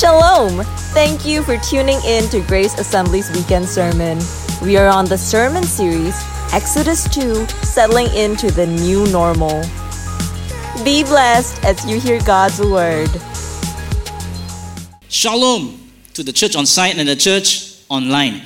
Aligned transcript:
Shalom! 0.00 0.64
Thank 0.94 1.26
you 1.26 1.42
for 1.42 1.58
tuning 1.58 2.00
in 2.06 2.26
to 2.30 2.40
Grace 2.46 2.72
Assembly's 2.78 3.30
weekend 3.32 3.68
sermon. 3.68 4.18
We 4.62 4.78
are 4.78 4.88
on 4.88 5.04
the 5.04 5.18
sermon 5.18 5.62
series 5.62 6.18
Exodus 6.54 7.06
2 7.10 7.44
Settling 7.62 8.06
into 8.14 8.50
the 8.50 8.66
New 8.66 9.06
Normal. 9.08 9.60
Be 10.86 11.04
blessed 11.04 11.62
as 11.66 11.84
you 11.84 12.00
hear 12.00 12.18
God's 12.22 12.58
word. 12.62 13.10
Shalom 15.10 15.78
to 16.14 16.22
the 16.22 16.32
church 16.32 16.56
on 16.56 16.64
site 16.64 16.96
and 16.96 17.06
the 17.06 17.14
church 17.14 17.82
online. 17.90 18.40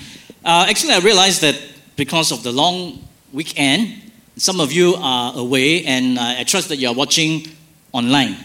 Uh, 0.45 0.67
actually, 0.69 0.95
I 0.95 0.99
realized 0.99 1.41
that 1.43 1.57
because 1.95 2.33
of 2.33 2.43
the 2.43 2.51
long 2.51 2.99
weekend, 3.33 4.11
some 4.37 4.59
of 4.59 4.73
you 4.73 4.97
are 4.99 5.33
away, 5.39 5.85
and 5.85 6.19
uh, 6.19 6.35
I 6.37 6.43
trust 6.43 6.69
that 6.71 6.79
you 6.79 6.89
are 6.89 6.95
watching 6.95 7.47
online. 7.93 8.39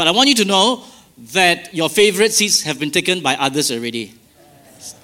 But 0.00 0.08
I 0.08 0.12
want 0.12 0.30
you 0.30 0.34
to 0.36 0.46
know 0.46 0.82
that 1.32 1.74
your 1.74 1.90
favorite 1.90 2.32
seats 2.32 2.62
have 2.62 2.80
been 2.80 2.90
taken 2.90 3.20
by 3.20 3.36
others 3.36 3.70
already 3.70 4.14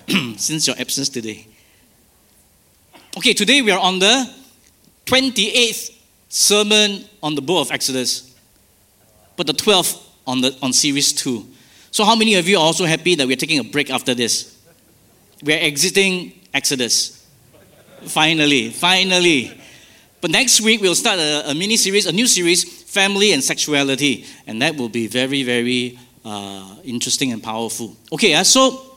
since 0.38 0.66
your 0.66 0.74
absence 0.78 1.10
today. 1.10 1.46
Okay, 3.18 3.34
today 3.34 3.60
we 3.60 3.72
are 3.72 3.78
on 3.78 3.98
the 3.98 4.34
28th 5.04 6.00
sermon 6.30 7.04
on 7.22 7.34
the 7.34 7.42
book 7.42 7.66
of 7.66 7.72
Exodus, 7.72 8.34
but 9.36 9.46
the 9.46 9.52
12th 9.52 10.02
on, 10.26 10.40
the, 10.40 10.56
on 10.62 10.72
series 10.72 11.12
2. 11.12 11.46
So, 11.90 12.02
how 12.06 12.16
many 12.16 12.36
of 12.36 12.48
you 12.48 12.56
are 12.56 12.64
also 12.64 12.86
happy 12.86 13.16
that 13.16 13.26
we're 13.26 13.36
taking 13.36 13.58
a 13.58 13.64
break 13.64 13.90
after 13.90 14.14
this? 14.14 14.58
We're 15.44 15.60
exiting 15.60 16.40
Exodus. 16.54 17.28
Finally, 18.00 18.70
finally. 18.70 19.60
But 20.22 20.30
next 20.30 20.62
week 20.62 20.80
we'll 20.80 20.94
start 20.94 21.18
a, 21.18 21.50
a 21.50 21.54
mini 21.54 21.76
series, 21.76 22.06
a 22.06 22.12
new 22.12 22.26
series, 22.26 22.64
Family 22.96 23.32
and 23.34 23.44
Sexuality. 23.44 24.24
And 24.46 24.62
that 24.62 24.76
will 24.76 24.88
be 24.88 25.06
very, 25.06 25.42
very 25.42 25.98
uh, 26.24 26.76
interesting 26.82 27.32
and 27.32 27.42
powerful. 27.42 27.94
Okay, 28.10 28.32
uh, 28.34 28.44
so 28.44 28.96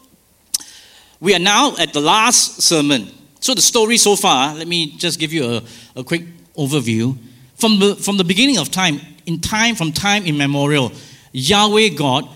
we 1.20 1.36
are 1.36 1.44
now 1.56 1.76
at 1.78 1.92
the 1.92 2.00
last 2.00 2.62
sermon. 2.62 3.02
So, 3.42 3.54
the 3.54 3.62
story 3.62 3.98
so 3.98 4.16
far, 4.16 4.56
let 4.56 4.68
me 4.68 4.98
just 4.98 5.20
give 5.20 5.32
you 5.34 5.44
a, 5.46 5.64
a 6.00 6.04
quick 6.04 6.24
overview. 6.56 7.16
From 7.56 7.80
the, 7.80 7.96
from 7.96 8.18
the 8.18 8.24
beginning 8.24 8.58
of 8.58 8.72
time, 8.72 9.00
in 9.26 9.40
time, 9.42 9.76
from 9.76 9.92
time 9.92 10.24
immemorial, 10.24 10.92
Yahweh 11.34 11.90
God 11.90 12.28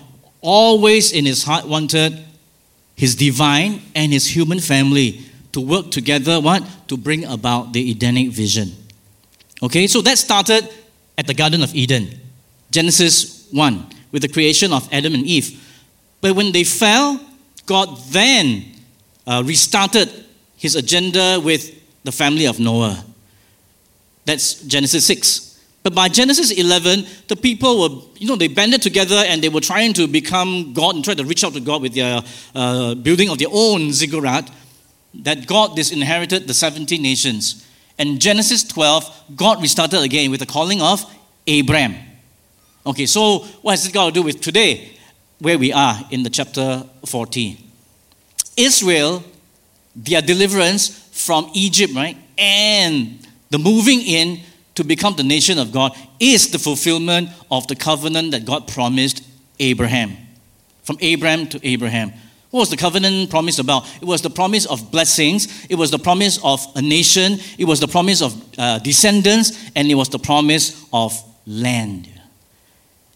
always 0.42 1.14
in 1.14 1.26
his 1.26 1.44
heart 1.44 1.66
wanted 1.66 2.20
his 2.96 3.16
divine 3.16 3.82
and 3.96 4.12
his 4.12 4.28
human 4.28 4.60
family 4.60 5.22
to 5.54 5.62
work 5.62 5.92
together 5.92 6.40
what 6.42 6.62
to 6.88 6.98
bring 6.98 7.24
about 7.26 7.74
the 7.74 7.92
edenic 7.92 8.30
vision 8.30 8.72
okay 9.62 9.88
so 9.88 10.02
that 10.02 10.18
started 10.18 10.68
at 11.18 11.28
the 11.28 11.34
garden 11.34 11.62
of 11.64 11.74
eden 11.76 12.08
genesis 12.72 13.48
1 13.52 13.88
with 14.12 14.22
the 14.22 14.28
creation 14.28 14.74
of 14.74 14.88
adam 14.92 15.14
and 15.14 15.26
eve 15.26 15.60
but 16.22 16.36
when 16.36 16.52
they 16.52 16.64
fell 16.64 17.20
god 17.66 17.98
then 18.10 18.66
uh, 19.28 19.42
restarted 19.46 20.10
his 20.58 20.76
agenda 20.76 21.40
with 21.40 21.80
the 22.04 22.12
family 22.12 22.46
of 22.46 22.60
noah 22.60 23.04
that's 24.26 24.62
genesis 24.64 25.06
6 25.06 25.54
but 25.84 25.94
by 25.94 26.08
Genesis 26.08 26.52
11, 26.52 27.06
the 27.28 27.36
people 27.36 27.82
were, 27.82 28.02
you 28.18 28.26
know, 28.26 28.38
they 28.38 28.48
banded 28.48 28.82
together 28.82 29.22
and 29.28 29.44
they 29.44 29.50
were 29.50 29.60
trying 29.60 29.92
to 29.94 30.08
become 30.08 30.72
God 30.74 30.96
and 30.96 31.04
try 31.04 31.14
to 31.14 31.26
reach 31.26 31.44
out 31.44 31.54
to 31.54 31.60
God 31.60 31.82
with 31.82 31.94
their 31.94 32.22
uh, 32.56 32.96
building 32.96 33.30
of 33.30 33.38
their 33.38 33.50
own 33.52 33.92
ziggurat. 33.92 34.50
That 35.14 35.46
God 35.46 35.76
disinherited 35.76 36.48
the 36.48 36.54
70 36.54 36.98
nations. 36.98 37.68
And 37.98 38.20
Genesis 38.20 38.64
12, 38.64 39.36
God 39.36 39.62
restarted 39.62 40.02
again 40.02 40.32
with 40.32 40.40
the 40.40 40.46
calling 40.46 40.82
of 40.82 41.06
Abraham. 41.48 41.96
Okay, 42.86 43.06
so 43.06 43.40
what 43.62 43.72
has 43.74 43.86
it 43.88 43.94
got 43.94 44.08
to 44.08 44.12
do 44.12 44.24
with 44.24 44.42
today, 44.42 44.98
where 45.40 45.58
we 45.58 45.72
are 45.72 46.00
in 46.12 46.24
the 46.24 46.30
chapter 46.30 46.84
14? 47.06 47.58
Israel, 48.58 49.24
their 49.96 50.22
deliverance 50.22 50.90
from 51.12 51.50
Egypt, 51.54 51.94
right, 51.96 52.18
and 52.38 53.26
the 53.50 53.58
moving 53.60 54.02
in 54.02 54.42
to 54.76 54.84
become 54.84 55.16
the 55.16 55.24
nation 55.24 55.60
of 55.60 55.72
God 55.72 55.96
is 56.20 56.50
the 56.50 56.60
fulfillment 56.60 57.30
of 57.52 57.68
the 57.68 57.76
covenant 57.76 58.32
that 58.32 58.46
God 58.46 58.68
promised 58.68 59.24
Abraham. 59.60 60.18
From 60.84 60.98
Abraham 61.00 61.48
to 61.48 61.60
Abraham. 61.66 62.12
What 62.54 62.60
was 62.60 62.70
the 62.70 62.78
covenant 62.78 63.32
promise 63.32 63.58
about? 63.58 63.88
It 64.00 64.06
was 64.06 64.22
the 64.22 64.30
promise 64.30 64.68
of 64.68 64.92
blessings, 64.92 65.66
it 65.72 65.76
was 65.76 65.90
the 65.90 65.98
promise 65.98 66.40
of 66.44 66.64
a 66.76 66.84
nation, 66.84 67.40
it 67.58 67.66
was 67.66 67.80
the 67.80 67.88
promise 67.88 68.22
of 68.22 68.40
uh, 68.60 68.78
descendants, 68.78 69.72
and 69.76 69.90
it 69.90 69.96
was 69.96 70.10
the 70.10 70.20
promise 70.20 70.86
of 70.94 71.20
land. 71.48 72.08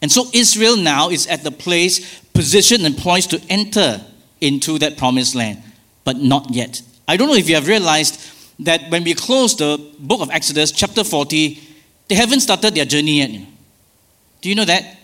And 0.02 0.12
so 0.12 0.26
Israel 0.34 0.76
now 0.76 1.12
is 1.12 1.28
at 1.28 1.44
the 1.44 1.52
place, 1.52 2.20
position, 2.34 2.84
and 2.84 2.98
poised 2.98 3.30
to 3.30 3.42
enter 3.48 4.02
into 4.42 4.80
that 4.80 4.98
promised 4.98 5.36
land, 5.36 5.62
but 6.04 6.18
not 6.18 6.50
yet. 6.50 6.82
I 7.08 7.16
don't 7.16 7.28
know 7.28 7.36
if 7.36 7.48
you 7.48 7.54
have 7.54 7.68
realized 7.68 8.20
that 8.66 8.90
when 8.90 9.04
we 9.04 9.14
close 9.14 9.56
the 9.56 9.78
book 10.00 10.22
of 10.22 10.32
Exodus, 10.32 10.72
chapter 10.72 11.04
40, 11.04 11.60
they 12.08 12.16
haven't 12.16 12.40
started 12.40 12.74
their 12.74 12.86
journey 12.86 13.20
yet. 13.20 13.40
Do 14.42 14.50
you 14.50 14.56
know 14.56 14.66
that? 14.66 14.98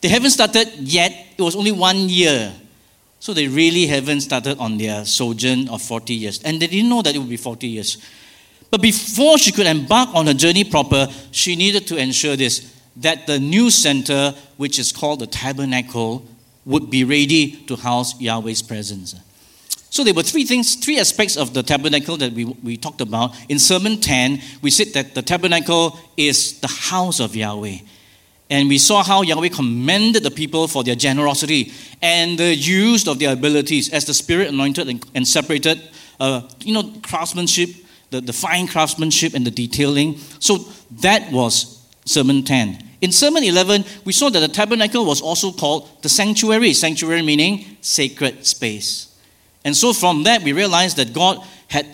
They 0.00 0.08
haven't 0.08 0.30
started 0.30 0.68
yet. 0.78 1.12
It 1.36 1.42
was 1.42 1.54
only 1.54 1.72
one 1.72 2.08
year. 2.08 2.54
So 3.18 3.32
they 3.34 3.48
really 3.48 3.86
haven't 3.86 4.20
started 4.20 4.58
on 4.58 4.78
their 4.78 5.04
sojourn 5.04 5.68
of 5.68 5.82
40 5.82 6.14
years. 6.14 6.42
And 6.42 6.60
they 6.60 6.66
didn't 6.66 6.88
know 6.88 7.02
that 7.02 7.14
it 7.14 7.18
would 7.18 7.28
be 7.28 7.36
40 7.36 7.66
years. 7.66 7.98
But 8.70 8.82
before 8.82 9.38
she 9.38 9.52
could 9.52 9.66
embark 9.66 10.14
on 10.14 10.26
her 10.26 10.34
journey 10.34 10.64
proper, 10.64 11.08
she 11.30 11.56
needed 11.56 11.86
to 11.88 11.96
ensure 11.96 12.36
this 12.36 12.74
that 12.96 13.26
the 13.26 13.38
new 13.38 13.70
center, 13.70 14.34
which 14.56 14.78
is 14.78 14.90
called 14.90 15.20
the 15.20 15.26
tabernacle, 15.26 16.26
would 16.64 16.90
be 16.90 17.04
ready 17.04 17.52
to 17.66 17.76
house 17.76 18.18
Yahweh's 18.20 18.62
presence. 18.62 19.14
So 19.90 20.02
there 20.02 20.14
were 20.14 20.22
three 20.22 20.44
things, 20.44 20.74
three 20.74 20.98
aspects 20.98 21.36
of 21.36 21.54
the 21.54 21.62
tabernacle 21.62 22.16
that 22.18 22.32
we, 22.32 22.44
we 22.44 22.76
talked 22.76 23.00
about. 23.00 23.34
In 23.48 23.58
Sermon 23.58 24.00
10, 24.00 24.40
we 24.62 24.70
said 24.70 24.88
that 24.94 25.14
the 25.14 25.22
tabernacle 25.22 25.98
is 26.16 26.60
the 26.60 26.68
house 26.68 27.20
of 27.20 27.36
Yahweh. 27.36 27.78
And 28.48 28.68
we 28.68 28.78
saw 28.78 29.02
how 29.02 29.22
Yahweh 29.22 29.48
commended 29.48 30.22
the 30.22 30.30
people 30.30 30.68
for 30.68 30.84
their 30.84 30.94
generosity 30.94 31.72
and 32.00 32.38
the 32.38 32.54
use 32.54 33.08
of 33.08 33.18
their 33.18 33.32
abilities 33.32 33.92
as 33.92 34.04
the 34.04 34.14
Spirit 34.14 34.48
anointed 34.48 34.88
and, 34.88 35.04
and 35.14 35.26
separated, 35.26 35.82
uh, 36.20 36.42
you 36.60 36.72
know, 36.72 36.92
craftsmanship, 37.02 37.70
the, 38.10 38.20
the 38.20 38.32
fine 38.32 38.68
craftsmanship 38.68 39.34
and 39.34 39.44
the 39.44 39.50
detailing. 39.50 40.18
So 40.38 40.58
that 41.00 41.32
was 41.32 41.84
Sermon 42.04 42.44
10. 42.44 42.84
In 43.00 43.12
Sermon 43.12 43.42
11, 43.42 43.84
we 44.04 44.12
saw 44.12 44.30
that 44.30 44.40
the 44.40 44.48
tabernacle 44.48 45.04
was 45.04 45.20
also 45.20 45.52
called 45.52 46.02
the 46.02 46.08
sanctuary. 46.08 46.72
Sanctuary 46.72 47.22
meaning 47.22 47.76
sacred 47.80 48.46
space. 48.46 49.14
And 49.64 49.76
so 49.76 49.92
from 49.92 50.22
that, 50.22 50.42
we 50.42 50.52
realized 50.52 50.96
that 50.98 51.12
God 51.12 51.44
had, 51.68 51.86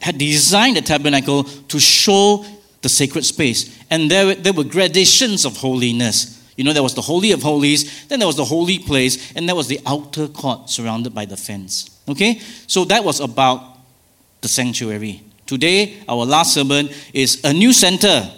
had 0.00 0.18
designed 0.18 0.76
the 0.76 0.82
tabernacle 0.82 1.44
to 1.44 1.80
show 1.80 2.44
the 2.84 2.88
sacred 2.88 3.24
space. 3.24 3.76
And 3.90 4.10
there, 4.10 4.34
there 4.34 4.52
were 4.52 4.62
gradations 4.62 5.44
of 5.44 5.56
holiness. 5.56 6.40
You 6.56 6.62
know, 6.62 6.72
there 6.72 6.82
was 6.82 6.94
the 6.94 7.00
Holy 7.00 7.32
of 7.32 7.42
Holies, 7.42 8.06
then 8.06 8.20
there 8.20 8.28
was 8.28 8.36
the 8.36 8.44
holy 8.44 8.78
place, 8.78 9.32
and 9.34 9.48
there 9.48 9.56
was 9.56 9.66
the 9.66 9.80
outer 9.86 10.28
court 10.28 10.70
surrounded 10.70 11.12
by 11.12 11.24
the 11.24 11.36
fence. 11.36 11.98
Okay? 12.06 12.38
So 12.68 12.84
that 12.84 13.02
was 13.02 13.18
about 13.18 13.78
the 14.42 14.48
sanctuary. 14.48 15.22
Today, 15.46 16.02
our 16.08 16.24
last 16.24 16.54
sermon 16.54 16.90
is 17.12 17.42
a 17.42 17.52
new 17.52 17.72
center 17.72 18.30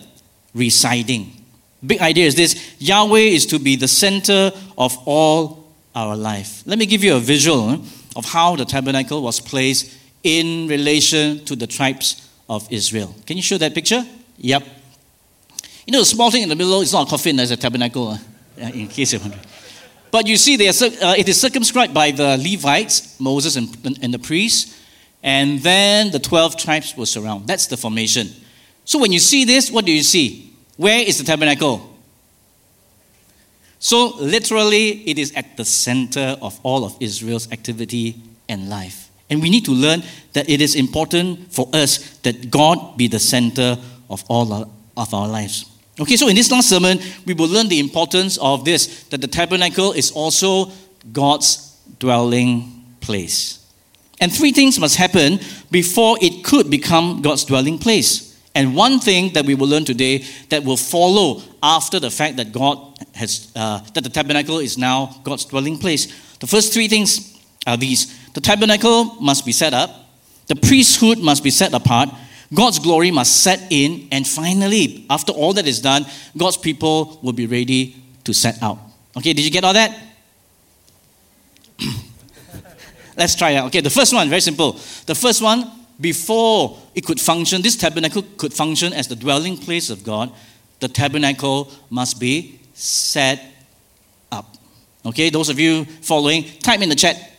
residing. 0.55 1.33
Big 1.85 2.01
idea 2.01 2.27
is 2.27 2.37
this 2.37 2.77
Yahweh 2.79 3.19
is 3.19 3.47
to 3.47 3.59
be 3.59 3.77
the 3.77 3.89
center 3.89 4.53
of 4.79 4.97
all 5.05 5.73
our 5.95 6.17
life. 6.17 6.63
Let 6.67 6.79
me 6.79 6.87
give 6.87 7.03
you 7.03 7.17
a 7.17 7.21
visual 7.21 7.83
of 8.15 8.25
how 8.25 8.57
the 8.57 8.65
tabernacle 8.65 9.23
was 9.23 9.41
placed 9.41 9.93
in 10.23 10.69
relation 10.69 11.45
to 11.47 11.57
the 11.57 11.67
tribes 11.67 12.29
of 12.49 12.67
Israel. 12.71 13.15
Can 13.27 13.37
you 13.37 13.43
show 13.43 13.59
that 13.59 13.75
picture? 13.75 14.05
Yep. 14.39 14.63
You 15.87 15.93
know, 15.93 16.01
the 16.01 16.05
small 16.05 16.31
thing 16.31 16.43
in 16.43 16.49
the 16.49 16.57
middle 16.57 16.81
is 16.81 16.93
not 16.93 17.07
a 17.07 17.11
coffin, 17.11 17.39
as 17.39 17.51
a 17.51 17.57
tabernacle, 17.57 18.09
uh, 18.11 18.19
in 18.57 18.89
case 18.89 19.13
you're 19.13 19.21
wondering. 19.21 19.43
But 20.11 20.27
you 20.27 20.37
see, 20.37 20.57
are, 20.57 20.71
uh, 20.71 21.15
it 21.17 21.29
is 21.29 21.41
circumscribed 21.41 21.95
by 21.95 22.11
the 22.11 22.37
Levites, 22.37 23.21
Moses 23.21 23.57
and, 23.57 23.99
and 24.03 24.13
the 24.13 24.19
priests, 24.19 24.81
and 25.23 25.61
then 25.61 26.11
the 26.11 26.19
12 26.19 26.57
tribes 26.57 26.97
will 26.97 27.07
surround. 27.07 27.47
That's 27.47 27.67
the 27.67 27.77
formation. 27.77 28.29
So 28.85 28.99
when 28.99 29.13
you 29.13 29.19
see 29.19 29.45
this, 29.45 29.71
what 29.71 29.85
do 29.85 29.93
you 29.93 30.03
see? 30.03 30.53
Where 30.77 31.01
is 31.01 31.19
the 31.19 31.25
tabernacle? 31.25 31.93
So, 33.79 34.17
literally, 34.17 35.09
it 35.09 35.19
is 35.19 35.33
at 35.35 35.57
the 35.57 35.65
center 35.65 36.37
of 36.41 36.59
all 36.63 36.85
of 36.85 36.97
Israel's 37.01 37.51
activity 37.53 38.17
and 38.49 38.69
life. 38.69 39.11
And 39.29 39.43
we 39.43 39.51
need 39.51 39.65
to 39.67 39.73
learn 39.73 40.03
that 40.33 40.49
it 40.49 40.61
is 40.61 40.75
important 40.75 41.53
for 41.53 41.69
us 41.73 42.17
that 42.19 42.51
God 42.51 42.97
be 42.97 43.07
the 43.09 43.19
center 43.19 43.77
of 44.09 44.25
all 44.29 44.71
of 44.97 45.15
our 45.15 45.29
lives. 45.29 45.71
Okay, 45.99 46.17
so 46.17 46.29
in 46.29 46.37
this 46.37 46.51
last 46.51 46.69
sermon, 46.69 46.99
we 47.25 47.33
will 47.33 47.49
learn 47.49 47.69
the 47.69 47.81
importance 47.81 48.37
of 48.39 48.65
this 48.65 49.05
that 49.05 49.21
the 49.21 49.29
tabernacle 49.29 49.93
is 49.93 50.11
also 50.11 50.71
God's 51.13 51.79
dwelling 51.99 52.85
place. 53.01 53.65
And 54.21 54.33
three 54.33 54.53
things 54.53 54.79
must 54.79 54.97
happen 54.97 55.41
before 55.71 56.19
it 56.21 56.45
could 56.45 56.71
become 56.71 57.23
God's 57.23 57.45
dwelling 57.45 57.79
place. 57.79 58.39
And 58.55 58.75
one 58.75 59.01
thing 59.01 59.35
that 59.35 59.45
we 59.45 59.55
will 59.55 59.69
learn 59.69 59.85
today 59.85 60.25
that 60.49 60.65
will 60.65 60.79
follow 60.79 61.43
after 61.63 62.01
the 62.01 62.11
fact 62.11 62.37
that 62.37 62.53
God 62.53 62.79
has, 63.15 63.53
uh, 63.55 63.81
that 63.93 64.03
the 64.03 64.11
tabernacle 64.11 64.59
is 64.59 64.79
now 64.79 65.21
God's 65.25 65.45
dwelling 65.45 65.79
place. 65.79 66.07
The 66.39 66.47
first 66.47 66.73
three 66.73 66.89
things 66.89 67.39
are 67.67 67.77
these 67.77 68.15
the 68.33 68.41
tabernacle 68.41 69.17
must 69.21 69.47
be 69.47 69.53
set 69.53 69.73
up, 69.73 69.91
the 70.47 70.57
priesthood 70.57 71.19
must 71.19 71.43
be 71.43 71.51
set 71.51 71.73
apart, 71.73 72.11
God's 72.55 72.79
glory 72.79 73.11
must 73.11 73.43
set 73.43 73.61
in, 73.71 74.09
and 74.13 74.27
finally, 74.27 75.05
after 75.11 75.33
all 75.33 75.53
that 75.55 75.67
is 75.67 75.81
done, 75.81 76.07
God's 76.37 76.57
people 76.57 77.19
will 77.23 77.33
be 77.33 77.47
ready 77.47 77.97
to 78.25 78.33
set 78.33 78.63
out. 78.63 78.79
Okay, 79.17 79.33
did 79.33 79.45
you 79.45 79.51
get 79.51 79.65
all 79.65 79.73
that? 79.73 79.97
Let's 83.17 83.35
try 83.35 83.51
it. 83.51 83.63
Okay, 83.65 83.81
the 83.81 83.91
first 83.91 84.15
one, 84.15 84.29
very 84.29 84.41
simple. 84.41 84.73
The 85.07 85.15
first 85.15 85.43
one, 85.43 85.71
before 86.01 86.79
it 86.95 87.05
could 87.05 87.21
function, 87.21 87.63
this 87.63 87.77
tabernacle 87.77 88.23
could 88.37 88.53
function 88.53 88.93
as 88.93 89.09
the 89.09 89.17
dwelling 89.17 89.57
place 89.57 89.91
of 89.91 90.05
God, 90.05 90.31
the 90.81 90.89
tabernacle 90.89 91.73
must 91.91 92.21
be 92.21 92.61
set 92.75 93.43
up. 94.31 94.57
Okay, 95.05 95.31
those 95.31 95.49
of 95.49 95.59
you 95.59 95.85
following, 95.85 96.45
type 96.61 96.81
in 96.81 96.89
the 96.89 96.95
chat. 96.95 97.33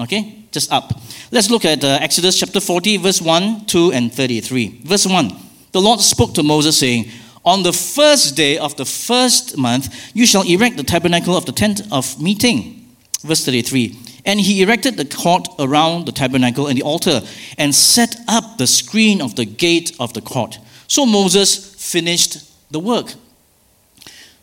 Okay, 0.00 0.44
just 0.50 0.72
up. 0.72 0.98
Let's 1.30 1.50
look 1.50 1.66
at 1.66 1.84
uh, 1.84 1.98
Exodus 2.00 2.38
chapter 2.38 2.58
40, 2.58 2.96
verse 2.96 3.20
1, 3.20 3.66
2, 3.66 3.92
and 3.92 4.12
33. 4.12 4.80
Verse 4.82 5.06
1 5.06 5.30
The 5.72 5.80
Lord 5.80 6.00
spoke 6.00 6.32
to 6.34 6.42
Moses, 6.42 6.78
saying, 6.78 7.10
On 7.44 7.62
the 7.62 7.74
first 7.74 8.34
day 8.34 8.56
of 8.56 8.74
the 8.76 8.86
first 8.86 9.58
month, 9.58 9.94
you 10.14 10.24
shall 10.24 10.42
erect 10.48 10.78
the 10.78 10.84
tabernacle 10.84 11.36
of 11.36 11.44
the 11.44 11.52
tent 11.52 11.82
of 11.92 12.20
meeting. 12.20 12.96
Verse 13.20 13.44
33 13.44 13.94
And 14.24 14.40
he 14.40 14.62
erected 14.62 14.96
the 14.96 15.04
court 15.04 15.46
around 15.58 16.06
the 16.06 16.12
tabernacle 16.12 16.66
and 16.66 16.78
the 16.78 16.82
altar, 16.82 17.20
and 17.58 17.74
set 17.74 18.16
up 18.26 18.56
the 18.56 18.66
screen 18.66 19.20
of 19.20 19.36
the 19.36 19.44
gate 19.44 19.94
of 20.00 20.14
the 20.14 20.22
court. 20.22 20.58
So 20.88 21.04
Moses 21.04 21.74
finished 21.74 22.38
the 22.72 22.80
work. 22.80 23.12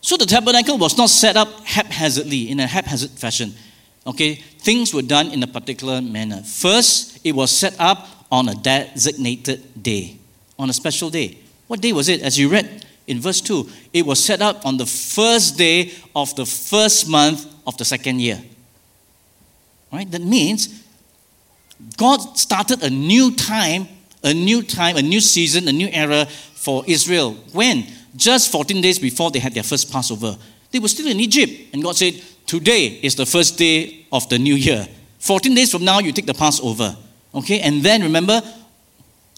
So 0.01 0.17
the 0.17 0.27
tabernacle 0.27 0.77
was 0.77 0.99
not 0.99 1.09
set 1.09 1.35
up 1.35 1.49
haphazardly 1.65 2.51
in 2.51 2.59
a 2.59 2.67
haphazard 2.67 3.09
fashion. 3.09 3.55
Okay, 4.07 4.35
things 4.35 4.93
were 4.93 5.01
done 5.01 5.31
in 5.31 5.43
a 5.43 5.47
particular 5.47 6.01
manner. 6.01 6.41
First, 6.41 7.19
it 7.25 7.33
was 7.33 7.51
set 7.51 7.75
up 7.77 8.07
on 8.31 8.47
a 8.47 8.55
designated 8.55 9.83
day, 9.83 10.17
on 10.57 10.69
a 10.69 10.73
special 10.73 11.09
day. 11.09 11.37
What 11.67 11.81
day 11.81 11.91
was 11.91 12.07
it? 12.07 12.21
As 12.21 12.39
you 12.39 12.47
read 12.47 12.85
in 13.05 13.19
verse 13.19 13.41
2, 13.41 13.69
it 13.91 14.05
was 14.05 14.23
set 14.23 14.41
up 14.41 14.65
on 14.65 14.77
the 14.77 14.85
first 14.85 15.57
day 15.57 15.91
of 16.15 16.33
the 16.35 16.45
first 16.45 17.09
month 17.09 17.45
of 17.67 17.75
the 17.77 17.83
second 17.83 18.21
year. 18.21 18.41
Right? 19.91 20.09
That 20.09 20.21
means 20.21 20.83
God 21.97 22.37
started 22.37 22.83
a 22.83 22.89
new 22.89 23.35
time, 23.35 23.87
a 24.23 24.33
new 24.33 24.63
time, 24.63 24.95
a 24.95 25.01
new 25.01 25.19
season, 25.19 25.67
a 25.67 25.73
new 25.73 25.89
era 25.91 26.25
for 26.55 26.83
Israel. 26.87 27.33
When? 27.51 27.85
Just 28.15 28.51
14 28.51 28.81
days 28.81 28.99
before 28.99 29.31
they 29.31 29.39
had 29.39 29.53
their 29.53 29.63
first 29.63 29.91
Passover. 29.91 30.37
They 30.71 30.79
were 30.79 30.87
still 30.87 31.07
in 31.07 31.19
Egypt, 31.19 31.73
and 31.73 31.83
God 31.83 31.95
said, 31.95 32.21
Today 32.47 32.99
is 33.03 33.15
the 33.15 33.25
first 33.25 33.57
day 33.57 34.05
of 34.11 34.27
the 34.29 34.39
new 34.39 34.55
year. 34.55 34.87
14 35.19 35.53
days 35.53 35.69
from 35.69 35.83
now, 35.83 35.99
you 35.99 36.13
take 36.13 36.25
the 36.25 36.33
Passover. 36.33 36.95
Okay? 37.35 37.59
And 37.59 37.83
then 37.83 38.01
remember 38.01 38.41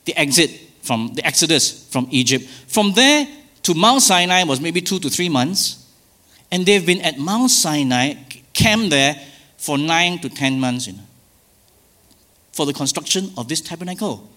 the 0.06 0.16
exit 0.16 0.52
from 0.84 1.14
the 1.16 1.26
Exodus 1.26 1.90
from 1.90 2.08
Egypt. 2.12 2.46
From 2.68 2.94
there 2.94 3.28
to 3.64 3.74
Mount 3.74 4.04
Sinai 4.04 4.44
was 4.44 4.62
maybe 4.62 4.80
two 4.80 5.00
to 5.00 5.10
three 5.10 5.28
months. 5.28 5.86
And 6.52 6.66
they've 6.66 6.86
been 6.86 7.02
at 7.02 7.18
Mount 7.18 7.50
Sinai, 7.50 8.14
camped 8.54 8.92
there 8.92 9.16
for 9.58 9.78
nine 9.78 10.20
to 10.20 10.30
ten 10.30 10.60
months, 10.60 10.88
you 10.88 10.94
know, 10.94 11.00
for 12.54 12.66
the 12.66 12.74
construction 12.74 13.32
of 13.38 13.48
this 13.48 13.62
tabernacle. 13.62 14.30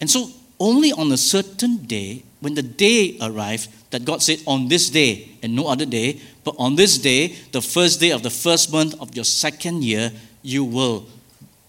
And 0.00 0.08
so 0.08 0.30
only 0.60 0.92
on 0.92 1.10
a 1.10 1.16
certain 1.16 1.78
day, 1.78 2.22
when 2.40 2.54
the 2.54 2.62
day 2.62 3.18
arrived, 3.20 3.68
that 3.90 4.04
God 4.04 4.22
said, 4.22 4.42
On 4.46 4.68
this 4.68 4.90
day 4.90 5.28
and 5.42 5.54
no 5.54 5.66
other 5.66 5.86
day, 5.86 6.20
but 6.44 6.54
on 6.58 6.76
this 6.76 6.98
day, 6.98 7.28
the 7.52 7.62
first 7.62 8.00
day 8.00 8.10
of 8.10 8.22
the 8.22 8.30
first 8.30 8.70
month 8.72 8.94
of 9.00 9.14
your 9.16 9.24
second 9.24 9.82
year, 9.82 10.12
you 10.42 10.64
will 10.64 11.06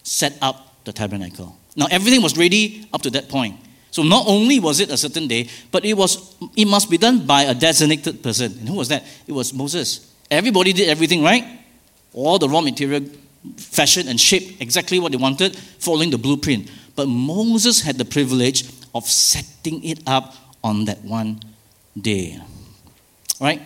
set 0.02 0.36
up 0.42 0.84
the 0.84 0.92
tabernacle. 0.92 1.56
Now, 1.74 1.86
everything 1.90 2.22
was 2.22 2.36
ready 2.36 2.88
up 2.92 3.02
to 3.02 3.10
that 3.10 3.28
point. 3.28 3.58
So, 3.90 4.02
not 4.02 4.26
only 4.26 4.60
was 4.60 4.80
it 4.80 4.90
a 4.90 4.96
certain 4.96 5.26
day, 5.26 5.48
but 5.72 5.84
it, 5.84 5.94
was, 5.94 6.36
it 6.54 6.66
must 6.66 6.90
be 6.90 6.98
done 6.98 7.26
by 7.26 7.44
a 7.44 7.54
designated 7.54 8.22
person. 8.22 8.52
And 8.58 8.68
who 8.68 8.74
was 8.74 8.88
that? 8.88 9.04
It 9.26 9.32
was 9.32 9.54
Moses. 9.54 10.12
Everybody 10.30 10.72
did 10.72 10.88
everything, 10.88 11.22
right? 11.22 11.44
All 12.12 12.38
the 12.38 12.48
raw 12.48 12.60
material 12.60 13.08
fashioned 13.56 14.08
and 14.08 14.20
shaped 14.20 14.60
exactly 14.60 14.98
what 14.98 15.12
they 15.12 15.18
wanted, 15.18 15.56
following 15.56 16.10
the 16.10 16.18
blueprint. 16.18 16.70
But 16.94 17.08
Moses 17.08 17.82
had 17.82 17.96
the 17.96 18.04
privilege 18.04 18.64
of 18.94 19.06
setting 19.06 19.84
it 19.84 20.00
up 20.06 20.34
on 20.62 20.86
that 20.86 21.02
one 21.04 21.40
day. 21.98 22.38
Right? 23.40 23.62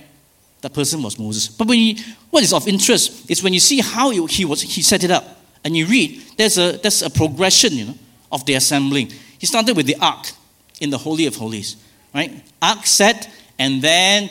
That 0.63 0.75
person 0.75 1.03
was 1.03 1.19
Moses. 1.19 1.49
But 1.49 1.69
when 1.69 1.79
you, 1.79 1.95
what 2.31 2.43
is 2.43 2.53
of 2.53 2.69
interest 2.69 3.31
is 3.31 3.43
when 3.43 3.53
you 3.53 3.61
see 3.61 3.81
how 3.81 4.11
he, 4.11 4.45
was, 4.45 4.61
he 4.61 4.83
set 4.83 5.05
it 5.05 5.11
up, 5.11 5.25
and 5.65 5.77
you 5.77 5.87
read, 5.87 6.23
there's 6.37 6.59
a, 6.59 6.73
there's 6.79 7.03
a 7.03 7.11
progression 7.11 7.73
you 7.73 7.85
know, 7.87 7.95
of 8.33 8.45
the 8.47 8.55
assembling. 8.55 9.11
He 9.39 9.47
started 9.47 9.77
with 9.77 9.87
the 9.87 9.97
ark 10.01 10.27
in 10.81 10.91
the 10.91 10.99
Holy 10.99 11.27
of 11.27 11.37
Holies. 11.37 11.77
Right? 12.15 12.43
Ark 12.61 12.87
set, 12.87 13.31
and 13.59 13.83
then 13.83 14.31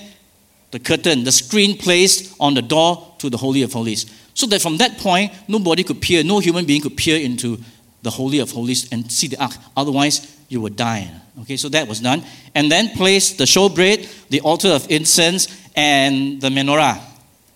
the 0.71 0.79
curtain, 0.79 1.23
the 1.23 1.31
screen 1.31 1.77
placed 1.77 2.35
on 2.39 2.53
the 2.53 2.61
door 2.61 3.13
to 3.19 3.29
the 3.29 3.37
Holy 3.37 3.63
of 3.63 3.73
Holies. 3.73 4.05
So 4.33 4.47
that 4.47 4.61
from 4.61 4.77
that 4.77 4.97
point, 4.97 5.31
nobody 5.47 5.83
could 5.83 6.01
peer, 6.01 6.23
no 6.23 6.39
human 6.39 6.65
being 6.65 6.81
could 6.81 6.97
peer 6.97 7.19
into 7.19 7.59
the 8.01 8.09
Holy 8.09 8.39
of 8.39 8.51
Holies 8.51 8.91
and 8.91 9.11
see 9.11 9.27
the 9.27 9.41
ark. 9.41 9.51
Otherwise, 9.75 10.37
you 10.47 10.61
would 10.61 10.75
die. 10.75 11.09
Okay, 11.41 11.57
so 11.57 11.69
that 11.69 11.87
was 11.87 11.99
done. 11.99 12.23
And 12.55 12.71
then 12.71 12.89
placed 12.89 13.37
the 13.37 13.45
showbread, 13.45 14.29
the 14.29 14.41
altar 14.41 14.69
of 14.69 14.89
incense, 14.89 15.47
and 15.75 16.41
the 16.41 16.49
menorah. 16.49 16.99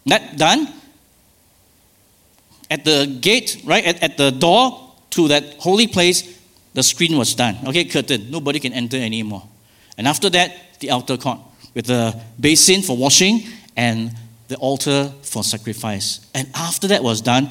That 0.05 0.37
done. 0.37 0.67
At 2.69 2.85
the 2.85 3.17
gate, 3.21 3.61
right, 3.65 3.85
at, 3.85 4.01
at 4.01 4.17
the 4.17 4.31
door 4.31 4.93
to 5.11 5.27
that 5.27 5.55
holy 5.59 5.87
place, 5.87 6.39
the 6.73 6.83
screen 6.83 7.17
was 7.17 7.35
done. 7.35 7.57
Okay, 7.67 7.85
curtain. 7.85 8.31
Nobody 8.31 8.59
can 8.59 8.73
enter 8.73 8.97
anymore. 8.97 9.43
And 9.97 10.07
after 10.07 10.29
that, 10.31 10.79
the 10.79 10.91
outer 10.91 11.17
court 11.17 11.39
with 11.73 11.85
the 11.87 12.19
basin 12.39 12.81
for 12.81 12.97
washing 12.97 13.43
and 13.75 14.11
the 14.47 14.57
altar 14.57 15.11
for 15.21 15.43
sacrifice. 15.43 16.19
And 16.33 16.49
after 16.55 16.87
that 16.87 17.03
was 17.03 17.21
done 17.21 17.49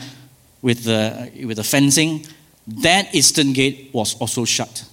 with 0.61 0.85
the, 0.85 1.31
with 1.45 1.57
the 1.57 1.65
fencing, 1.65 2.27
that 2.67 3.15
eastern 3.15 3.53
gate 3.53 3.91
was 3.93 4.15
also 4.17 4.45
shut. 4.45 4.85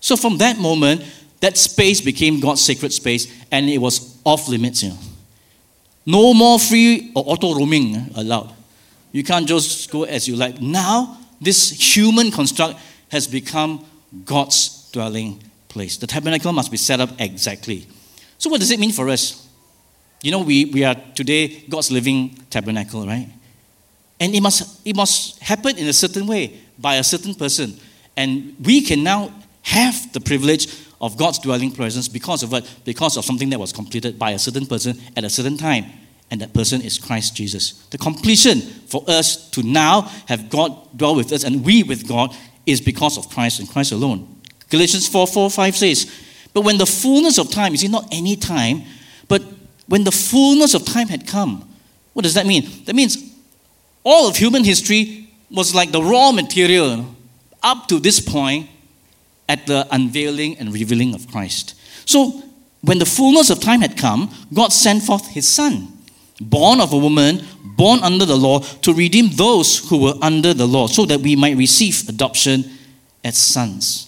So 0.00 0.16
from 0.16 0.38
that 0.38 0.58
moment, 0.58 1.02
that 1.40 1.56
space 1.56 2.00
became 2.00 2.40
God's 2.40 2.62
sacred 2.62 2.92
space 2.92 3.32
and 3.50 3.68
it 3.68 3.78
was 3.78 4.18
off 4.24 4.48
limits. 4.48 4.82
You 4.82 4.90
know. 4.90 4.98
No 6.06 6.34
more 6.34 6.58
free 6.58 7.10
or 7.14 7.24
auto 7.26 7.54
roaming 7.54 8.10
allowed. 8.14 8.52
You 9.12 9.24
can't 9.24 9.46
just 9.46 9.90
go 9.90 10.04
as 10.04 10.28
you 10.28 10.36
like. 10.36 10.60
Now, 10.60 11.18
this 11.40 11.70
human 11.70 12.30
construct 12.30 12.78
has 13.10 13.26
become 13.26 13.84
God's 14.24 14.90
dwelling 14.92 15.42
place. 15.68 15.96
The 15.96 16.06
tabernacle 16.06 16.52
must 16.52 16.70
be 16.70 16.76
set 16.76 17.00
up 17.00 17.10
exactly. 17.18 17.86
So, 18.38 18.50
what 18.50 18.60
does 18.60 18.70
it 18.70 18.78
mean 18.78 18.92
for 18.92 19.08
us? 19.08 19.46
You 20.22 20.30
know, 20.30 20.42
we, 20.42 20.66
we 20.66 20.84
are 20.84 20.94
today 21.14 21.64
God's 21.68 21.90
living 21.90 22.36
tabernacle, 22.50 23.06
right? 23.06 23.28
And 24.18 24.34
it 24.34 24.40
must, 24.40 24.80
it 24.86 24.96
must 24.96 25.38
happen 25.40 25.76
in 25.76 25.86
a 25.88 25.92
certain 25.92 26.26
way 26.26 26.58
by 26.78 26.96
a 26.96 27.04
certain 27.04 27.34
person. 27.34 27.78
And 28.16 28.56
we 28.64 28.80
can 28.80 29.02
now 29.02 29.32
have 29.62 30.12
the 30.12 30.20
privilege 30.20 30.68
of 31.00 31.16
God's 31.16 31.38
dwelling 31.38 31.72
presence 31.72 32.08
because 32.08 32.42
of 32.42 32.52
what? 32.52 32.68
Because 32.84 33.16
of 33.16 33.24
something 33.24 33.50
that 33.50 33.58
was 33.58 33.72
completed 33.72 34.18
by 34.18 34.30
a 34.32 34.38
certain 34.38 34.66
person 34.66 34.98
at 35.16 35.24
a 35.24 35.30
certain 35.30 35.56
time. 35.56 35.84
And 36.30 36.40
that 36.40 36.52
person 36.52 36.80
is 36.80 36.98
Christ 36.98 37.36
Jesus. 37.36 37.86
The 37.90 37.98
completion 37.98 38.60
for 38.60 39.04
us 39.06 39.48
to 39.50 39.62
now 39.62 40.02
have 40.26 40.50
God 40.50 40.74
dwell 40.96 41.14
with 41.14 41.32
us 41.32 41.44
and 41.44 41.64
we 41.64 41.82
with 41.82 42.08
God 42.08 42.34
is 42.64 42.80
because 42.80 43.16
of 43.16 43.28
Christ 43.30 43.60
and 43.60 43.68
Christ 43.68 43.92
alone. 43.92 44.40
Galatians 44.70 45.06
4 45.06 45.26
4 45.26 45.50
5 45.50 45.76
says, 45.76 46.12
But 46.52 46.62
when 46.62 46.78
the 46.78 46.86
fullness 46.86 47.38
of 47.38 47.50
time, 47.50 47.72
you 47.72 47.78
see, 47.78 47.88
not 47.88 48.08
any 48.10 48.34
time, 48.34 48.82
but 49.28 49.42
when 49.86 50.02
the 50.02 50.10
fullness 50.10 50.74
of 50.74 50.84
time 50.84 51.08
had 51.08 51.26
come, 51.26 51.68
what 52.12 52.22
does 52.22 52.34
that 52.34 52.46
mean? 52.46 52.68
That 52.86 52.96
means 52.96 53.18
all 54.02 54.28
of 54.28 54.36
human 54.36 54.64
history 54.64 55.28
was 55.50 55.74
like 55.74 55.92
the 55.92 56.02
raw 56.02 56.32
material 56.32 57.14
up 57.62 57.86
to 57.88 58.00
this 58.00 58.20
point 58.20 58.68
at 59.48 59.66
the 59.66 59.86
unveiling 59.90 60.58
and 60.58 60.72
revealing 60.72 61.14
of 61.14 61.28
Christ. 61.28 61.74
So, 62.04 62.42
when 62.82 62.98
the 62.98 63.06
fullness 63.06 63.50
of 63.50 63.60
time 63.60 63.80
had 63.80 63.96
come, 63.96 64.32
God 64.52 64.72
sent 64.72 65.02
forth 65.02 65.26
his 65.28 65.48
Son, 65.48 65.88
born 66.40 66.80
of 66.80 66.92
a 66.92 66.98
woman, 66.98 67.44
born 67.64 68.00
under 68.00 68.24
the 68.24 68.36
law, 68.36 68.60
to 68.60 68.92
redeem 68.94 69.30
those 69.30 69.88
who 69.88 69.98
were 69.98 70.14
under 70.22 70.54
the 70.54 70.66
law, 70.66 70.86
so 70.86 71.04
that 71.06 71.20
we 71.20 71.36
might 71.36 71.56
receive 71.56 72.08
adoption 72.08 72.64
as 73.24 73.36
sons. 73.36 74.06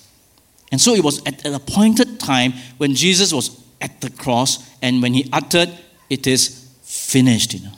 And 0.71 0.81
so 0.81 0.95
it 0.95 1.03
was 1.03 1.25
at 1.25 1.45
an 1.45 1.55
appointed 1.55 2.21
time 2.21 2.53
when 2.77 2.95
Jesus 2.95 3.33
was 3.33 3.61
at 3.81 4.01
the 4.01 4.11
cross 4.11 4.69
and 4.83 5.03
when 5.03 5.15
he 5.15 5.29
uttered, 5.33 5.71
It 6.11 6.27
is 6.27 6.71
finished. 6.83 7.55
You 7.55 7.61
know. 7.67 7.73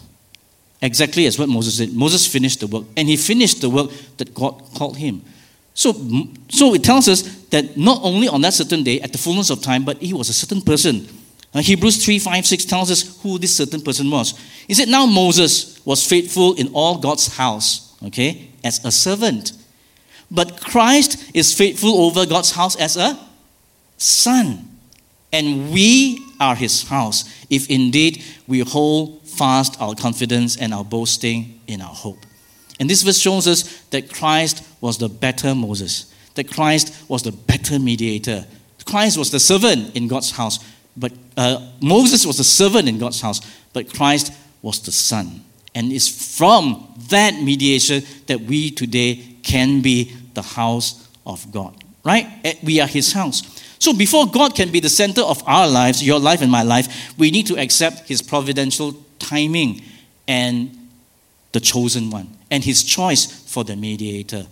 Exactly 0.83 1.27
as 1.27 1.39
what 1.39 1.49
Moses 1.49 1.77
did. 1.77 1.95
Moses 1.95 2.27
finished 2.27 2.61
the 2.61 2.67
work, 2.67 2.85
and 2.97 3.09
he 3.09 3.17
finished 3.17 3.61
the 3.61 3.69
work 3.69 3.91
that 4.17 4.35
God 4.35 4.63
called 4.75 4.97
him. 4.97 5.23
So, 5.81 5.95
so 6.51 6.75
it 6.75 6.85
tells 6.85 7.09
us 7.09 7.23
that 7.47 7.75
not 7.75 8.01
only 8.03 8.29
on 8.29 8.43
that 8.43 8.53
certain 8.53 8.83
day, 8.83 9.01
at 9.01 9.13
the 9.13 9.19
fullness 9.19 9.49
of 9.49 9.63
time, 9.63 9.83
but 9.83 9.97
he 9.97 10.13
was 10.13 10.29
a 10.29 10.35
certain 10.35 10.61
person. 10.61 11.09
Uh, 11.55 11.61
Hebrews 11.61 12.05
3 12.05 12.19
5 12.19 12.45
6 12.45 12.65
tells 12.67 12.91
us 12.91 13.19
who 13.23 13.39
this 13.39 13.57
certain 13.57 13.81
person 13.81 14.11
was. 14.11 14.39
He 14.69 14.75
said, 14.75 14.89
Now 14.89 15.07
Moses 15.07 15.81
was 15.87 16.07
faithful 16.07 16.53
in 16.53 16.69
all 16.75 16.99
God's 16.99 17.35
house, 17.35 17.97
okay, 18.05 18.51
as 18.63 18.85
a 18.85 18.93
servant. 18.93 19.53
But 20.31 20.61
Christ 20.61 21.31
is 21.33 21.55
faithful 21.55 22.03
over 22.03 22.27
God's 22.27 22.51
house 22.51 22.77
as 22.77 22.99
a 22.99 23.19
son. 23.97 24.69
And 25.33 25.73
we 25.73 26.23
are 26.39 26.57
his 26.57 26.83
house, 26.83 27.25
if 27.49 27.71
indeed 27.71 28.23
we 28.47 28.59
hold 28.61 29.27
fast 29.27 29.81
our 29.81 29.95
confidence 29.95 30.59
and 30.59 30.75
our 30.75 30.85
boasting 30.85 31.59
in 31.67 31.81
our 31.81 31.95
hope. 31.95 32.19
And 32.81 32.89
this 32.89 33.03
verse 33.03 33.19
shows 33.19 33.47
us 33.47 33.83
that 33.91 34.13
Christ 34.13 34.67
was 34.81 34.97
the 34.97 35.11
better 35.11 35.55
Moses, 35.55 36.13
that 36.35 36.51
Christ 36.51 37.09
was 37.09 37.23
the 37.23 37.31
better 37.31 37.79
mediator. 37.79 38.47
Christ 38.87 39.19
was 39.19 39.31
the 39.31 39.39
servant 39.39 39.95
in 39.95 40.09
God's 40.09 40.31
house, 40.31 40.59
but 40.97 41.13
uh, 41.37 41.71
Moses 41.83 42.27
was 42.27 42.39
the 42.39 42.45
servant 42.45 42.89
in 42.89 42.99
God's 42.99 43.21
house, 43.21 43.41
but 43.75 43.93
Christ 43.93 44.33
was 44.63 44.81
the 44.81 44.93
son. 44.93 45.45
And 45.75 45.93
it's 45.93 46.37
from 46.37 46.93
that 47.11 47.35
mediation 47.35 48.03
that 48.27 48.41
we 48.41 48.71
today 48.71 49.37
can 49.43 49.83
be 49.83 50.17
the 50.33 50.43
house 50.43 51.07
of 51.27 51.53
God, 51.53 51.85
right? 52.03 52.27
Eh, 52.43 52.55
we 52.65 52.81
are 52.81 52.89
his 52.89 53.13
house. 53.13 53.43
So 53.79 53.93
before 53.93 54.27
God 54.27 54.55
can 54.57 54.73
be 54.73 54.81
the 54.81 54.89
center 54.89 55.21
of 55.21 55.43
our 55.47 55.69
lives, 55.69 56.03
your 56.03 56.19
life 56.19 56.41
and 56.41 56.51
my 56.51 56.63
life, 56.63 57.17
we 57.19 57.31
need 57.31 57.47
to 57.49 57.59
accept 57.59 58.09
his 58.09 58.23
providential 58.23 58.95
timing 59.19 59.83
and 60.27 60.77
the 61.53 61.61
chosen 61.61 62.11
one 62.11 62.37
and 62.51 62.65
his 62.65 62.83
choice 62.83 63.27
for 63.27 63.65
the 63.65 63.77
mediator. 63.77 64.47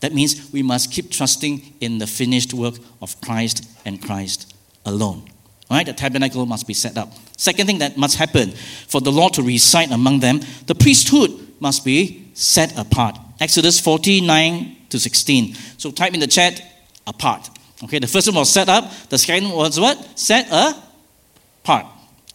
That 0.00 0.14
means 0.14 0.52
we 0.52 0.62
must 0.62 0.92
keep 0.92 1.10
trusting 1.10 1.74
in 1.80 1.98
the 1.98 2.06
finished 2.06 2.52
work 2.54 2.74
of 3.00 3.20
Christ 3.20 3.68
and 3.84 4.00
Christ 4.00 4.54
alone. 4.84 5.22
All 5.68 5.76
right, 5.76 5.86
the 5.86 5.92
tabernacle 5.92 6.46
must 6.46 6.66
be 6.66 6.74
set 6.74 6.96
up. 6.96 7.12
Second 7.36 7.66
thing 7.66 7.78
that 7.78 7.96
must 7.96 8.16
happen 8.16 8.50
for 8.52 9.00
the 9.00 9.10
Lord 9.10 9.34
to 9.34 9.42
reside 9.42 9.90
among 9.90 10.20
them, 10.20 10.40
the 10.66 10.74
priesthood 10.74 11.30
must 11.60 11.84
be 11.84 12.30
set 12.34 12.78
apart. 12.78 13.18
Exodus 13.40 13.80
49 13.80 14.76
to 14.90 14.98
16. 14.98 15.54
So 15.78 15.90
type 15.90 16.14
in 16.14 16.20
the 16.20 16.26
chat 16.26 16.62
apart. 17.06 17.50
Okay, 17.82 17.98
the 17.98 18.06
first 18.06 18.28
one 18.28 18.36
was 18.36 18.50
set 18.50 18.68
up, 18.68 18.90
the 19.08 19.18
second 19.18 19.50
was 19.50 19.78
what? 19.78 20.18
Set 20.18 20.46
apart. 20.46 21.86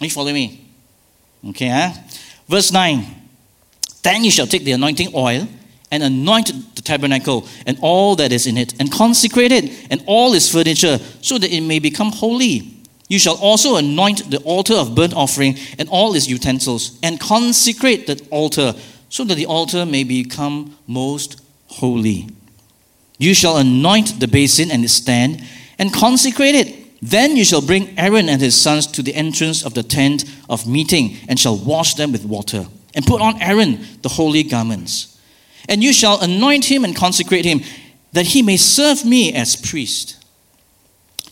Are 0.02 0.06
you 0.06 0.10
following 0.10 0.36
me? 0.36 0.68
Okay, 1.50 1.70
huh? 1.70 1.94
verse 2.48 2.72
9. 2.72 3.21
Then 4.04 4.24
you 4.24 4.32
shall 4.32 4.48
take 4.48 4.64
the 4.64 4.72
anointing 4.72 5.12
oil 5.14 5.48
and 5.92 6.04
anoint 6.04 6.76
the 6.76 6.82
tabernacle 6.82 7.48
and 7.66 7.78
all 7.82 8.16
that 8.16 8.32
is 8.32 8.48
in 8.48 8.58
it, 8.58 8.74
and 8.80 8.92
consecrate 8.92 9.52
it 9.52 9.88
and 9.92 10.02
all 10.08 10.34
its 10.34 10.50
furniture, 10.50 10.98
so 11.22 11.38
that 11.38 11.52
it 11.52 11.62
may 11.62 11.80
become 11.80 12.12
holy. 12.12 12.78
You 13.10 13.20
shall 13.20 13.36
also 13.36 13.76
anoint 13.76 14.32
the 14.32 14.40
altar 14.40 14.74
of 14.74 14.96
burnt 14.96 15.14
offering 15.14 15.58
and 15.78 15.90
all 15.90 16.16
its 16.16 16.30
utensils, 16.30 16.98
and 17.04 17.20
consecrate 17.20 18.08
the 18.08 18.26
altar, 18.32 18.74
so 19.10 19.26
that 19.26 19.36
the 19.36 19.46
altar 19.46 19.86
may 19.86 20.06
become 20.06 20.78
most 20.88 21.42
holy. 21.68 22.30
You 23.18 23.34
shall 23.34 23.58
anoint 23.58 24.20
the 24.20 24.28
basin 24.30 24.72
and 24.72 24.84
its 24.86 24.94
stand, 24.94 25.44
and 25.78 25.94
consecrate 25.94 26.56
it. 26.56 27.02
Then 27.02 27.36
you 27.36 27.44
shall 27.44 27.62
bring 27.62 27.98
Aaron 28.00 28.30
and 28.30 28.42
his 28.42 28.60
sons 28.60 28.88
to 28.88 29.02
the 29.02 29.14
entrance 29.14 29.66
of 29.66 29.74
the 29.74 29.84
tent 29.84 30.24
of 30.50 30.66
meeting, 30.66 31.18
and 31.28 31.38
shall 31.38 31.58
wash 31.58 31.96
them 31.96 32.14
with 32.14 32.24
water 32.24 32.68
and 32.96 33.06
put 33.06 33.22
on 33.22 33.42
Aaron 33.42 33.86
the 34.02 34.10
holy 34.10 34.44
garments. 34.44 35.20
And 35.70 35.84
you 35.84 35.94
shall 35.94 36.20
anoint 36.22 36.66
him 36.66 36.84
and 36.84 36.96
consecrate 36.96 37.46
him, 37.46 37.62
that 38.14 38.26
he 38.26 38.42
may 38.42 38.58
serve 38.58 39.06
me 39.06 39.34
as 39.34 39.56
priest. 39.56 40.18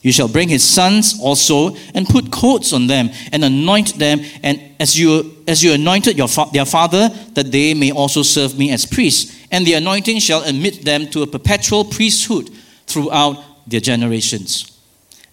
You 0.02 0.14
shall 0.14 0.30
bring 0.30 0.48
his 0.48 0.64
sons 0.64 1.20
also 1.22 1.76
and 1.94 2.08
put 2.08 2.32
coats 2.32 2.72
on 2.72 2.88
them 2.88 3.10
and 3.34 3.44
anoint 3.44 4.00
them, 4.00 4.22
and 4.44 4.62
as 4.80 4.98
you 4.98 5.36
as 5.46 5.62
you 5.62 5.74
anointed 5.74 6.18
your 6.18 6.30
fa- 6.30 6.48
their 6.54 6.66
father, 6.66 7.10
that 7.34 7.52
they 7.52 7.74
may 7.74 7.92
also 7.92 8.24
serve 8.24 8.58
me 8.58 8.72
as 8.72 8.86
priests. 8.86 9.36
And 9.52 9.66
the 9.66 9.74
anointing 9.74 10.20
shall 10.20 10.44
admit 10.44 10.86
them 10.86 11.08
to 11.08 11.24
a 11.24 11.28
perpetual 11.28 11.84
priesthood 11.84 12.50
throughout 12.86 13.44
their 13.68 13.82
generations. 13.82 14.78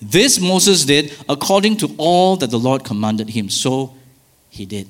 This 0.02 0.40
Moses 0.40 0.84
did 0.84 1.12
according 1.28 1.76
to 1.78 1.94
all 1.96 2.36
that 2.36 2.50
the 2.50 2.58
Lord 2.58 2.82
commanded 2.82 3.30
him. 3.30 3.48
So 3.48 3.94
he 4.50 4.66
did. 4.66 4.88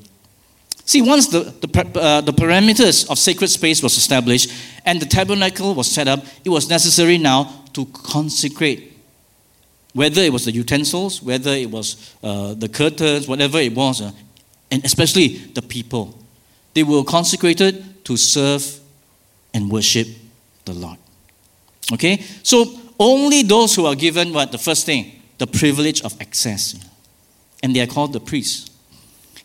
See, 0.87 1.03
once 1.03 1.27
the, 1.27 1.41
the, 1.41 2.01
uh, 2.01 2.21
the 2.21 2.33
parameters 2.33 3.11
of 3.11 3.19
sacred 3.19 3.49
space 3.49 3.83
was 3.83 3.97
established 3.97 4.53
and 4.85 5.03
the 5.03 5.07
tabernacle 5.07 5.75
was 5.75 5.91
set 5.91 6.07
up, 6.07 6.25
it 6.45 6.49
was 6.49 6.71
necessary 6.71 7.19
now 7.19 7.65
to 7.73 7.87
consecrate. 7.87 8.93
Whether 9.95 10.23
it 10.23 10.33
was 10.33 10.45
the 10.45 10.53
utensils, 10.53 11.21
whether 11.21 11.51
it 11.51 11.71
was 11.71 12.15
uh, 12.23 12.55
the 12.55 12.69
curtains, 12.69 13.27
whatever 13.27 13.59
it 13.59 13.75
was, 13.75 14.01
uh, 14.01 14.13
and 14.71 14.85
especially 14.85 15.29
the 15.55 15.63
people. 15.63 16.17
They 16.75 16.85
were 16.85 17.03
consecrated 17.03 18.05
to 18.05 18.17
serve 18.17 18.79
and 19.53 19.71
worship 19.71 20.07
the 20.67 20.75
Lord. 20.75 20.99
Okay? 21.93 22.23
So 22.45 22.79
only 23.01 23.43
those 23.43 23.75
who 23.75 23.87
are 23.87 23.97
given 23.97 24.33
what? 24.33 24.53
The 24.53 24.59
first 24.59 24.87
thing, 24.87 25.21
the 25.39 25.47
privilege 25.49 26.03
of 26.03 26.15
access. 26.21 26.77
And 27.63 27.75
they 27.75 27.81
are 27.81 27.87
called 27.87 28.13
the 28.13 28.21
priests. 28.21 28.71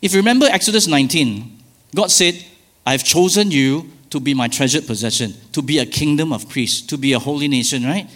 If 0.02 0.12
you 0.12 0.18
remember 0.18 0.46
Exodus 0.46 0.88
19, 0.88 1.58
God 1.94 2.10
said, 2.10 2.44
I've 2.84 3.04
chosen 3.04 3.52
you 3.52 3.88
to 4.10 4.18
be 4.18 4.34
my 4.34 4.48
treasured 4.48 4.86
possession, 4.86 5.32
to 5.52 5.62
be 5.62 5.78
a 5.78 5.86
kingdom 5.86 6.32
of 6.32 6.48
priests, 6.48 6.84
to 6.88 6.98
be 6.98 7.12
a 7.12 7.18
holy 7.20 7.46
nation, 7.46 7.84
right? 7.84 8.10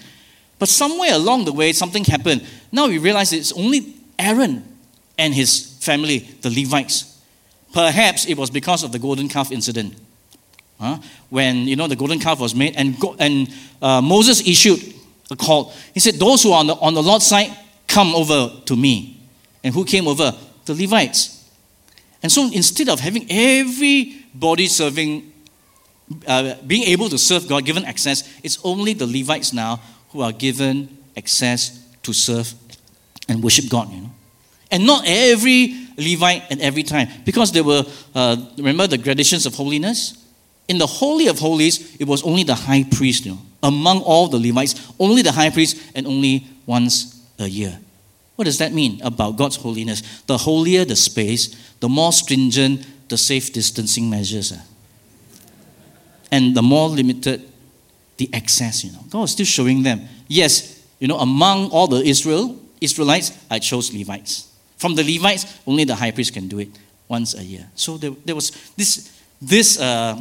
But 0.58 0.68
somewhere 0.68 1.14
along 1.14 1.44
the 1.44 1.52
way, 1.52 1.72
something 1.72 2.04
happened. 2.04 2.44
Now 2.72 2.88
we 2.88 2.98
realize 2.98 3.32
it's 3.32 3.52
only 3.52 3.94
Aaron 4.18 4.64
and 5.16 5.32
his 5.32 5.78
family, 5.80 6.18
the 6.40 6.50
Levites. 6.50 7.22
Perhaps 7.72 8.26
it 8.26 8.36
was 8.36 8.50
because 8.50 8.82
of 8.82 8.90
the 8.90 8.98
golden 8.98 9.28
calf 9.28 9.52
incident. 9.52 9.94
Huh? 10.80 10.98
When 11.30 11.68
you 11.68 11.76
know 11.76 11.86
the 11.86 11.96
golden 11.96 12.18
calf 12.18 12.40
was 12.40 12.54
made, 12.54 12.74
and, 12.76 12.98
go, 12.98 13.14
and 13.18 13.48
uh, 13.80 14.00
Moses 14.02 14.46
issued 14.46 14.80
a 15.30 15.36
call. 15.36 15.72
He 15.94 16.00
said, 16.00 16.14
Those 16.14 16.42
who 16.42 16.52
are 16.52 16.60
on 16.60 16.66
the, 16.66 16.74
on 16.74 16.94
the 16.94 17.02
Lord's 17.02 17.26
side, 17.26 17.56
come 17.86 18.14
over 18.14 18.60
to 18.66 18.76
me. 18.76 19.20
And 19.62 19.72
who 19.72 19.84
came 19.84 20.08
over? 20.08 20.34
The 20.64 20.74
Levites. 20.74 21.35
And 22.26 22.32
so 22.32 22.50
instead 22.52 22.88
of 22.88 22.98
having 22.98 23.24
everybody 23.30 24.66
serving, 24.66 25.32
uh, 26.26 26.56
being 26.66 26.82
able 26.82 27.08
to 27.08 27.18
serve 27.18 27.46
God, 27.46 27.64
given 27.64 27.84
access, 27.84 28.28
it's 28.42 28.58
only 28.64 28.94
the 28.94 29.06
Levites 29.06 29.52
now 29.52 29.78
who 30.10 30.22
are 30.22 30.32
given 30.32 30.88
access 31.16 31.86
to 32.02 32.12
serve 32.12 32.52
and 33.28 33.44
worship 33.44 33.68
God, 33.68 33.92
you 33.92 34.00
know. 34.00 34.10
And 34.72 34.84
not 34.84 35.04
every 35.06 35.86
Levite 35.96 36.50
at 36.50 36.58
every 36.58 36.82
time, 36.82 37.06
because 37.24 37.52
there 37.52 37.62
were, 37.62 37.84
uh, 38.12 38.36
remember 38.56 38.88
the 38.88 38.98
gradations 38.98 39.46
of 39.46 39.54
holiness? 39.54 40.20
In 40.66 40.78
the 40.78 40.86
Holy 40.88 41.28
of 41.28 41.38
Holies, 41.38 41.94
it 42.00 42.08
was 42.08 42.24
only 42.24 42.42
the 42.42 42.56
high 42.56 42.82
priest, 42.82 43.24
you 43.24 43.34
know, 43.34 43.40
among 43.62 44.00
all 44.00 44.26
the 44.26 44.40
Levites, 44.40 44.74
only 44.98 45.22
the 45.22 45.30
high 45.30 45.50
priest, 45.50 45.80
and 45.94 46.08
only 46.08 46.44
once 46.66 47.22
a 47.38 47.46
year. 47.46 47.78
What 48.36 48.44
does 48.44 48.58
that 48.58 48.72
mean 48.72 49.00
about 49.02 49.36
God's 49.36 49.56
holiness? 49.56 50.22
The 50.26 50.36
holier 50.36 50.84
the 50.84 50.96
space, 50.96 51.72
the 51.80 51.88
more 51.88 52.12
stringent 52.12 52.86
the 53.08 53.16
safe 53.16 53.52
distancing 53.52 54.08
measures 54.08 54.52
are. 54.52 54.62
And 56.30 56.54
the 56.54 56.62
more 56.62 56.88
limited 56.88 57.50
the 58.18 58.28
access, 58.32 58.84
you 58.84 58.92
know. 58.92 59.04
God 59.10 59.24
is 59.24 59.32
still 59.32 59.46
showing 59.46 59.82
them. 59.82 60.08
Yes, 60.28 60.84
you 60.98 61.08
know, 61.08 61.18
among 61.18 61.70
all 61.70 61.86
the 61.86 62.02
Israel, 62.02 62.58
Israelites, 62.80 63.32
I 63.50 63.58
chose 63.58 63.92
Levites. 63.92 64.52
From 64.76 64.94
the 64.94 65.02
Levites, 65.02 65.58
only 65.66 65.84
the 65.84 65.94
high 65.94 66.10
priest 66.10 66.34
can 66.34 66.48
do 66.48 66.58
it 66.58 66.68
once 67.08 67.34
a 67.34 67.42
year. 67.42 67.68
So 67.74 67.96
there, 67.96 68.10
there 68.24 68.34
was 68.34 68.50
this, 68.76 69.18
this 69.40 69.78
uh, 69.80 70.20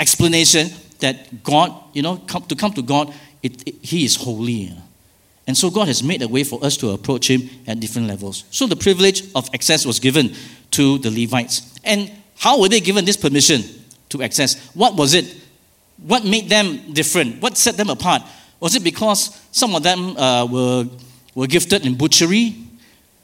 explanation 0.00 0.70
that 1.00 1.42
God, 1.44 1.72
you 1.92 2.02
know, 2.02 2.16
come, 2.16 2.42
to 2.44 2.56
come 2.56 2.72
to 2.72 2.82
God, 2.82 3.12
it, 3.42 3.66
it, 3.68 3.74
He 3.82 4.04
is 4.04 4.16
holy. 4.16 4.52
You 4.52 4.70
know. 4.70 4.82
And 5.46 5.56
so 5.56 5.70
God 5.70 5.86
has 5.88 6.02
made 6.02 6.22
a 6.22 6.28
way 6.28 6.42
for 6.42 6.62
us 6.64 6.76
to 6.78 6.90
approach 6.90 7.30
Him 7.30 7.48
at 7.66 7.78
different 7.78 8.08
levels. 8.08 8.44
So 8.50 8.66
the 8.66 8.76
privilege 8.76 9.22
of 9.34 9.48
access 9.54 9.86
was 9.86 10.00
given 10.00 10.34
to 10.72 10.98
the 10.98 11.10
Levites. 11.10 11.78
And 11.84 12.10
how 12.36 12.60
were 12.60 12.68
they 12.68 12.80
given 12.80 13.04
this 13.04 13.16
permission 13.16 13.62
to 14.08 14.22
access? 14.22 14.74
What 14.74 14.96
was 14.96 15.14
it? 15.14 15.36
What 15.98 16.24
made 16.24 16.48
them 16.48 16.92
different? 16.92 17.40
What 17.40 17.56
set 17.56 17.76
them 17.76 17.90
apart? 17.90 18.22
Was 18.60 18.74
it 18.74 18.82
because 18.82 19.40
some 19.52 19.74
of 19.74 19.82
them 19.82 20.16
uh, 20.16 20.46
were, 20.46 20.88
were 21.34 21.46
gifted 21.46 21.86
in 21.86 21.94
butchery? 21.96 22.56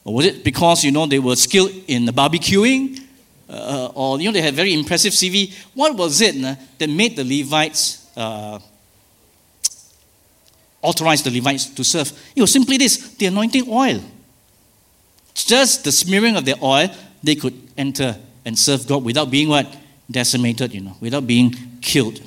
Or 0.05 0.15
was 0.15 0.27
it 0.27 0.45
because, 0.45 0.85
you 0.85 0.93
know, 0.93 1.07
they 1.07 1.19
were 1.19 1.37
skilled 1.37 1.73
in 1.89 2.07
barbecuing? 2.07 3.01
Uh, 3.49 3.91
or, 3.95 4.21
you 4.21 4.29
know, 4.29 4.33
they 4.33 4.41
had 4.43 4.55
very 4.55 4.73
impressive 4.73 5.13
CV? 5.13 5.55
What 5.75 5.97
was 5.97 6.21
it 6.21 6.43
uh, 6.43 6.55
that 6.79 6.89
made 6.89 7.17
the 7.17 7.25
Levites 7.25 8.11
uh, 8.17 8.59
authorized 10.83 11.25
the 11.25 11.31
Levites 11.31 11.67
to 11.67 11.85
serve. 11.85 12.13
It 12.37 12.41
was 12.41 12.53
simply 12.53 12.77
this 12.77 13.15
the 13.15 13.27
anointing 13.27 13.65
oil. 13.69 14.01
Just 15.35 15.85
the 15.85 15.93
smearing 15.93 16.37
of 16.37 16.45
the 16.45 16.57
oil, 16.63 16.89
they 17.23 17.37
could 17.37 17.55
enter 17.79 18.17
and 18.45 18.59
serve 18.59 18.87
God 18.87 19.05
without 19.05 19.31
being 19.31 19.49
what? 19.49 19.67
Decimated, 20.11 20.75
you 20.75 20.81
know, 20.81 20.97
without 21.01 21.27
being 21.27 21.55
killed. 21.81 22.21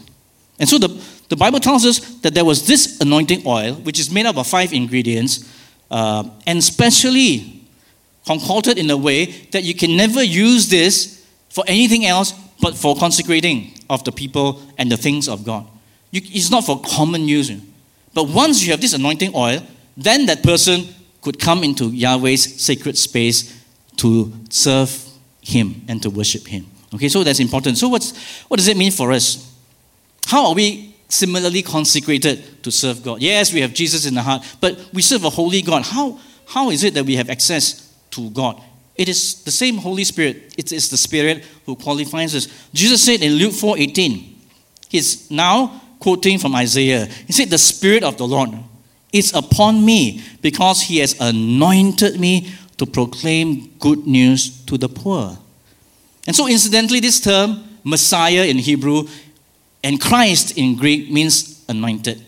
And 0.59 0.67
so 0.67 0.77
the, 0.77 0.87
the 1.29 1.35
Bible 1.35 1.59
tells 1.59 1.85
us 1.85 1.99
that 2.21 2.33
there 2.33 2.45
was 2.45 2.65
this 2.65 2.99
anointing 3.01 3.43
oil, 3.45 3.75
which 3.75 3.99
is 3.99 4.09
made 4.09 4.25
up 4.25 4.37
of 4.37 4.47
five 4.47 4.73
ingredients, 4.73 5.51
uh, 5.91 6.23
and 6.47 6.63
specially 6.63 7.61
concocted 8.25 8.77
in 8.77 8.89
a 8.89 8.97
way 8.97 9.25
that 9.51 9.63
you 9.63 9.75
can 9.75 9.95
never 9.95 10.23
use 10.23 10.69
this 10.69 11.25
for 11.49 11.63
anything 11.67 12.05
else 12.05 12.33
but 12.61 12.75
for 12.75 12.95
consecrating 12.95 13.73
of 13.89 14.03
the 14.03 14.11
people 14.11 14.61
and 14.77 14.91
the 14.91 14.97
things 14.97 15.27
of 15.27 15.45
God. 15.45 15.67
You, 16.11 16.21
it's 16.23 16.49
not 16.49 16.65
for 16.65 16.81
common 16.81 17.27
use. 17.27 17.51
But 18.15 18.29
once 18.29 18.63
you 18.63 18.71
have 18.71 18.81
this 18.81 18.93
anointing 18.93 19.35
oil, 19.35 19.61
then 19.95 20.25
that 20.25 20.41
person 20.41 20.87
could 21.21 21.37
come 21.37 21.63
into 21.63 21.91
Yahweh's 21.91 22.63
sacred 22.63 22.97
space 22.97 23.61
to 23.97 24.31
serve 24.49 24.89
Him 25.41 25.83
and 25.87 26.01
to 26.01 26.09
worship 26.09 26.47
Him. 26.47 26.65
Okay, 26.93 27.09
so 27.09 27.23
that's 27.23 27.41
important. 27.41 27.77
So, 27.77 27.89
what's, 27.89 28.17
what 28.47 28.57
does 28.57 28.69
it 28.69 28.77
mean 28.77 28.91
for 28.91 29.11
us? 29.11 29.53
How 30.27 30.47
are 30.47 30.55
we 30.55 30.95
similarly 31.09 31.61
consecrated 31.61 32.63
to 32.63 32.71
serve 32.71 33.03
God? 33.03 33.21
Yes, 33.21 33.53
we 33.53 33.59
have 33.59 33.73
Jesus 33.73 34.05
in 34.05 34.13
the 34.13 34.21
heart, 34.21 34.43
but 34.61 34.79
we 34.93 35.01
serve 35.01 35.25
a 35.25 35.29
holy 35.29 35.61
God. 35.61 35.83
How, 35.83 36.17
how 36.47 36.69
is 36.69 36.83
it 36.83 36.93
that 36.93 37.05
we 37.05 37.17
have 37.17 37.29
access 37.29 37.93
to 38.11 38.29
God? 38.29 38.61
It 38.95 39.09
is 39.09 39.43
the 39.43 39.51
same 39.51 39.75
Holy 39.77 40.05
Spirit. 40.05 40.55
It 40.57 40.71
is 40.71 40.89
the 40.89 40.95
Spirit 40.95 41.43
who 41.65 41.75
qualifies 41.75 42.33
us. 42.33 42.47
Jesus 42.73 43.03
said 43.03 43.21
in 43.21 43.33
Luke 43.33 43.53
4 43.53 43.77
18, 43.77 44.35
He's 44.87 45.29
now 45.29 45.81
quoting 46.05 46.37
from 46.37 46.53
Isaiah. 46.53 47.07
He 47.25 47.33
said, 47.33 47.49
The 47.49 47.57
Spirit 47.57 48.03
of 48.03 48.15
the 48.15 48.27
Lord 48.27 48.51
is 49.11 49.33
upon 49.33 49.83
me 49.83 50.21
because 50.39 50.83
He 50.83 50.99
has 50.99 51.19
anointed 51.19 52.19
me 52.19 52.53
to 52.77 52.85
proclaim 52.85 53.73
good 53.79 54.05
news 54.05 54.63
to 54.65 54.77
the 54.77 54.87
poor. 54.87 55.35
And 56.27 56.35
so, 56.35 56.47
incidentally, 56.47 56.99
this 56.99 57.19
term, 57.19 57.63
Messiah 57.83 58.45
in 58.45 58.59
Hebrew, 58.59 59.07
and 59.83 59.99
Christ 59.99 60.59
in 60.59 60.75
Greek 60.75 61.09
means 61.09 61.65
anointed. 61.67 62.21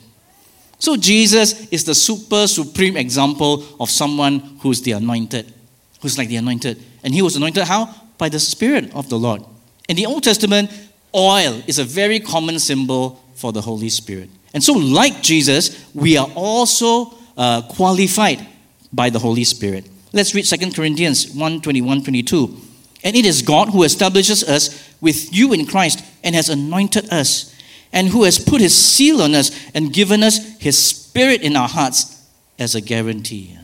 So, 0.79 0.98
Jesus 0.98 1.67
is 1.69 1.84
the 1.84 1.93
super 1.93 2.48
supreme 2.48 2.98
example 2.98 3.63
of 3.79 3.91
someone 3.91 4.39
who's 4.62 4.81
the 4.81 4.93
anointed, 4.93 5.53
who's 6.01 6.17
like 6.17 6.29
the 6.29 6.38
anointed. 6.38 6.81
And 7.03 7.13
he 7.13 7.22
was 7.22 7.36
anointed 7.36 7.65
how? 7.65 7.93
By 8.17 8.29
the 8.29 8.39
Spirit 8.39 8.96
of 8.96 9.07
the 9.10 9.19
Lord. 9.19 9.43
In 9.88 9.96
the 9.96 10.07
Old 10.07 10.24
Testament, 10.24 10.72
oil 11.13 11.62
is 11.67 11.77
a 11.77 11.84
very 11.84 12.19
common 12.19 12.57
symbol 12.57 13.22
for 13.38 13.53
the 13.53 13.62
Holy 13.62 13.89
Spirit. 13.89 14.29
And 14.53 14.63
so, 14.63 14.74
like 14.74 15.22
Jesus, 15.22 15.89
we 15.94 16.17
are 16.17 16.27
also 16.36 17.13
uh, 17.38 17.62
qualified 17.62 18.46
by 18.91 19.10
the 19.10 19.20
Holy 19.20 19.44
Spirit. 19.44 19.88
Let's 20.13 20.34
read 20.34 20.46
2 20.46 20.72
Corinthians 20.72 21.32
1 21.32 21.62
21 21.62 22.01
22. 22.01 22.58
And 23.03 23.15
it 23.15 23.25
is 23.25 23.41
God 23.41 23.70
who 23.70 23.84
establishes 23.84 24.44
us 24.44 24.91
with 25.00 25.34
you 25.34 25.53
in 25.53 25.65
Christ 25.67 26.03
and 26.24 26.36
has 26.36 26.50
anointed 26.50 27.13
us, 27.13 27.56
and 27.94 28.08
who 28.10 28.24
has 28.24 28.39
put 28.39 28.60
his 28.60 28.75
seal 28.75 29.22
on 29.22 29.36
us 29.36 29.51
and 29.74 29.94
given 29.94 30.24
us 30.24 30.58
his 30.60 30.77
spirit 30.77 31.41
in 31.41 31.56
our 31.56 31.70
hearts 31.70 32.27
as 32.58 32.74
a 32.74 32.82
guarantee. 32.82 33.58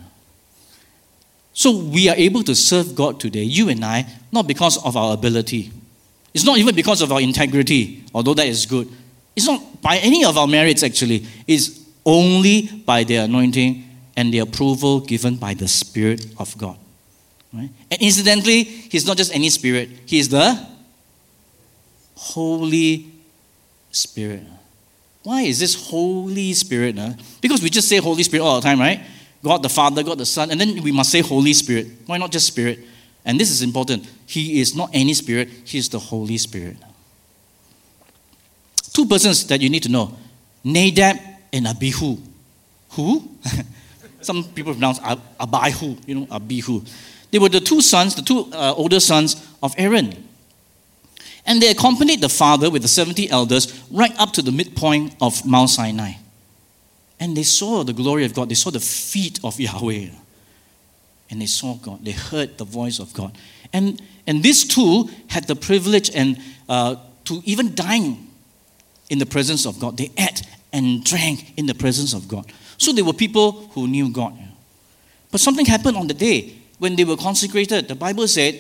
So 1.54 1.78
we 1.78 2.10
are 2.10 2.16
able 2.16 2.44
to 2.44 2.56
serve 2.56 2.96
God 2.96 3.20
today, 3.20 3.44
you 3.44 3.70
and 3.70 3.84
I, 3.86 4.08
not 4.32 4.48
because 4.48 4.84
of 4.84 4.98
our 4.98 5.14
ability. 5.14 5.72
It's 6.34 6.46
not 6.46 6.58
even 6.58 6.74
because 6.74 7.02
of 7.02 7.12
our 7.12 7.22
integrity, 7.22 8.04
although 8.14 8.34
that 8.34 8.48
is 8.48 8.66
good. 8.66 8.90
It's 9.36 9.48
not 9.48 9.82
by 9.82 9.98
any 9.98 10.24
of 10.26 10.38
our 10.38 10.48
merits, 10.48 10.84
actually. 10.84 11.26
It's 11.48 11.84
only 12.06 12.68
by 12.86 13.04
the 13.04 13.18
anointing 13.18 13.90
and 14.16 14.34
the 14.34 14.40
approval 14.40 15.00
given 15.00 15.36
by 15.38 15.54
the 15.54 15.68
Spirit 15.68 16.26
of 16.38 16.58
God. 16.58 16.78
Right? 17.54 17.70
And 17.90 18.02
incidentally, 18.02 18.64
He's 18.64 19.06
not 19.06 19.18
just 19.18 19.34
any 19.34 19.50
Spirit, 19.50 19.90
He 20.06 20.20
is 20.20 20.30
the 20.30 20.68
Holy 22.16 23.12
Spirit. 23.92 24.44
Why 25.24 25.44
is 25.44 25.60
this 25.60 25.90
Holy 25.90 26.54
Spirit? 26.54 26.96
Because 27.42 27.62
we 27.62 27.70
just 27.70 27.88
say 27.88 27.98
Holy 27.98 28.24
Spirit 28.24 28.44
all 28.44 28.60
the 28.60 28.62
time, 28.62 28.80
right? 28.80 29.02
God 29.44 29.62
the 29.62 29.70
Father, 29.70 30.04
God 30.04 30.18
the 30.18 30.26
Son, 30.26 30.52
and 30.52 30.60
then 30.60 30.82
we 30.84 30.92
must 30.92 31.12
say 31.12 31.22
Holy 31.22 31.54
Spirit. 31.54 31.88
Why 32.06 32.18
not 32.18 32.32
just 32.32 32.48
Spirit? 32.48 32.80
And 33.26 33.40
this 33.40 33.50
is 33.50 33.62
important. 33.62 34.10
He 34.26 34.60
is 34.60 34.76
not 34.76 34.90
any 34.94 35.14
Spirit, 35.14 35.50
He 35.64 35.78
is 35.78 35.90
the 35.90 36.00
Holy 36.00 36.38
Spirit. 36.38 36.78
Two 38.94 39.08
persons 39.08 39.46
that 39.48 39.60
you 39.60 39.70
need 39.70 39.84
to 39.84 39.90
know 39.90 40.16
Nadab 40.64 41.18
and 41.52 41.68
Abihu. 41.68 42.18
Who? 42.92 43.28
Some 44.22 44.44
people 44.44 44.74
pronounce 44.74 45.00
Abihu, 45.40 45.98
you 46.06 46.16
know, 46.16 46.28
Abihu. 46.32 46.82
They 47.32 47.40
were 47.40 47.50
the 47.50 47.60
two 47.60 47.82
sons, 47.82 48.16
the 48.16 48.22
two 48.22 48.48
uh, 48.54 48.74
older 48.78 49.00
sons 49.00 49.46
of 49.62 49.74
Aaron. 49.78 50.30
And 51.46 51.62
they 51.62 51.70
accompanied 51.70 52.22
the 52.22 52.30
father 52.30 52.70
with 52.70 52.84
the 52.84 52.88
70 52.88 53.30
elders 53.30 53.84
right 53.92 54.14
up 54.18 54.32
to 54.34 54.42
the 54.42 54.52
midpoint 54.52 55.16
of 55.20 55.46
Mount 55.46 55.72
Sinai. 55.72 56.14
And 57.20 57.36
they 57.36 57.44
saw 57.44 57.84
the 57.84 57.92
glory 57.92 58.24
of 58.26 58.34
God. 58.34 58.50
They 58.50 58.56
saw 58.56 58.70
the 58.70 58.80
feet 58.80 59.40
of 59.44 59.60
Yahweh. 59.60 60.10
And 61.30 61.42
they 61.42 61.48
saw 61.48 61.76
God. 61.76 62.06
They 62.06 62.12
heard 62.12 62.58
the 62.58 62.66
voice 62.66 63.00
of 63.00 63.14
God. 63.14 63.36
And, 63.74 64.02
and 64.28 64.44
these 64.44 64.64
two 64.64 65.10
had 65.28 65.48
the 65.48 65.56
privilege 65.56 66.12
and 66.16 66.38
uh, 66.70 66.96
to 67.26 67.42
even 67.46 67.76
dine 67.76 68.28
in 69.14 69.20
the 69.20 69.28
presence 69.28 69.68
of 69.68 69.80
God. 69.80 69.96
They 69.96 70.12
ate 70.18 70.42
and 70.74 71.04
drank 71.04 71.54
in 71.56 71.68
the 71.68 71.76
presence 71.76 72.14
of 72.16 72.28
God. 72.28 72.52
So 72.80 72.92
they 72.92 73.04
were 73.04 73.14
people 73.14 73.68
who 73.74 73.88
knew 73.88 74.10
God. 74.10 74.34
But 75.32 75.40
something 75.40 75.68
happened 75.68 75.98
on 75.98 76.08
the 76.08 76.16
day 76.16 76.56
when 76.80 76.96
they 76.96 77.04
were 77.04 77.16
consecrated. 77.16 77.88
The 77.88 77.94
Bible 77.94 78.28
said 78.28 78.60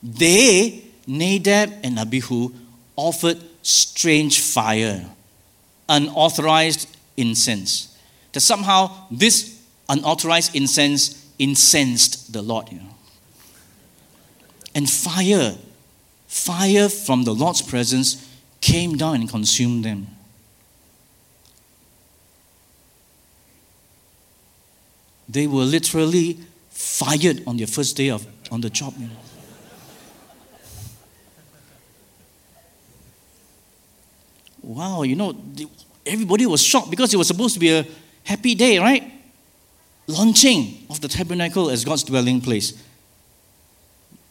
they 0.00 0.84
Nadab 1.08 1.72
and 1.82 1.98
Abihu 1.98 2.50
offered 2.94 3.38
strange 3.62 4.40
fire, 4.40 5.04
unauthorized 5.88 6.96
incense. 7.16 7.98
That 8.32 8.40
somehow 8.40 8.92
this 9.10 9.60
unauthorized 9.88 10.54
incense 10.54 11.26
incensed 11.40 12.32
the 12.32 12.40
Lord. 12.40 12.70
You 12.70 12.78
know. 12.78 12.94
And 14.76 14.88
fire, 14.88 15.56
fire 16.28 16.88
from 16.88 17.24
the 17.24 17.34
Lord's 17.34 17.62
presence 17.62 18.27
came 18.68 18.98
down 18.98 19.14
and 19.14 19.30
consumed 19.30 19.82
them. 19.82 20.06
They 25.26 25.46
were 25.46 25.64
literally 25.64 26.38
fired 26.70 27.42
on 27.46 27.56
their 27.56 27.66
first 27.66 27.96
day 27.96 28.10
of 28.10 28.26
on 28.50 28.60
the 28.60 28.68
job. 28.68 28.94
Wow, 34.62 35.02
you 35.02 35.16
know, 35.16 35.34
everybody 36.04 36.44
was 36.44 36.62
shocked 36.62 36.90
because 36.90 37.14
it 37.14 37.16
was 37.16 37.26
supposed 37.26 37.54
to 37.54 37.60
be 37.60 37.70
a 37.70 37.86
happy 38.24 38.54
day, 38.54 38.78
right? 38.78 39.02
Launching 40.06 40.86
of 40.90 41.00
the 41.00 41.08
tabernacle 41.08 41.70
as 41.70 41.86
God's 41.86 42.02
dwelling 42.02 42.42
place. 42.42 42.74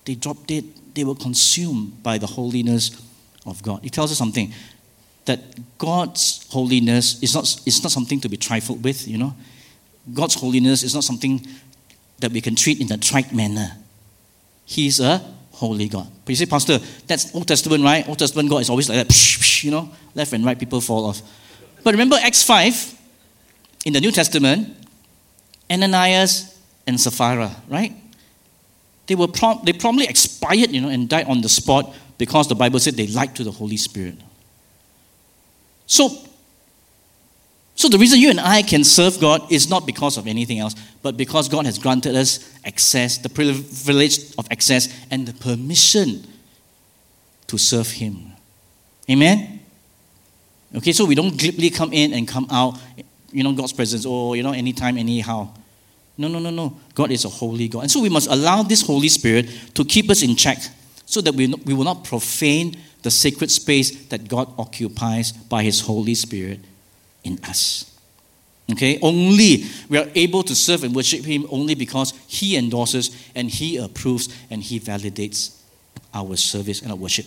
They 0.06 0.14
dropped 0.14 0.52
it, 0.52 0.94
they 0.94 1.04
were 1.04 1.16
consumed 1.16 2.04
by 2.04 2.20
the 2.20 2.28
holiness 2.28 3.07
of 3.48 3.64
God. 3.64 3.86
It 3.86 3.94
tells 3.94 4.12
us 4.12 4.18
something 4.18 4.54
that 5.26 5.40
God's 5.78 6.48
holiness 6.52 7.22
is 7.22 7.34
not, 7.34 7.44
is 7.66 7.84
not 7.84 7.92
something 7.92 8.20
to 8.22 8.30
be 8.30 8.38
trifled 8.38 8.84
with, 8.84 9.08
you 9.08 9.18
know. 9.18 9.34
God's 10.14 10.36
holiness 10.36 10.84
is 10.84 10.94
not 10.94 11.04
something 11.04 11.46
that 12.20 12.32
we 12.32 12.42
can 12.42 12.56
treat 12.56 12.80
in 12.80 12.92
a 12.92 12.98
trite 12.98 13.34
manner. 13.34 13.72
He's 14.66 15.00
a 15.00 15.22
holy 15.52 15.88
God. 15.88 16.08
But 16.24 16.30
you 16.30 16.36
say, 16.36 16.46
Pastor, 16.46 16.80
that's 17.08 17.34
Old 17.36 17.48
Testament, 17.48 17.84
right? 17.84 18.08
Old 18.08 18.20
Testament 18.20 18.50
God 18.50 18.62
is 18.62 18.70
always 18.70 18.90
like 18.90 19.00
that, 19.00 19.08
psh, 19.08 19.40
psh, 19.40 19.64
you 19.64 19.72
know, 19.72 19.90
left 20.16 20.34
and 20.34 20.46
right 20.46 20.58
people 20.58 20.80
fall 20.82 21.06
off. 21.06 21.22
But 21.84 21.92
remember 21.94 22.16
Acts 22.22 22.44
5 22.44 23.00
in 23.86 23.94
the 23.94 24.02
New 24.02 24.12
Testament, 24.12 24.76
Ananias 25.70 26.58
and 26.86 27.00
Sapphira, 27.00 27.52
right? 27.68 27.94
They 29.08 29.16
were 29.16 29.28
prom- 29.28 29.62
they 29.64 29.74
promptly 29.74 30.06
expired, 30.06 30.72
you 30.72 30.82
know, 30.82 30.90
and 30.90 31.08
died 31.08 31.28
on 31.28 31.42
the 31.42 31.50
spot 31.50 31.94
because 32.18 32.48
the 32.48 32.56
Bible 32.56 32.80
said 32.80 32.96
they 32.96 33.08
lied 33.08 33.36
to 33.36 33.44
the 33.44 33.52
Holy 33.52 33.78
Spirit. 33.78 34.16
So 35.86 36.28
so 37.78 37.88
the 37.88 38.00
reason 38.00 38.20
you 38.20 38.32
and 38.32 38.40
I 38.40 38.64
can 38.64 38.84
serve 38.84 39.22
God 39.22 39.52
is 39.52 39.70
not 39.70 39.86
because 39.86 40.18
of 40.18 40.26
anything 40.26 40.58
else, 40.58 40.74
but 41.04 41.16
because 41.16 41.48
God 41.48 41.68
has 41.68 41.78
granted 41.78 42.16
us 42.16 42.52
access, 42.66 43.20
the 43.20 43.30
privilege 43.30 44.36
of 44.36 44.48
access, 44.50 44.90
and 45.12 45.28
the 45.28 45.34
permission 45.34 46.26
to 47.46 47.58
serve 47.60 47.88
Him. 47.92 48.32
Amen? 49.08 49.60
Okay, 50.76 50.92
so 50.92 51.06
we 51.06 51.14
don't 51.14 51.38
glibly 51.38 51.70
come 51.70 51.94
in 51.94 52.14
and 52.14 52.28
come 52.28 52.48
out, 52.50 52.80
you 53.32 53.44
know, 53.44 53.54
God's 53.54 53.74
presence, 53.74 54.08
or, 54.08 54.36
you 54.36 54.42
know, 54.42 54.54
anytime, 54.54 54.98
anyhow. 54.98 55.48
No, 56.18 56.28
no, 56.28 56.40
no, 56.40 56.50
no. 56.50 56.76
God 56.96 57.12
is 57.12 57.26
a 57.26 57.30
holy 57.30 57.68
God. 57.68 57.82
And 57.82 57.92
so 57.92 58.02
we 58.02 58.10
must 58.10 58.28
allow 58.28 58.64
this 58.64 58.82
Holy 58.82 59.08
Spirit 59.08 59.52
to 59.76 59.86
keep 59.86 60.10
us 60.10 60.24
in 60.24 60.36
check 60.36 60.58
so 61.08 61.22
that 61.22 61.34
we, 61.34 61.48
we 61.66 61.74
will 61.74 61.86
not 61.86 62.04
profane 62.04 62.76
the 63.02 63.10
sacred 63.10 63.50
space 63.50 64.08
that 64.08 64.28
God 64.28 64.54
occupies 64.60 65.32
by 65.32 65.64
His 65.64 65.82
Holy 65.82 66.14
Spirit 66.14 66.60
in 67.24 67.40
us. 67.46 67.98
Okay, 68.70 69.00
only 69.02 69.64
we 69.88 69.98
are 69.98 70.10
able 70.14 70.44
to 70.44 70.54
serve 70.54 70.84
and 70.84 70.94
worship 70.94 71.24
Him 71.24 71.48
only 71.50 71.74
because 71.74 72.14
He 72.28 72.58
endorses 72.58 73.30
and 73.34 73.50
He 73.50 73.78
approves 73.78 74.28
and 74.50 74.62
He 74.62 74.80
validates 74.80 75.58
our 76.14 76.36
service 76.36 76.82
and 76.82 76.92
our 76.92 76.98
worship. 76.98 77.26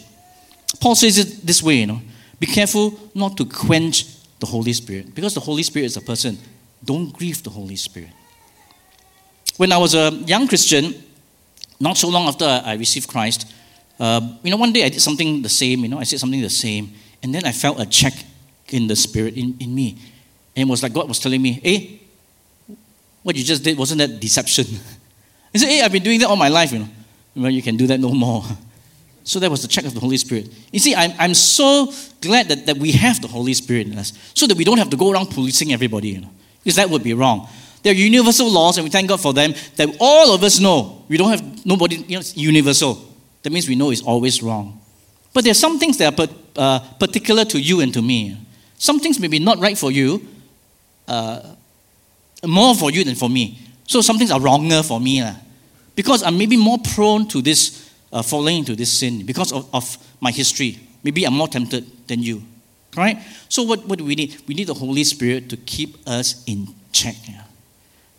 Paul 0.81 0.95
says 0.95 1.19
it 1.19 1.47
this 1.47 1.63
way, 1.63 1.77
you 1.77 1.87
know, 1.87 2.03
be 2.39 2.47
careful 2.47 2.99
not 3.15 3.39
to 3.39 3.47
quench 3.47 4.05
the 4.39 4.47
Holy 4.47 4.75
Spirit. 4.75 5.15
Because 5.15 5.35
the 5.35 5.41
Holy 5.41 5.63
Spirit 5.63 5.87
is 5.87 5.97
a 5.97 6.03
person. 6.03 6.39
Don't 6.85 7.13
grieve 7.13 7.43
the 7.43 7.51
Holy 7.51 7.77
Spirit. 7.77 8.11
When 9.57 9.73
I 9.73 9.79
was 9.79 9.95
a 9.95 10.11
young 10.27 10.47
Christian, 10.47 10.95
not 11.79 11.97
so 11.97 12.09
long 12.09 12.29
after 12.29 12.45
I 12.45 12.75
received 12.75 13.09
Christ, 13.09 13.51
uh, 14.01 14.21
you 14.43 14.51
know, 14.51 14.57
one 14.57 14.73
day 14.73 14.85
I 14.85 14.89
did 14.89 15.03
something 15.03 15.43
the 15.43 15.49
same, 15.49 15.81
you 15.81 15.89
know, 15.89 15.99
I 15.99 16.05
said 16.05 16.19
something 16.19 16.41
the 16.41 16.49
same, 16.49 16.93
and 17.23 17.35
then 17.35 17.45
I 17.45 17.53
felt 17.53 17.79
a 17.79 17.87
check 17.87 18.15
in 18.71 18.87
the 18.87 18.97
spirit 18.97 19.37
in, 19.37 19.57
in 19.61 19.75
me. 19.75 19.99
And 20.57 20.69
it 20.69 20.71
was 20.71 20.83
like 20.83 20.95
God 20.95 21.07
was 21.07 21.19
telling 21.19 21.43
me, 21.43 21.53
hey, 21.53 22.01
what 23.23 23.37
you 23.37 23.45
just 23.45 23.63
did, 23.63 23.77
wasn't 23.77 23.99
that 23.99 24.19
deception? 24.19 24.67
He 25.53 25.59
said, 25.59 25.69
hey, 25.69 25.83
I've 25.83 25.91
been 25.91 26.05
doing 26.05 26.21
that 26.21 26.29
all 26.29 26.37
my 26.37 26.49
life, 26.49 26.71
you 26.71 26.79
know. 26.79 26.89
Well, 27.35 27.51
you 27.51 27.61
can 27.61 27.77
do 27.77 27.89
that 27.89 27.99
no 28.01 28.11
more. 28.11 28.45
So 29.23 29.39
that 29.39 29.51
was 29.51 29.61
the 29.61 29.69
check 29.69 29.85
of 29.85 29.93
the 29.93 30.01
Holy 30.01 30.17
Spirit. 30.17 30.51
You 30.73 30.81
see, 30.81 30.95
I'm, 30.95 31.13
I'm 31.19 31.35
so 31.35 31.93
glad 32.23 32.49
that, 32.49 32.65
that 32.67 32.79
we 32.79 32.93
have 32.93 33.21
the 33.21 33.29
Holy 33.29 33.53
Spirit 33.53 33.87
in 33.87 33.99
us 33.99 34.15
so 34.35 34.47
that 34.47 34.57
we 34.57 34.65
don't 34.65 34.79
have 34.79 34.89
to 34.91 34.97
go 34.97 35.13
around 35.13 35.27
policing 35.27 35.75
everybody, 35.75 36.09
you 36.09 36.23
know, 36.23 36.31
because 36.65 36.77
that 36.77 36.89
would 36.89 37.03
be 37.03 37.13
wrong. 37.13 37.47
There 37.83 37.93
are 37.93 37.97
universal 37.97 38.51
laws, 38.51 38.79
and 38.79 38.85
we 38.85 38.91
thank 38.91 39.09
God 39.09 39.21
for 39.21 39.35
them, 39.35 39.53
that 39.77 39.95
all 40.01 40.35
of 40.35 40.43
us 40.43 40.59
know. 40.59 41.05
We 41.07 41.19
don't 41.19 41.31
have 41.31 41.67
nobody, 41.67 41.97
you 41.97 42.17
know, 42.17 42.23
universal. 42.35 43.10
That 43.43 43.53
means 43.53 43.69
we 43.69 43.75
know 43.75 43.91
it's 43.91 44.03
always 44.03 44.43
wrong. 44.43 44.81
But 45.33 45.45
there 45.45 45.53
are 45.53 45.55
some 45.55 45.79
things 45.79 45.97
that 45.99 46.19
are 46.19 46.29
uh, 46.57 46.81
particular 46.99 47.45
to 47.47 47.61
you 47.61 47.81
and 47.81 47.93
to 47.95 48.03
me. 48.03 48.37
Some 48.77 49.01
things 49.01 49.21
may 49.21 49.29
be 49.29 49.39
not 49.39 49.59
right 49.59 49.77
for 49.77 49.91
you, 49.91 50.27
uh, 51.07 51.43
more 52.45 52.75
for 52.75 52.91
you 52.91 53.05
than 53.05 53.15
for 53.15 53.29
me. 53.29 53.59
So 53.87 54.01
some 54.01 54.19
things 54.19 54.31
are 54.31 54.41
wronger 54.41 54.83
for 54.83 55.01
me. 55.01 55.21
Uh, 55.21 55.35
because 55.95 56.23
I'm 56.23 56.39
maybe 56.39 56.57
more 56.57 56.79
prone 56.95 57.29
to 57.29 57.43
this, 57.43 57.91
uh, 58.13 58.23
falling 58.23 58.59
into 58.59 58.75
this 58.75 58.93
sin 58.93 59.27
because 59.27 59.53
of, 59.53 59.69
of 59.75 59.99
my 60.21 60.31
history. 60.31 60.79
Maybe 61.03 61.25
I'm 61.25 61.35
more 61.35 61.49
tempted 61.49 62.09
than 62.09 62.23
you. 62.23 62.43
Right? 62.97 63.19
So 63.49 63.63
what, 63.63 63.87
what 63.87 63.99
do 63.99 64.05
we 64.05 64.15
need? 64.15 64.41
We 64.49 64.55
need 64.55 64.67
the 64.67 64.75
Holy 64.75 65.05
Spirit 65.05 65.49
to 65.51 65.57
keep 65.57 65.97
us 66.09 66.43
in 66.47 66.69
check. 66.93 67.17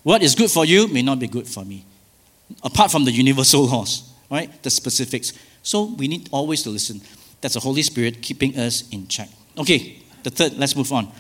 What 0.04 0.24
is 0.24 0.36
good 0.36 0.50
for 0.50 0.66
you 0.66 0.88
may 0.88 1.02
not 1.02 1.20
be 1.20 1.28
good 1.28 1.48
for 1.48 1.64
me. 1.64 1.86
Apart 2.64 2.92
from 2.92 3.06
the 3.06 3.12
universal 3.12 3.66
laws, 3.68 4.11
right? 4.32 4.64
The 4.64 4.70
specifics. 4.70 5.34
So 5.62 5.94
we 5.98 6.08
need 6.08 6.30
always 6.32 6.64
to 6.64 6.70
listen. 6.70 7.02
That's 7.42 7.56
the 7.56 7.60
Holy 7.60 7.82
Spirit 7.82 8.22
keeping 8.22 8.58
us 8.58 8.88
in 8.90 9.08
check. 9.08 9.30
Okay, 9.58 10.00
the 10.24 10.30
third, 10.30 10.54
let's 10.54 10.76
move 10.76 10.92
on. 10.94 11.12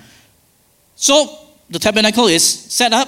So 0.95 1.38
the 1.69 1.80
tabernacle 1.80 2.28
is 2.28 2.43
set 2.43 2.93
up, 2.93 3.08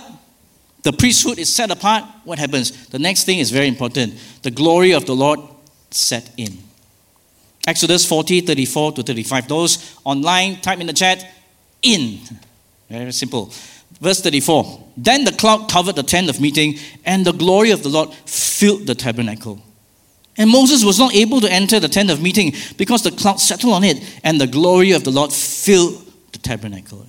the 0.84 0.92
priesthood 0.92 1.40
is 1.40 1.48
set 1.48 1.72
apart. 1.72 2.04
What 2.26 2.40
happens? 2.40 2.88
The 2.88 3.00
next 3.00 3.24
thing 3.24 3.40
is 3.40 3.52
very 3.52 3.68
important. 3.68 4.16
The 4.42 4.52
glory 4.52 4.92
of 4.92 5.06
the 5.06 5.16
Lord 5.16 5.40
set 5.92 6.30
in. 6.38 6.58
Exodus 7.66 8.06
40, 8.06 8.42
34 8.42 8.92
to 8.94 9.04
35. 9.04 9.48
Those 9.48 9.98
online, 10.04 10.60
type 10.60 10.80
in 10.80 10.88
the 10.88 10.94
chat, 10.94 11.26
in. 11.82 12.20
Very 12.90 13.14
simple. 13.14 13.54
Verse 14.02 14.20
34 14.22 14.84
Then 14.98 15.24
the 15.24 15.32
cloud 15.32 15.70
covered 15.70 15.96
the 15.96 16.04
tent 16.04 16.30
of 16.30 16.42
meeting, 16.42 16.78
and 17.06 17.26
the 17.26 17.32
glory 17.32 17.72
of 17.72 17.84
the 17.84 17.90
Lord 17.90 18.14
filled 18.14 18.86
the 18.86 18.96
tabernacle. 18.96 19.62
And 20.38 20.50
Moses 20.50 20.84
was 20.84 20.98
not 20.98 21.14
able 21.14 21.42
to 21.42 21.52
enter 21.52 21.80
the 21.80 21.88
tent 21.88 22.10
of 22.10 22.22
meeting 22.22 22.54
because 22.78 23.04
the 23.04 23.12
cloud 23.12 23.40
settled 23.40 23.74
on 23.74 23.84
it, 23.84 24.20
and 24.24 24.42
the 24.42 24.48
glory 24.48 24.92
of 24.92 25.04
the 25.04 25.12
Lord 25.12 25.32
filled 25.32 26.12
the 26.32 26.40
tabernacle. 26.40 27.06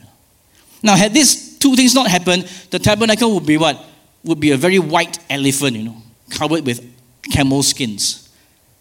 Now, 0.83 0.97
had 0.97 1.15
these 1.15 1.59
two 1.59 1.75
things 1.75 1.95
not 1.95 2.09
happened, 2.09 2.43
the 2.71 2.79
tabernacle 2.79 3.33
would 3.35 3.47
be 3.47 3.57
what? 3.57 3.83
Would 4.25 4.41
be 4.41 4.51
a 4.51 4.57
very 4.57 4.79
white 4.79 5.19
elephant, 5.31 5.77
you 5.77 5.85
know, 5.85 5.97
covered 6.29 6.67
with 6.67 6.85
camel 7.33 7.63
skins. 7.63 8.29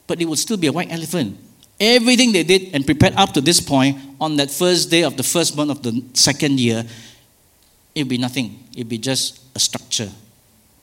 But 0.06 0.22
it 0.22 0.26
would 0.26 0.40
still 0.40 0.58
be 0.58 0.68
a 0.68 0.74
white 0.74 0.92
elephant. 0.92 1.38
Everything 1.80 2.34
they 2.34 2.44
did 2.44 2.74
and 2.74 2.86
prepared 2.86 3.14
up 3.16 3.34
to 3.34 3.42
this 3.42 3.62
point 3.62 3.98
on 4.20 4.36
that 4.38 4.52
first 4.52 4.92
day 4.92 5.04
of 5.04 5.16
the 5.16 5.24
first 5.24 5.56
month 5.56 5.72
of 5.72 5.82
the 5.82 6.04
second 6.14 6.60
year, 6.60 6.86
it'd 7.96 8.10
be 8.10 8.18
nothing. 8.18 8.68
It'd 8.74 8.90
be 8.90 8.98
just 8.98 9.40
a 9.56 9.60
structure. 9.60 10.10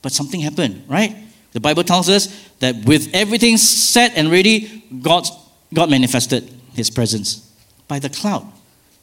But 0.01 0.11
something 0.11 0.41
happened, 0.41 0.83
right? 0.87 1.15
The 1.53 1.59
Bible 1.59 1.83
tells 1.83 2.09
us 2.09 2.27
that 2.59 2.75
with 2.85 3.13
everything 3.13 3.57
set 3.57 4.13
and 4.15 4.31
ready, 4.31 4.83
God, 5.01 5.27
God 5.73 5.89
manifested 5.89 6.49
his 6.73 6.89
presence 6.89 7.51
by 7.87 7.99
the 7.99 8.09
cloud. 8.09 8.47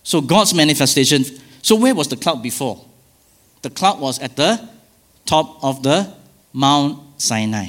So 0.02 0.20
God's 0.20 0.54
manifestation. 0.54 1.24
So 1.62 1.76
where 1.76 1.94
was 1.94 2.08
the 2.08 2.16
cloud 2.16 2.42
before? 2.42 2.82
The 3.62 3.70
cloud 3.70 4.00
was 4.00 4.18
at 4.20 4.36
the 4.36 4.66
top 5.26 5.62
of 5.62 5.82
the 5.82 6.12
Mount 6.52 7.20
Sinai. 7.20 7.68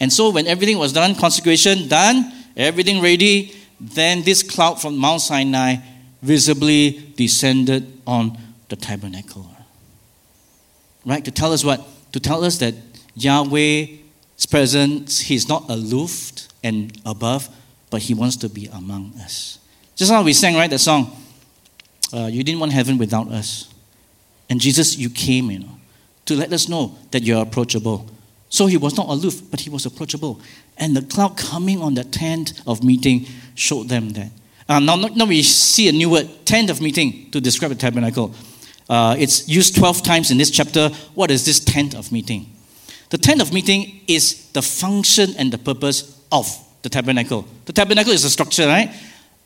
And 0.00 0.12
so 0.12 0.30
when 0.30 0.46
everything 0.46 0.78
was 0.78 0.92
done, 0.92 1.14
consecration 1.14 1.88
done, 1.88 2.32
everything 2.56 3.02
ready, 3.02 3.54
then 3.78 4.22
this 4.22 4.42
cloud 4.42 4.80
from 4.80 4.96
Mount 4.96 5.20
Sinai 5.20 5.76
visibly 6.22 7.12
descended 7.16 8.00
on 8.06 8.38
the 8.68 8.76
tabernacle. 8.76 9.50
Right? 11.04 11.24
To 11.24 11.30
tell 11.30 11.52
us 11.52 11.62
what? 11.64 11.86
To 12.12 12.20
tell 12.20 12.44
us 12.44 12.58
that 12.58 12.74
Yahweh 13.14 13.86
presence, 14.44 15.20
He's 15.20 15.48
not 15.48 15.70
aloof 15.70 16.32
and 16.62 17.00
above, 17.06 17.48
but 17.88 18.02
He 18.02 18.12
wants 18.12 18.36
to 18.36 18.48
be 18.48 18.66
among 18.66 19.14
us. 19.22 19.58
Just 19.94 20.12
how 20.12 20.22
we 20.22 20.34
sang, 20.34 20.56
right, 20.56 20.68
that 20.68 20.80
song. 20.80 21.16
Uh, 22.12 22.26
you 22.26 22.44
didn't 22.44 22.60
want 22.60 22.72
heaven 22.72 22.98
without 22.98 23.28
us. 23.28 23.72
And 24.50 24.60
Jesus, 24.60 24.96
you 24.96 25.10
came, 25.10 25.50
you 25.50 25.60
know, 25.60 25.80
to 26.26 26.36
let 26.36 26.52
us 26.52 26.68
know 26.68 26.96
that 27.10 27.22
you're 27.22 27.42
approachable. 27.42 28.08
So 28.48 28.66
he 28.66 28.76
was 28.76 28.96
not 28.96 29.08
aloof, 29.08 29.50
but 29.50 29.60
he 29.60 29.70
was 29.70 29.86
approachable. 29.86 30.40
And 30.76 30.96
the 30.96 31.02
cloud 31.02 31.36
coming 31.36 31.80
on 31.80 31.94
the 31.94 32.04
tent 32.04 32.52
of 32.66 32.84
meeting 32.84 33.26
showed 33.54 33.88
them 33.88 34.10
that. 34.10 34.30
Uh, 34.68 34.80
now, 34.80 34.96
now 34.96 35.24
we 35.24 35.42
see 35.42 35.88
a 35.88 35.92
new 35.92 36.10
word, 36.10 36.28
tent 36.44 36.70
of 36.70 36.80
meeting, 36.80 37.30
to 37.30 37.40
describe 37.40 37.70
the 37.70 37.76
tabernacle. 37.76 38.34
Uh, 38.88 39.16
it's 39.18 39.48
used 39.48 39.76
12 39.76 40.02
times 40.02 40.30
in 40.30 40.38
this 40.38 40.50
chapter. 40.50 40.90
What 41.14 41.30
is 41.30 41.44
this 41.44 41.60
tent 41.60 41.94
of 41.94 42.12
meeting? 42.12 42.55
The 43.16 43.22
tent 43.22 43.40
of 43.40 43.50
meeting 43.50 44.02
is 44.06 44.50
the 44.52 44.60
function 44.60 45.34
and 45.38 45.50
the 45.50 45.56
purpose 45.56 46.20
of 46.30 46.46
the 46.82 46.90
tabernacle. 46.90 47.46
The 47.64 47.72
tabernacle 47.72 48.12
is 48.12 48.24
a 48.24 48.28
structure, 48.28 48.66
right? 48.66 48.94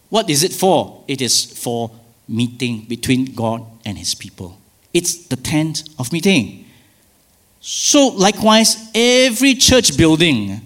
What 0.08 0.28
is 0.28 0.42
it 0.42 0.52
for? 0.52 1.04
It 1.06 1.20
is 1.20 1.44
for 1.44 1.88
meeting 2.26 2.86
between 2.88 3.26
God 3.26 3.64
and 3.84 3.96
his 3.96 4.12
people. 4.16 4.58
It's 4.92 5.28
the 5.28 5.36
tent 5.36 5.88
of 6.00 6.12
meeting. 6.12 6.64
So, 7.60 8.08
likewise, 8.08 8.90
every 8.92 9.54
church 9.54 9.96
building, 9.96 10.62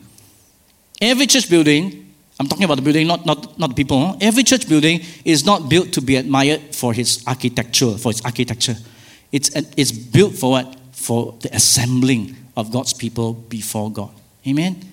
every 0.99 1.27
church 1.27 1.51
building, 1.51 2.11
I'm 2.41 2.47
talking 2.49 2.65
about 2.65 2.77
the 2.77 2.83
building, 2.83 3.07
not, 3.07 3.27
not, 3.27 3.59
not 3.59 3.69
the 3.69 3.77
people, 3.77 4.17
every 4.23 4.45
church 4.45 4.67
building 4.67 5.03
is 5.27 5.45
not 5.45 5.69
built 5.69 5.93
to 5.93 6.01
be 6.01 6.17
admired 6.17 6.75
for 6.75 6.95
its 6.95 7.23
architecture, 7.27 7.99
for 7.99 8.13
its 8.13 8.25
architecture. 8.25 8.77
It's, 9.31 9.51
it's 9.77 9.93
built 9.93 10.37
for 10.37 10.53
what? 10.53 10.75
For 10.93 11.35
the 11.43 11.55
assembling 11.55 12.37
of 12.57 12.71
God's 12.71 12.93
people 12.93 13.33
before 13.33 13.91
God. 13.91 14.11
Amen? 14.47 14.93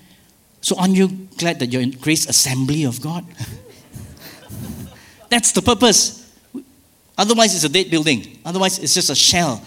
So 0.60 0.76
aren't 0.78 0.94
you 0.94 1.08
glad 1.36 1.58
that 1.58 1.72
you're 1.72 1.82
in 1.82 1.90
Grace 1.90 2.26
Assembly 2.28 2.84
of 2.84 3.00
God? 3.00 3.24
That's 5.28 5.52
the 5.52 5.62
purpose. 5.62 6.22
Otherwise, 7.16 7.54
it's 7.54 7.64
a 7.64 7.68
dead 7.68 7.90
building. 7.90 8.38
Otherwise, 8.44 8.78
it's 8.78 8.94
just 8.94 9.10
a 9.10 9.14
shell. 9.14 9.62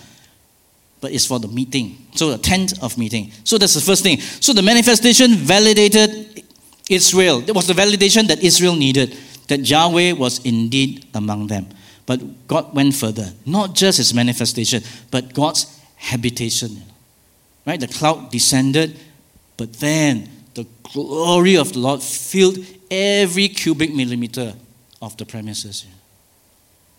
But 1.01 1.11
it's 1.11 1.25
for 1.25 1.39
the 1.39 1.47
meeting. 1.47 2.07
So, 2.15 2.31
the 2.31 2.37
tent 2.37 2.81
of 2.81 2.97
meeting. 2.97 3.31
So, 3.43 3.57
that's 3.57 3.73
the 3.73 3.81
first 3.81 4.03
thing. 4.03 4.19
So, 4.19 4.53
the 4.53 4.61
manifestation 4.61 5.33
validated 5.35 6.43
Israel. 6.89 7.43
It 7.47 7.53
was 7.53 7.67
the 7.67 7.73
validation 7.73 8.27
that 8.27 8.43
Israel 8.43 8.75
needed, 8.75 9.17
that 9.47 9.69
Yahweh 9.69 10.13
was 10.13 10.43
indeed 10.45 11.05
among 11.13 11.47
them. 11.47 11.67
But 12.05 12.47
God 12.47 12.73
went 12.73 12.95
further. 12.95 13.31
Not 13.45 13.75
just 13.75 13.97
his 13.97 14.13
manifestation, 14.13 14.83
but 15.11 15.33
God's 15.33 15.79
habitation. 15.95 16.81
Right? 17.65 17.79
The 17.79 17.87
cloud 17.87 18.31
descended, 18.31 18.99
but 19.57 19.73
then 19.73 20.29
the 20.53 20.67
glory 20.83 21.57
of 21.57 21.73
the 21.73 21.79
Lord 21.79 22.01
filled 22.01 22.59
every 22.91 23.47
cubic 23.49 23.93
millimeter 23.93 24.53
of 25.01 25.17
the 25.17 25.25
premises. 25.25 25.85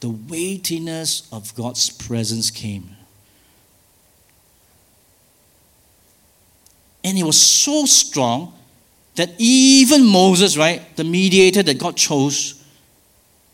The 0.00 0.10
weightiness 0.10 1.28
of 1.32 1.54
God's 1.54 1.88
presence 1.90 2.50
came. 2.50 2.90
And 7.02 7.16
it 7.16 7.22
was 7.22 7.40
so 7.40 7.86
strong 7.86 8.52
that 9.14 9.30
even 9.38 10.04
Moses, 10.04 10.56
right, 10.56 10.82
the 10.96 11.04
mediator 11.04 11.62
that 11.62 11.78
God 11.78 11.96
chose, 11.96 12.62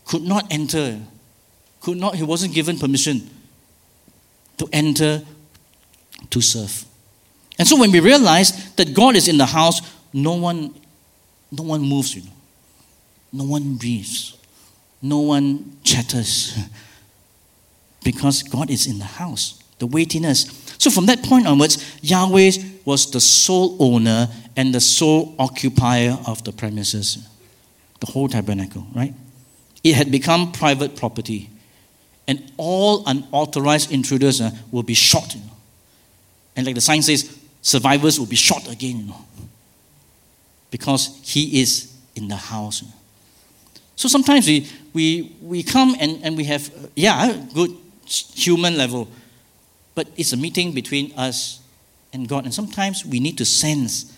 could 0.05 0.23
not 0.23 0.51
enter. 0.51 0.99
Could 1.79 1.97
not, 1.97 2.15
he 2.15 2.23
wasn't 2.23 2.53
given 2.53 2.77
permission 2.77 3.29
to 4.57 4.67
enter 4.73 5.23
to 6.29 6.41
serve. 6.41 6.85
And 7.59 7.67
so 7.67 7.77
when 7.77 7.91
we 7.91 7.99
realize 7.99 8.73
that 8.75 8.93
God 8.93 9.15
is 9.15 9.27
in 9.27 9.37
the 9.37 9.45
house, 9.45 9.81
no 10.11 10.33
one, 10.33 10.73
no 11.51 11.63
one 11.63 11.81
moves, 11.81 12.15
you 12.15 12.23
know. 12.23 12.31
No 13.31 13.45
one 13.45 13.75
breathes. 13.75 14.37
No 15.01 15.19
one 15.19 15.77
chatters. 15.83 16.57
because 18.03 18.43
God 18.43 18.69
is 18.69 18.87
in 18.87 18.99
the 18.99 19.05
house. 19.05 19.61
The 19.79 19.87
weightiness. 19.87 20.75
So 20.77 20.89
from 20.89 21.07
that 21.07 21.23
point 21.23 21.47
onwards, 21.47 21.97
Yahweh 22.01 22.51
was 22.85 23.09
the 23.11 23.19
sole 23.19 23.75
owner 23.79 24.29
and 24.55 24.73
the 24.73 24.81
sole 24.81 25.35
occupier 25.39 26.17
of 26.27 26.43
the 26.43 26.51
premises. 26.51 27.27
The 27.99 28.11
whole 28.11 28.27
tabernacle, 28.27 28.85
right? 28.93 29.13
It 29.83 29.95
had 29.95 30.11
become 30.11 30.51
private 30.51 30.95
property. 30.95 31.49
and 32.27 32.51
all 32.57 33.03
unauthorized 33.05 33.91
intruders 33.91 34.39
uh, 34.41 34.51
will 34.71 34.83
be 34.83 34.93
shot. 34.93 35.35
You 35.35 35.41
know. 35.41 35.51
And 36.55 36.65
like 36.65 36.75
the 36.75 36.81
sign 36.81 37.01
says, 37.01 37.37
survivors 37.63 38.19
will 38.19 38.27
be 38.27 38.35
shot 38.35 38.71
again, 38.71 38.97
you 38.99 39.05
know, 39.05 39.25
because 40.69 41.19
he 41.23 41.61
is 41.61 41.91
in 42.15 42.27
the 42.27 42.35
house. 42.35 42.83
So 43.95 44.07
sometimes 44.07 44.45
we, 44.47 44.67
we, 44.93 45.35
we 45.41 45.63
come 45.63 45.95
and, 45.99 46.19
and 46.23 46.37
we 46.37 46.43
have, 46.43 46.71
yeah, 46.95 47.35
good 47.55 47.75
human 48.05 48.77
level, 48.77 49.07
but 49.95 50.07
it's 50.17 50.33
a 50.33 50.37
meeting 50.37 50.73
between 50.73 51.13
us 51.17 51.61
and 52.11 52.27
God. 52.27 52.43
And 52.43 52.53
sometimes 52.53 53.05
we 53.05 53.19
need 53.19 53.37
to 53.37 53.45
sense 53.45 54.15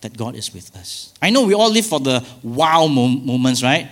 that 0.00 0.16
God 0.16 0.34
is 0.34 0.52
with 0.52 0.74
us. 0.76 1.14
I 1.22 1.30
know 1.30 1.44
we 1.44 1.54
all 1.54 1.70
live 1.70 1.86
for 1.86 2.00
the 2.00 2.26
wow 2.42 2.86
moments, 2.86 3.62
right? 3.62 3.88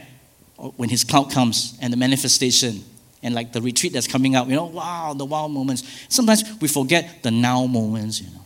When 0.77 0.89
His 0.89 1.05
cloud 1.05 1.31
comes 1.31 1.79
and 1.81 1.93
the 1.93 1.97
manifestation 1.97 2.83
and 3.23 3.35
like 3.35 3.53
the 3.53 3.63
retreat 3.63 3.93
that's 3.93 4.09
coming 4.09 4.35
up, 4.35 4.49
you 4.49 4.57
know, 4.57 4.67
wow, 4.67 5.15
the 5.15 5.25
wow 5.25 5.47
moments. 5.47 5.85
Sometimes 6.09 6.43
we 6.61 6.69
forget 6.69 7.23
the 7.23 7.31
now 7.31 7.67
moments, 7.67 8.21
you 8.21 8.29
know, 8.31 8.45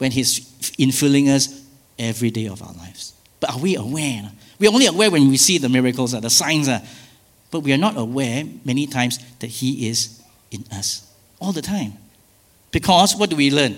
when 0.00 0.10
He's 0.10 0.40
infilling 0.78 1.28
us 1.28 1.62
every 1.98 2.30
day 2.30 2.46
of 2.46 2.62
our 2.62 2.72
lives. 2.72 3.12
But 3.38 3.52
are 3.52 3.58
we 3.58 3.76
aware? 3.76 4.32
We're 4.58 4.70
only 4.70 4.86
aware 4.86 5.10
when 5.10 5.28
we 5.28 5.36
see 5.36 5.58
the 5.58 5.68
miracles, 5.68 6.18
the 6.18 6.30
signs, 6.30 6.68
uh, 6.68 6.80
but 7.50 7.60
we 7.60 7.72
are 7.74 7.78
not 7.78 7.98
aware 7.98 8.44
many 8.64 8.86
times 8.86 9.18
that 9.40 9.48
He 9.48 9.88
is 9.88 10.22
in 10.50 10.64
us 10.72 11.06
all 11.38 11.52
the 11.52 11.60
time. 11.60 11.92
Because 12.70 13.14
what 13.14 13.28
do 13.28 13.36
we 13.36 13.50
learn? 13.50 13.76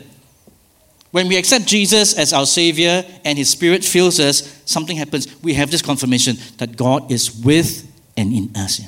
When 1.11 1.26
we 1.26 1.37
accept 1.37 1.66
Jesus 1.66 2.16
as 2.16 2.32
our 2.32 2.46
Savior 2.46 3.04
and 3.24 3.37
His 3.37 3.50
Spirit 3.50 3.85
fills 3.85 4.20
us, 4.20 4.62
something 4.64 4.96
happens. 4.96 5.26
We 5.42 5.54
have 5.54 5.72
this 5.72 5.82
confirmation 5.82 6.37
that 6.58 6.76
God 6.76 7.11
is 7.11 7.35
with 7.44 7.90
and 8.16 8.32
in 8.32 8.56
us. 8.56 8.80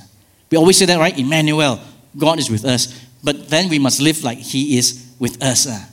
We 0.51 0.57
always 0.57 0.77
say 0.77 0.87
that, 0.87 1.01
right? 1.01 1.19
Emmanuel, 1.19 1.81
God 2.17 2.39
is 2.39 2.49
with 2.49 2.65
us. 2.65 2.97
But 3.25 3.49
then 3.49 3.69
we 3.69 3.81
must 3.81 4.01
live 4.01 4.23
like 4.23 4.39
He 4.39 4.79
is 4.79 5.05
with 5.19 5.43
us. 5.43 5.67
Uh. 5.67 5.85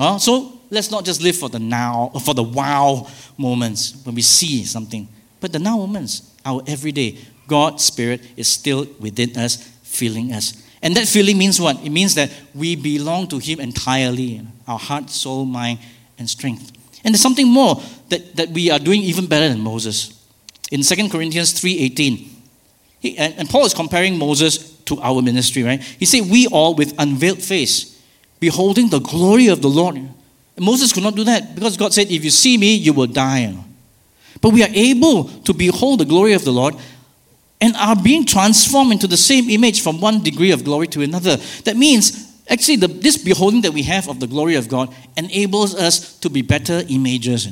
Uh. 0.00 0.18
so 0.18 0.60
let's 0.70 0.90
not 0.90 1.04
just 1.04 1.22
live 1.22 1.36
for 1.36 1.48
the 1.48 1.58
now, 1.58 2.10
for 2.24 2.34
the 2.34 2.42
wow 2.42 3.06
moments 3.36 4.00
when 4.04 4.14
we 4.14 4.22
see 4.22 4.64
something, 4.64 5.08
but 5.40 5.52
the 5.52 5.58
now 5.58 5.76
moments, 5.76 6.34
our 6.44 6.62
everyday. 6.66 7.18
God's 7.48 7.84
Spirit 7.84 8.22
is 8.36 8.48
still 8.48 8.86
within 8.98 9.36
us, 9.36 9.56
filling 9.82 10.32
us. 10.32 10.62
And 10.80 10.96
that 10.96 11.06
feeling 11.06 11.36
means 11.36 11.60
what? 11.60 11.84
It 11.84 11.90
means 11.90 12.14
that 12.14 12.32
we 12.54 12.76
belong 12.76 13.28
to 13.28 13.38
Him 13.38 13.60
entirely 13.60 14.40
our 14.66 14.78
heart, 14.78 15.10
soul, 15.10 15.44
mind, 15.44 15.78
and 16.18 16.30
strength. 16.30 16.72
And 17.04 17.12
there's 17.12 17.20
something 17.20 17.48
more 17.48 17.82
that, 18.08 18.36
that 18.36 18.48
we 18.50 18.70
are 18.70 18.78
doing 18.78 19.02
even 19.02 19.26
better 19.26 19.48
than 19.48 19.60
Moses. 19.60 20.18
In 20.70 20.82
2 20.82 21.08
Corinthians 21.08 21.52
3.18, 21.60 22.28
he, 23.00 23.18
and, 23.18 23.34
and 23.36 23.50
Paul 23.50 23.66
is 23.66 23.74
comparing 23.74 24.16
Moses 24.16 24.76
to 24.84 25.00
our 25.00 25.20
ministry, 25.20 25.62
right? 25.62 25.82
He 25.82 26.04
said, 26.04 26.30
We 26.30 26.46
all 26.46 26.74
with 26.74 26.94
unveiled 26.98 27.42
face, 27.42 27.91
beholding 28.42 28.88
the 28.88 28.98
glory 28.98 29.46
of 29.46 29.62
the 29.62 29.68
Lord. 29.68 30.00
Moses 30.58 30.92
could 30.92 31.04
not 31.04 31.14
do 31.14 31.22
that 31.22 31.54
because 31.54 31.76
God 31.76 31.94
said, 31.94 32.10
If 32.10 32.24
you 32.24 32.30
see 32.30 32.58
me, 32.58 32.74
you 32.74 32.92
will 32.92 33.06
die. 33.06 33.54
But 34.40 34.50
we 34.50 34.64
are 34.64 34.74
able 34.74 35.24
to 35.46 35.54
behold 35.54 36.00
the 36.00 36.04
glory 36.04 36.32
of 36.32 36.44
the 36.44 36.50
Lord 36.50 36.74
and 37.60 37.76
are 37.76 37.94
being 37.94 38.26
transformed 38.26 38.90
into 38.90 39.06
the 39.06 39.16
same 39.16 39.48
image 39.48 39.80
from 39.80 40.00
one 40.00 40.24
degree 40.24 40.50
of 40.50 40.64
glory 40.64 40.88
to 40.88 41.02
another. 41.02 41.36
That 41.64 41.76
means, 41.76 42.42
actually, 42.50 42.78
the, 42.78 42.88
this 42.88 43.16
beholding 43.16 43.60
that 43.60 43.72
we 43.72 43.84
have 43.84 44.08
of 44.08 44.18
the 44.18 44.26
glory 44.26 44.56
of 44.56 44.68
God 44.68 44.92
enables 45.16 45.76
us 45.76 46.18
to 46.18 46.28
be 46.28 46.42
better 46.42 46.82
images. 46.88 47.46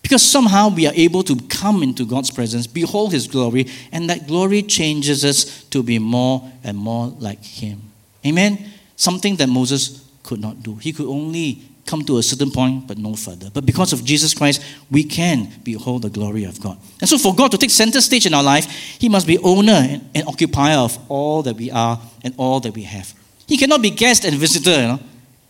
Because 0.00 0.22
somehow 0.22 0.68
we 0.68 0.86
are 0.86 0.94
able 0.94 1.24
to 1.24 1.34
come 1.48 1.82
into 1.82 2.06
God's 2.06 2.30
presence, 2.30 2.68
behold 2.68 3.10
His 3.10 3.26
glory, 3.26 3.66
and 3.90 4.08
that 4.08 4.28
glory 4.28 4.62
changes 4.62 5.24
us 5.24 5.64
to 5.64 5.82
be 5.82 5.98
more 5.98 6.48
and 6.62 6.78
more 6.78 7.08
like 7.08 7.44
Him. 7.44 7.80
Amen? 8.24 8.72
Something 8.96 9.36
that 9.36 9.48
Moses 9.48 10.08
could 10.22 10.40
not 10.40 10.62
do. 10.62 10.76
He 10.76 10.92
could 10.92 11.06
only 11.06 11.62
come 11.86 12.04
to 12.04 12.18
a 12.18 12.22
certain 12.22 12.50
point, 12.50 12.86
but 12.86 12.96
no 12.98 13.14
further. 13.14 13.50
But 13.52 13.66
because 13.66 13.92
of 13.92 14.04
Jesus 14.04 14.34
Christ, 14.34 14.62
we 14.90 15.04
can 15.04 15.52
behold 15.62 16.02
the 16.02 16.10
glory 16.10 16.44
of 16.44 16.60
God. 16.60 16.78
And 17.00 17.08
so, 17.08 17.18
for 17.18 17.34
God 17.34 17.50
to 17.50 17.58
take 17.58 17.70
center 17.70 18.00
stage 18.00 18.26
in 18.26 18.34
our 18.34 18.42
life, 18.42 18.66
He 18.98 19.08
must 19.08 19.26
be 19.26 19.38
owner 19.38 19.72
and, 19.72 20.08
and 20.14 20.28
occupier 20.28 20.78
of 20.78 20.98
all 21.08 21.42
that 21.42 21.56
we 21.56 21.70
are 21.70 22.00
and 22.22 22.34
all 22.36 22.60
that 22.60 22.74
we 22.74 22.82
have. 22.84 23.12
He 23.46 23.56
cannot 23.56 23.82
be 23.82 23.90
guest 23.90 24.24
and 24.24 24.36
visitor. 24.36 24.70
You 24.70 24.88
know? 24.88 25.00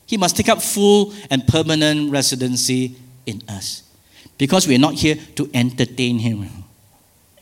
He 0.06 0.16
must 0.16 0.36
take 0.36 0.48
up 0.48 0.62
full 0.62 1.12
and 1.30 1.46
permanent 1.46 2.10
residency 2.10 2.96
in 3.26 3.42
us. 3.48 3.82
Because 4.38 4.66
we 4.66 4.74
are 4.74 4.80
not 4.80 4.94
here 4.94 5.16
to 5.36 5.48
entertain 5.54 6.18
Him 6.18 6.48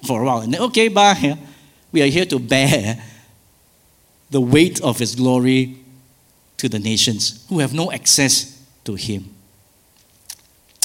for 0.06 0.20
a 0.20 0.24
while. 0.24 0.40
And 0.40 0.52
then, 0.52 0.60
okay, 0.62 0.88
bye. 0.88 1.38
We 1.92 2.02
are 2.02 2.06
here 2.06 2.26
to 2.26 2.38
bear 2.38 3.02
the 4.30 4.40
weight 4.40 4.80
of 4.80 5.00
His 5.00 5.16
glory 5.16 5.79
to 6.60 6.68
the 6.68 6.78
nations 6.78 7.46
who 7.48 7.58
have 7.58 7.72
no 7.72 7.90
access 7.90 8.62
to 8.84 8.94
Him. 8.94 9.34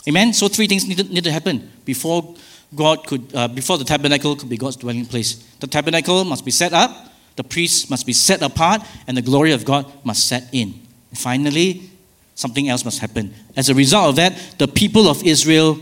Amen? 0.08 0.34
So, 0.34 0.48
three 0.48 0.68
things 0.68 0.88
need 0.88 0.98
to, 0.98 1.04
need 1.04 1.24
to 1.26 1.32
happen 1.32 1.70
before 1.84 2.36
God 2.74 3.06
could, 3.06 3.36
uh, 3.36 3.50
before 3.50 3.78
the 3.78 3.84
tabernacle 3.84 4.36
could 4.36 4.50
be 4.50 4.58
God's 4.58 4.78
dwelling 4.78 5.06
place. 5.06 5.36
The 5.60 5.68
tabernacle 5.68 6.24
must 6.24 6.46
be 6.46 6.52
set 6.52 6.74
up, 6.74 7.12
the 7.36 7.44
priests 7.44 7.90
must 7.90 8.06
be 8.06 8.14
set 8.14 8.42
apart, 8.42 8.82
and 9.08 9.18
the 9.18 9.22
glory 9.22 9.52
of 9.52 9.66
God 9.66 9.86
must 10.06 10.28
set 10.28 10.48
in. 10.54 10.82
Finally, 11.14 11.90
something 12.36 12.70
else 12.70 12.86
must 12.86 13.00
happen. 13.00 13.34
As 13.58 13.70
a 13.70 13.76
result 13.76 14.10
of 14.10 14.16
that, 14.16 14.56
the 14.58 14.68
people 14.68 15.08
of 15.08 15.24
Israel 15.24 15.80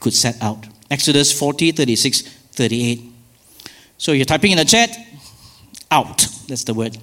could 0.00 0.14
set 0.14 0.40
out. 0.40 0.66
Exodus 0.90 1.36
40, 1.36 1.72
36, 1.72 2.22
38. 2.22 3.02
So 3.98 4.12
you're 4.12 4.24
typing 4.24 4.52
in 4.52 4.58
the 4.58 4.64
chat, 4.64 4.96
out. 5.90 6.26
That's 6.46 6.64
the 6.64 6.74
word. 6.74 6.96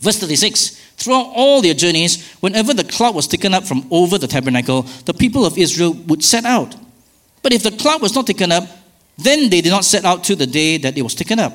Verse 0.00 0.18
36 0.18 0.83
Throughout 1.04 1.32
all 1.34 1.60
their 1.60 1.74
journeys, 1.74 2.32
whenever 2.36 2.72
the 2.72 2.82
cloud 2.82 3.14
was 3.14 3.26
taken 3.26 3.52
up 3.52 3.64
from 3.64 3.86
over 3.90 4.16
the 4.16 4.26
tabernacle, 4.26 4.82
the 5.04 5.12
people 5.12 5.44
of 5.44 5.58
Israel 5.58 5.92
would 6.06 6.24
set 6.24 6.46
out. 6.46 6.74
But 7.42 7.52
if 7.52 7.62
the 7.62 7.72
cloud 7.72 8.00
was 8.00 8.14
not 8.14 8.26
taken 8.26 8.50
up, 8.50 8.64
then 9.18 9.50
they 9.50 9.60
did 9.60 9.68
not 9.68 9.84
set 9.84 10.06
out 10.06 10.24
till 10.24 10.36
the 10.36 10.46
day 10.46 10.78
that 10.78 10.96
it 10.96 11.02
was 11.02 11.14
taken 11.14 11.38
up. 11.38 11.52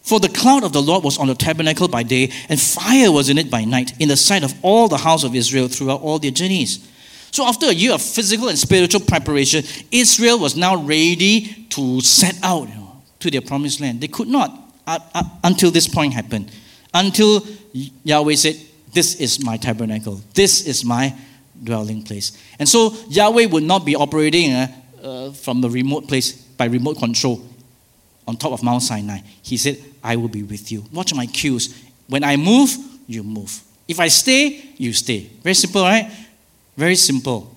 For 0.00 0.18
the 0.18 0.30
cloud 0.30 0.64
of 0.64 0.72
the 0.72 0.80
Lord 0.80 1.04
was 1.04 1.18
on 1.18 1.26
the 1.26 1.34
tabernacle 1.34 1.88
by 1.88 2.04
day, 2.04 2.32
and 2.48 2.58
fire 2.58 3.12
was 3.12 3.28
in 3.28 3.36
it 3.36 3.50
by 3.50 3.66
night, 3.66 3.92
in 4.00 4.08
the 4.08 4.16
sight 4.16 4.42
of 4.42 4.54
all 4.62 4.88
the 4.88 4.96
house 4.96 5.24
of 5.24 5.34
Israel 5.34 5.68
throughout 5.68 6.00
all 6.00 6.18
their 6.18 6.30
journeys. 6.30 6.88
So, 7.32 7.44
after 7.44 7.66
a 7.66 7.74
year 7.74 7.92
of 7.92 8.00
physical 8.00 8.48
and 8.48 8.58
spiritual 8.58 9.02
preparation, 9.02 9.62
Israel 9.92 10.38
was 10.38 10.56
now 10.56 10.82
ready 10.82 11.66
to 11.68 12.00
set 12.00 12.38
out 12.42 12.66
to 13.20 13.30
their 13.30 13.42
promised 13.42 13.78
land. 13.78 14.00
They 14.00 14.08
could 14.08 14.28
not 14.28 14.72
uh, 14.86 15.00
uh, 15.14 15.24
until 15.44 15.70
this 15.70 15.86
point 15.86 16.14
happened. 16.14 16.50
Until 16.94 17.46
Yahweh 17.74 18.36
said, 18.36 18.56
this 18.96 19.16
is 19.16 19.44
my 19.44 19.58
tabernacle. 19.58 20.22
This 20.32 20.66
is 20.66 20.82
my 20.82 21.14
dwelling 21.62 22.02
place. 22.02 22.32
And 22.58 22.66
so 22.66 22.96
Yahweh 23.10 23.44
would 23.44 23.62
not 23.62 23.84
be 23.84 23.94
operating 23.94 24.52
uh, 24.52 24.68
uh, 25.02 25.30
from 25.32 25.60
the 25.60 25.68
remote 25.68 26.08
place 26.08 26.32
by 26.32 26.64
remote 26.64 26.96
control 26.96 27.44
on 28.26 28.38
top 28.38 28.52
of 28.52 28.62
Mount 28.62 28.82
Sinai. 28.82 29.18
He 29.42 29.58
said, 29.58 29.76
I 30.02 30.16
will 30.16 30.28
be 30.28 30.42
with 30.42 30.72
you. 30.72 30.82
Watch 30.94 31.12
my 31.12 31.26
cues. 31.26 31.84
When 32.08 32.24
I 32.24 32.36
move, 32.36 32.74
you 33.06 33.22
move. 33.22 33.60
If 33.86 34.00
I 34.00 34.08
stay, 34.08 34.64
you 34.78 34.94
stay. 34.94 35.28
Very 35.42 35.54
simple, 35.54 35.82
right? 35.82 36.10
Very 36.74 36.96
simple. 36.96 37.54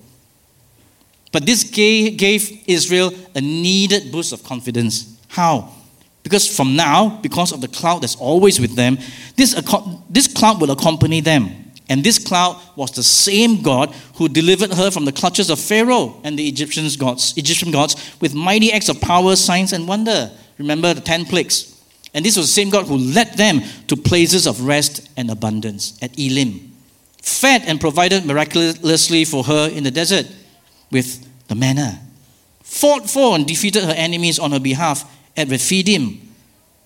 But 1.32 1.46
this 1.46 1.64
gave 1.64 2.64
Israel 2.66 3.14
a 3.34 3.40
needed 3.40 4.12
boost 4.12 4.34
of 4.34 4.44
confidence. 4.44 5.18
How? 5.28 5.72
Because 6.22 6.46
from 6.46 6.76
now, 6.76 7.18
because 7.22 7.52
of 7.52 7.60
the 7.60 7.68
cloud 7.68 8.02
that's 8.02 8.16
always 8.16 8.60
with 8.60 8.76
them, 8.76 8.98
this, 9.36 9.54
this 10.08 10.26
cloud 10.26 10.60
will 10.60 10.70
accompany 10.70 11.20
them. 11.20 11.72
And 11.88 12.04
this 12.04 12.18
cloud 12.18 12.60
was 12.76 12.92
the 12.92 13.02
same 13.02 13.62
God 13.62 13.92
who 14.14 14.28
delivered 14.28 14.72
her 14.74 14.92
from 14.92 15.04
the 15.06 15.12
clutches 15.12 15.50
of 15.50 15.58
Pharaoh 15.58 16.20
and 16.22 16.38
the 16.38 16.46
Egyptian 16.46 16.86
gods, 16.98 17.34
Egyptian 17.36 17.72
gods 17.72 17.96
with 18.20 18.32
mighty 18.32 18.72
acts 18.72 18.88
of 18.88 19.00
power, 19.00 19.34
signs, 19.34 19.72
and 19.72 19.88
wonder. 19.88 20.30
Remember 20.56 20.94
the 20.94 21.00
ten 21.00 21.24
plagues. 21.24 21.82
And 22.14 22.24
this 22.24 22.36
was 22.36 22.46
the 22.46 22.52
same 22.52 22.70
God 22.70 22.86
who 22.86 22.96
led 22.96 23.36
them 23.36 23.62
to 23.88 23.96
places 23.96 24.46
of 24.46 24.66
rest 24.66 25.08
and 25.16 25.30
abundance 25.30 25.98
at 26.02 26.16
Elim, 26.18 26.72
fed 27.22 27.62
and 27.66 27.80
provided 27.80 28.24
miraculously 28.24 29.24
for 29.24 29.44
her 29.44 29.68
in 29.68 29.84
the 29.84 29.90
desert 29.90 30.26
with 30.90 31.26
the 31.48 31.54
manna, 31.54 32.00
fought 32.62 33.08
for 33.08 33.34
and 33.34 33.46
defeated 33.46 33.84
her 33.84 33.94
enemies 33.96 34.38
on 34.38 34.52
her 34.52 34.60
behalf 34.60 35.04
at 35.36 35.48
Rephidim, 35.48 36.20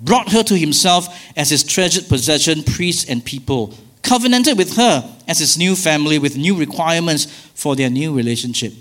brought 0.01 0.31
her 0.33 0.43
to 0.43 0.57
himself 0.57 1.09
as 1.37 1.51
his 1.51 1.63
treasured 1.63 2.09
possession, 2.09 2.63
priests 2.63 3.09
and 3.09 3.25
people, 3.25 3.75
covenanted 4.03 4.59
with 4.59 4.77
her 4.77 5.17
as 5.27 5.39
his 5.39 5.57
new 5.57 5.75
family 5.75 6.19
with 6.19 6.37
new 6.37 6.57
requirements 6.57 7.25
for 7.55 7.75
their 7.75 7.91
new 7.91 8.15
relationship. 8.15 8.73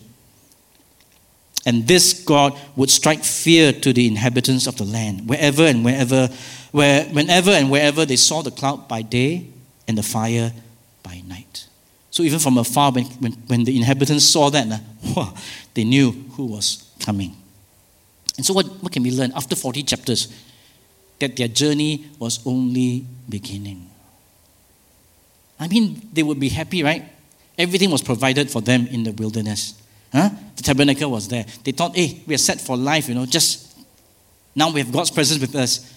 And 1.66 1.88
this 1.88 2.24
God 2.24 2.60
would 2.76 2.90
strike 2.90 3.24
fear 3.24 3.72
to 3.72 3.94
the 3.94 4.06
inhabitants 4.06 4.68
of 4.68 4.76
the 4.76 4.84
land, 4.84 5.30
wherever 5.30 5.64
and 5.64 5.86
wherever, 5.86 6.28
where, 6.72 7.06
whenever 7.06 7.52
and 7.52 7.72
wherever 7.72 8.06
they 8.06 8.18
saw 8.18 8.42
the 8.42 8.52
cloud 8.52 8.88
by 8.90 9.02
day 9.02 9.48
and 9.88 9.98
the 9.98 10.04
fire 10.04 10.52
by 11.04 11.22
night. 11.26 11.68
So 12.12 12.24
even 12.24 12.40
from 12.40 12.58
afar, 12.58 12.92
when, 12.92 13.06
when, 13.06 13.32
when 13.48 13.64
the 13.64 13.78
inhabitants 13.78 14.26
saw 14.26 14.50
that, 14.50 14.82
they 15.74 15.84
knew 15.86 16.12
who 16.12 16.46
was 16.46 16.92
coming. 17.00 17.36
And 18.38 18.46
so, 18.46 18.54
what, 18.54 18.66
what 18.82 18.92
can 18.92 19.04
we 19.04 19.12
learn 19.12 19.32
after 19.36 19.56
40 19.56 19.84
chapters? 19.84 20.28
that 21.24 21.38
their 21.38 21.48
journey 21.48 22.06
was 22.20 22.46
only 22.46 23.06
beginning. 23.30 23.90
I 25.58 25.70
mean, 25.70 26.10
they 26.12 26.22
would 26.22 26.40
be 26.40 26.50
happy, 26.50 26.84
right? 26.84 27.06
Everything 27.58 27.92
was 27.92 28.02
provided 28.02 28.52
for 28.52 28.62
them 28.62 28.88
in 28.88 29.04
the 29.04 29.14
wilderness. 29.14 29.82
Huh? 30.12 30.30
The 30.58 30.64
tabernacle 30.64 31.10
was 31.10 31.30
there. 31.30 31.46
They 31.64 31.72
thought, 31.72 31.96
hey, 31.96 32.22
we 32.28 32.36
are 32.36 32.40
set 32.40 32.60
for 32.60 32.76
life, 32.76 33.08
you 33.08 33.16
know, 33.16 33.26
just 33.26 33.78
now 34.56 34.72
we 34.72 34.82
have 34.82 34.92
God's 34.92 35.12
presence 35.12 35.40
with 35.40 35.56
us. 35.56 35.92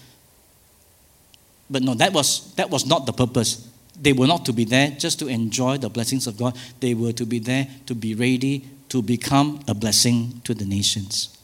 But 1.69 1.83
no, 1.83 1.93
that 1.95 2.13
was, 2.13 2.53
that 2.55 2.69
was 2.69 2.85
not 2.85 3.05
the 3.05 3.11
purpose. 3.11 3.69
They 3.99 4.13
were 4.13 4.27
not 4.27 4.45
to 4.45 4.53
be 4.53 4.63
there 4.63 4.91
just 4.91 5.19
to 5.19 5.27
enjoy 5.27 5.77
the 5.77 5.89
blessings 5.89 6.27
of 6.27 6.37
God. 6.37 6.57
They 6.79 6.93
were 6.93 7.11
to 7.11 7.25
be 7.25 7.39
there 7.39 7.67
to 7.87 7.95
be 7.95 8.15
ready 8.15 8.65
to 8.89 9.01
become 9.01 9.59
a 9.67 9.73
blessing 9.73 10.39
to 10.45 10.53
the 10.53 10.63
nations, 10.63 11.36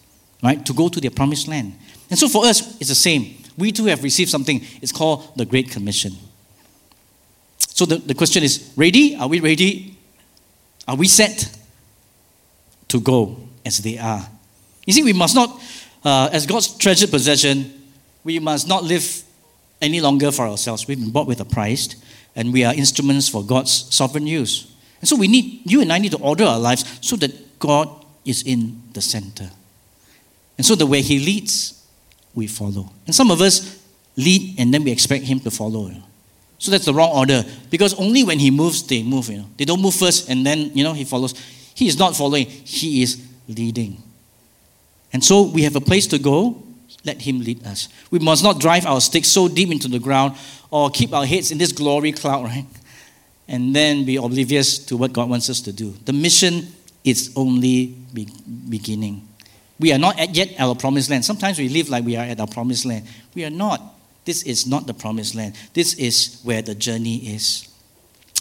right? 0.43 0.63
To 0.65 0.73
go 0.73 0.89
to 0.89 0.99
their 0.99 1.11
promised 1.11 1.47
land. 1.47 1.73
And 2.09 2.19
so 2.19 2.27
for 2.27 2.45
us, 2.45 2.79
it's 2.79 2.89
the 2.89 2.95
same. 2.95 3.37
We 3.57 3.71
too 3.71 3.85
have 3.85 4.03
received 4.03 4.29
something. 4.29 4.61
It's 4.81 4.91
called 4.91 5.35
the 5.35 5.45
Great 5.45 5.71
Commission. 5.71 6.13
So 7.57 7.85
the, 7.85 7.97
the 7.97 8.13
question 8.13 8.43
is 8.43 8.71
ready? 8.75 9.15
Are 9.15 9.27
we 9.27 9.39
ready? 9.39 9.97
Are 10.87 10.95
we 10.95 11.07
set 11.07 11.57
to 12.89 12.99
go 12.99 13.37
as 13.65 13.79
they 13.79 13.97
are? 13.97 14.27
You 14.85 14.93
see, 14.93 15.03
we 15.03 15.13
must 15.13 15.33
not, 15.33 15.61
uh, 16.03 16.29
as 16.31 16.45
God's 16.45 16.77
treasured 16.77 17.09
possession, 17.09 17.73
we 18.23 18.39
must 18.39 18.67
not 18.67 18.83
live 18.83 19.23
any 19.81 20.01
longer 20.01 20.31
for 20.31 20.47
ourselves. 20.47 20.87
We've 20.87 20.99
been 20.99 21.11
bought 21.11 21.27
with 21.27 21.39
a 21.39 21.45
price, 21.45 21.95
and 22.35 22.53
we 22.53 22.63
are 22.63 22.73
instruments 22.73 23.29
for 23.29 23.43
God's 23.43 23.93
sovereign 23.93 24.27
use. 24.27 24.73
And 24.99 25.07
so 25.07 25.15
we 25.15 25.27
need, 25.27 25.69
you 25.69 25.81
and 25.81 25.91
I 25.91 25.99
need 25.99 26.11
to 26.11 26.19
order 26.19 26.43
our 26.43 26.59
lives 26.59 26.85
so 27.01 27.15
that 27.17 27.59
God 27.59 27.89
is 28.25 28.43
in 28.43 28.81
the 28.93 29.01
center. 29.01 29.49
And 30.63 30.65
so 30.65 30.75
the 30.75 30.85
way 30.85 31.01
He 31.01 31.19
leads, 31.19 31.85
we 32.33 32.47
follow. 32.47 32.89
And 33.05 33.13
some 33.13 33.31
of 33.31 33.41
us 33.41 33.83
lead 34.15 34.55
and 34.57 34.73
then 34.73 34.85
we 34.85 34.91
expect 34.91 35.25
Him 35.25 35.41
to 35.41 35.51
follow. 35.51 35.87
You 35.87 35.95
know? 35.95 36.03
So 36.57 36.71
that's 36.71 36.85
the 36.85 36.93
wrong 36.93 37.11
order. 37.11 37.43
Because 37.69 37.93
only 37.99 38.23
when 38.23 38.39
He 38.39 38.49
moves, 38.49 38.81
they 38.87 39.03
move. 39.03 39.27
You 39.27 39.39
know? 39.39 39.45
They 39.57 39.65
don't 39.65 39.81
move 39.81 39.93
first 39.93 40.29
and 40.29 40.45
then, 40.45 40.71
you 40.73 40.85
know, 40.85 40.93
He 40.93 41.03
follows. 41.03 41.33
He 41.75 41.89
is 41.89 41.99
not 41.99 42.15
following, 42.15 42.45
He 42.45 43.01
is 43.01 43.21
leading. 43.49 44.01
And 45.11 45.21
so 45.21 45.41
we 45.41 45.63
have 45.63 45.75
a 45.75 45.81
place 45.81 46.07
to 46.07 46.17
go. 46.17 46.63
Let 47.03 47.21
Him 47.21 47.41
lead 47.41 47.65
us. 47.67 47.89
We 48.09 48.19
must 48.19 48.41
not 48.41 48.61
drive 48.61 48.85
our 48.85 49.01
sticks 49.01 49.27
so 49.27 49.49
deep 49.49 49.69
into 49.69 49.89
the 49.89 49.99
ground 49.99 50.37
or 50.71 50.89
keep 50.89 51.11
our 51.11 51.25
heads 51.25 51.51
in 51.51 51.57
this 51.57 51.73
glory 51.73 52.13
cloud, 52.13 52.45
right? 52.45 52.65
and 53.49 53.75
then 53.75 54.05
be 54.05 54.15
oblivious 54.15 54.77
to 54.77 54.95
what 54.95 55.11
God 55.11 55.29
wants 55.29 55.49
us 55.49 55.59
to 55.61 55.73
do. 55.73 55.93
The 56.05 56.13
mission 56.13 56.67
is 57.03 57.33
only 57.35 57.87
be- 58.13 58.29
beginning. 58.69 59.27
We 59.79 59.91
are 59.91 59.97
not 59.97 60.19
at 60.19 60.35
yet 60.35 60.53
our 60.59 60.75
promised 60.75 61.09
land. 61.09 61.25
Sometimes 61.25 61.57
we 61.59 61.69
live 61.69 61.89
like 61.89 62.05
we 62.05 62.15
are 62.15 62.25
at 62.25 62.39
our 62.39 62.47
promised 62.47 62.85
land. 62.85 63.07
We 63.33 63.43
are 63.45 63.49
not. 63.49 63.81
This 64.25 64.43
is 64.43 64.65
not 64.65 64.87
the 64.87 64.93
promised 64.93 65.35
land. 65.35 65.55
This 65.73 65.93
is 65.95 66.39
where 66.43 66.61
the 66.61 66.75
journey 66.75 67.17
is. 67.35 67.67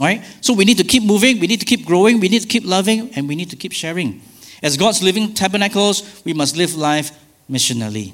All 0.00 0.06
right? 0.06 0.22
So 0.40 0.54
we 0.54 0.64
need 0.64 0.78
to 0.78 0.84
keep 0.84 1.02
moving, 1.02 1.40
we 1.40 1.46
need 1.46 1.60
to 1.60 1.66
keep 1.66 1.84
growing, 1.84 2.20
we 2.20 2.28
need 2.28 2.42
to 2.42 2.48
keep 2.48 2.64
loving, 2.64 3.10
and 3.14 3.28
we 3.28 3.36
need 3.36 3.50
to 3.50 3.56
keep 3.56 3.72
sharing. 3.72 4.22
As 4.62 4.76
God's 4.76 5.02
living 5.02 5.34
tabernacles, 5.34 6.22
we 6.24 6.32
must 6.32 6.56
live 6.56 6.74
life 6.74 7.10
missionally. 7.50 8.12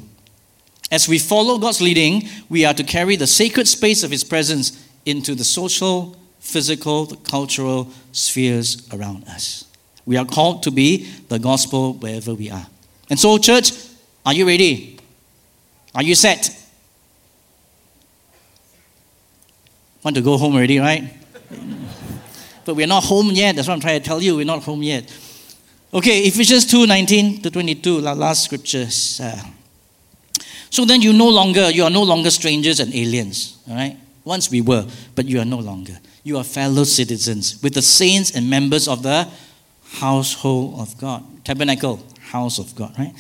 As 0.91 1.07
we 1.07 1.19
follow 1.19 1.59
God's 1.59 1.83
leading, 1.83 2.29
we 2.49 2.65
are 2.65 2.73
to 2.73 2.83
carry 2.83 3.17
the 3.17 3.27
sacred 3.27 3.69
space 3.69 4.03
of 4.03 4.11
His 4.11 4.25
presence 4.25 4.83
into 5.05 5.35
the 5.35 5.45
social, 5.45 6.17
physical, 6.41 7.05
the 7.05 7.17
cultural 7.17 7.91
spheres 8.13 8.89
around 8.93 9.25
us. 9.29 9.65
We 10.07 10.17
are 10.17 10.25
called 10.25 10.63
to 10.63 10.71
be 10.71 11.05
the 11.29 11.39
gospel 11.39 11.93
wherever 11.93 12.35
we 12.35 12.51
are. 12.51 12.67
And 13.11 13.19
so, 13.19 13.39
church, 13.39 13.73
are 14.25 14.35
you 14.35 14.47
ready? 14.47 14.99
Are 15.95 16.03
you 16.03 16.15
set? 16.15 16.55
Want 20.03 20.17
to 20.17 20.23
go 20.23 20.37
home 20.37 20.55
already, 20.55 20.79
right? 20.79 21.13
but 22.65 22.75
we're 22.75 22.87
not 22.87 23.05
home 23.05 23.31
yet. 23.31 23.57
That's 23.57 23.67
what 23.67 23.75
I'm 23.75 23.81
trying 23.81 24.01
to 24.01 24.07
tell 24.07 24.23
you. 24.23 24.37
We're 24.37 24.45
not 24.45 24.63
home 24.63 24.83
yet. 24.83 25.13
Okay, 25.93 26.21
Ephesians 26.25 26.67
2 26.67 26.87
19 26.87 27.43
to 27.43 27.51
22, 27.51 28.01
last 28.01 28.45
scriptures. 28.45 29.21
Uh, 29.21 29.43
so 30.71 30.85
then 30.85 31.01
you 31.01 31.15
no 31.15 31.29
longer, 31.29 31.71
you 31.71 31.85
are 31.85 31.91
no 31.91 32.03
longer 32.03 32.31
strangers 32.31 32.79
and 32.81 32.95
aliens, 32.95 33.59
all 33.69 33.75
right? 33.75 33.97
Once 34.25 34.51
we 34.51 34.61
were, 34.61 34.87
but 35.15 35.25
you 35.25 35.41
are 35.41 35.47
no 35.47 35.59
longer. 35.59 35.99
You 36.25 36.37
are 36.37 36.45
fellow 36.45 36.85
citizens 36.85 37.63
with 37.63 37.73
the 37.73 37.81
saints 37.81 38.37
and 38.37 38.51
members 38.51 38.87
of 38.87 39.03
the 39.03 39.27
household 39.93 40.79
of 40.79 40.99
God. 40.99 41.25
Tabernacle, 41.45 42.01
house 42.31 42.59
of 42.59 42.75
God, 42.75 42.97
right? 42.99 43.15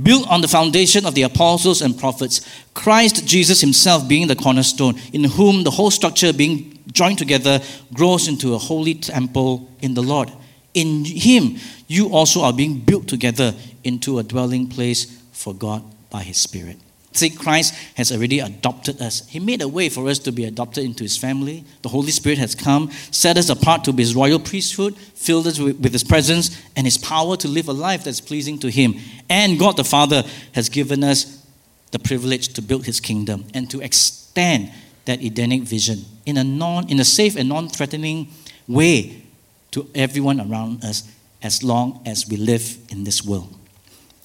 Built 0.00 0.28
on 0.28 0.40
the 0.40 0.48
foundation 0.48 1.06
of 1.06 1.14
the 1.14 1.22
apostles 1.22 1.82
and 1.82 1.98
prophets, 1.98 2.40
Christ 2.74 3.26
Jesus 3.26 3.60
himself 3.60 4.08
being 4.08 4.26
the 4.26 4.36
cornerstone, 4.36 4.98
in 5.12 5.24
whom 5.24 5.64
the 5.64 5.70
whole 5.70 5.90
structure 5.90 6.32
being 6.32 6.78
joined 6.92 7.18
together 7.18 7.60
grows 7.92 8.28
into 8.28 8.54
a 8.54 8.58
holy 8.58 8.94
temple 8.94 9.68
in 9.80 9.94
the 9.94 10.02
Lord. 10.02 10.32
In 10.74 11.04
him, 11.04 11.58
you 11.86 12.08
also 12.08 12.42
are 12.42 12.52
being 12.52 12.80
built 12.80 13.06
together 13.06 13.54
into 13.84 14.18
a 14.18 14.22
dwelling 14.22 14.66
place 14.68 15.22
for 15.32 15.54
God 15.54 15.82
by 16.10 16.22
his 16.22 16.38
Spirit. 16.38 16.78
See, 17.14 17.30
Christ 17.30 17.74
has 17.94 18.10
already 18.10 18.40
adopted 18.40 19.00
us. 19.00 19.26
He 19.28 19.38
made 19.38 19.62
a 19.62 19.68
way 19.68 19.88
for 19.88 20.08
us 20.08 20.18
to 20.20 20.32
be 20.32 20.44
adopted 20.46 20.84
into 20.84 21.04
His 21.04 21.16
family. 21.16 21.64
The 21.82 21.88
Holy 21.88 22.10
Spirit 22.10 22.38
has 22.38 22.56
come, 22.56 22.90
set 23.12 23.36
us 23.38 23.48
apart 23.48 23.84
to 23.84 23.92
be 23.92 24.02
His 24.02 24.16
royal 24.16 24.40
priesthood, 24.40 24.96
filled 24.96 25.46
us 25.46 25.60
with, 25.60 25.92
His 25.92 26.02
presence 26.02 26.60
and 26.74 26.88
His 26.88 26.98
power 26.98 27.36
to 27.36 27.46
live 27.46 27.68
a 27.68 27.72
life 27.72 28.02
that's 28.02 28.20
pleasing 28.20 28.58
to 28.58 28.68
Him. 28.68 28.96
And 29.30 29.60
God 29.60 29.76
the 29.76 29.84
Father 29.84 30.24
has 30.54 30.68
given 30.68 31.04
us 31.04 31.46
the 31.92 32.00
privilege 32.00 32.48
to 32.54 32.62
build 32.62 32.84
His 32.84 32.98
kingdom 32.98 33.44
and 33.54 33.70
to 33.70 33.80
extend 33.80 34.72
that 35.04 35.22
Edenic 35.22 35.62
vision 35.62 36.04
in 36.26 36.36
a, 36.36 36.42
non, 36.42 36.88
in 36.90 36.98
a 36.98 37.04
safe 37.04 37.36
and 37.36 37.48
non 37.48 37.68
threatening 37.68 38.26
way 38.66 39.22
to 39.70 39.88
everyone 39.94 40.40
around 40.40 40.84
us 40.84 41.08
as 41.44 41.62
long 41.62 42.00
as 42.06 42.28
we 42.28 42.36
live 42.36 42.76
in 42.88 43.04
this 43.04 43.24
world. 43.24 43.54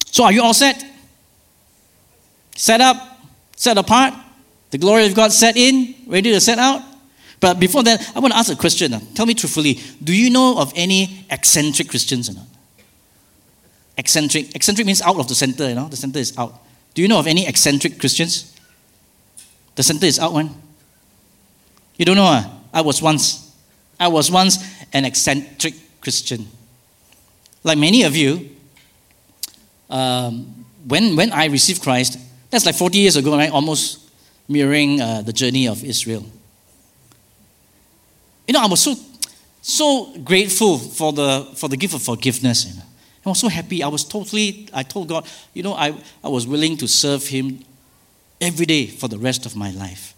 So, 0.06 0.24
are 0.24 0.32
you 0.32 0.42
all 0.42 0.54
set? 0.54 0.89
Set 2.60 2.82
up, 2.82 2.96
set 3.56 3.78
apart, 3.78 4.12
the 4.70 4.76
glory 4.76 5.06
of 5.06 5.14
God 5.14 5.32
set 5.32 5.56
in, 5.56 5.94
ready 6.06 6.30
to 6.30 6.40
set 6.40 6.58
out. 6.58 6.82
But 7.40 7.58
before 7.58 7.82
that, 7.84 8.12
I 8.14 8.20
want 8.20 8.34
to 8.34 8.38
ask 8.38 8.52
a 8.52 8.56
question. 8.56 8.92
Tell 9.14 9.24
me 9.24 9.32
truthfully, 9.32 9.80
do 10.04 10.14
you 10.14 10.28
know 10.28 10.58
of 10.58 10.70
any 10.76 11.24
eccentric 11.30 11.88
Christians 11.88 12.28
or 12.28 12.34
not? 12.34 12.46
Eccentric. 13.96 14.54
Eccentric 14.54 14.86
means 14.86 15.00
out 15.00 15.16
of 15.16 15.26
the 15.26 15.34
center, 15.34 15.70
you 15.70 15.74
know, 15.74 15.88
the 15.88 15.96
center 15.96 16.18
is 16.18 16.36
out. 16.36 16.52
Do 16.92 17.00
you 17.00 17.08
know 17.08 17.18
of 17.18 17.26
any 17.26 17.48
eccentric 17.48 17.98
Christians? 17.98 18.54
The 19.76 19.82
center 19.82 20.04
is 20.04 20.18
out 20.18 20.34
one. 20.34 20.50
You 21.96 22.04
don't 22.04 22.16
know? 22.16 22.26
Uh? 22.26 22.44
I 22.74 22.82
was 22.82 23.00
once. 23.00 23.56
I 23.98 24.08
was 24.08 24.30
once 24.30 24.58
an 24.92 25.06
eccentric 25.06 25.74
Christian. 26.02 26.46
Like 27.64 27.78
many 27.78 28.02
of 28.02 28.14
you, 28.14 28.50
um, 29.88 30.66
when, 30.86 31.16
when 31.16 31.32
I 31.32 31.46
received 31.46 31.82
Christ, 31.82 32.18
that's 32.50 32.66
like 32.66 32.74
40 32.74 32.98
years 32.98 33.16
ago, 33.16 33.36
right? 33.36 33.50
Almost 33.50 34.10
mirroring 34.48 35.00
uh, 35.00 35.22
the 35.22 35.32
journey 35.32 35.68
of 35.68 35.84
Israel. 35.84 36.26
You 38.46 38.54
know, 38.54 38.60
I 38.60 38.66
was 38.66 38.80
so, 38.80 38.96
so 39.62 40.18
grateful 40.24 40.78
for 40.78 41.12
the, 41.12 41.48
for 41.54 41.68
the 41.68 41.76
gift 41.76 41.94
of 41.94 42.02
forgiveness. 42.02 42.66
You 42.66 42.74
know? 42.74 42.82
I 43.26 43.28
was 43.28 43.38
so 43.38 43.48
happy. 43.48 43.82
I 43.82 43.88
was 43.88 44.04
totally, 44.04 44.68
I 44.72 44.82
told 44.82 45.08
God, 45.08 45.26
you 45.54 45.62
know, 45.62 45.74
I, 45.74 45.94
I 46.24 46.28
was 46.28 46.46
willing 46.46 46.76
to 46.78 46.88
serve 46.88 47.26
Him 47.26 47.64
every 48.40 48.66
day 48.66 48.86
for 48.86 49.08
the 49.08 49.18
rest 49.18 49.46
of 49.46 49.54
my 49.54 49.70
life. 49.70 50.14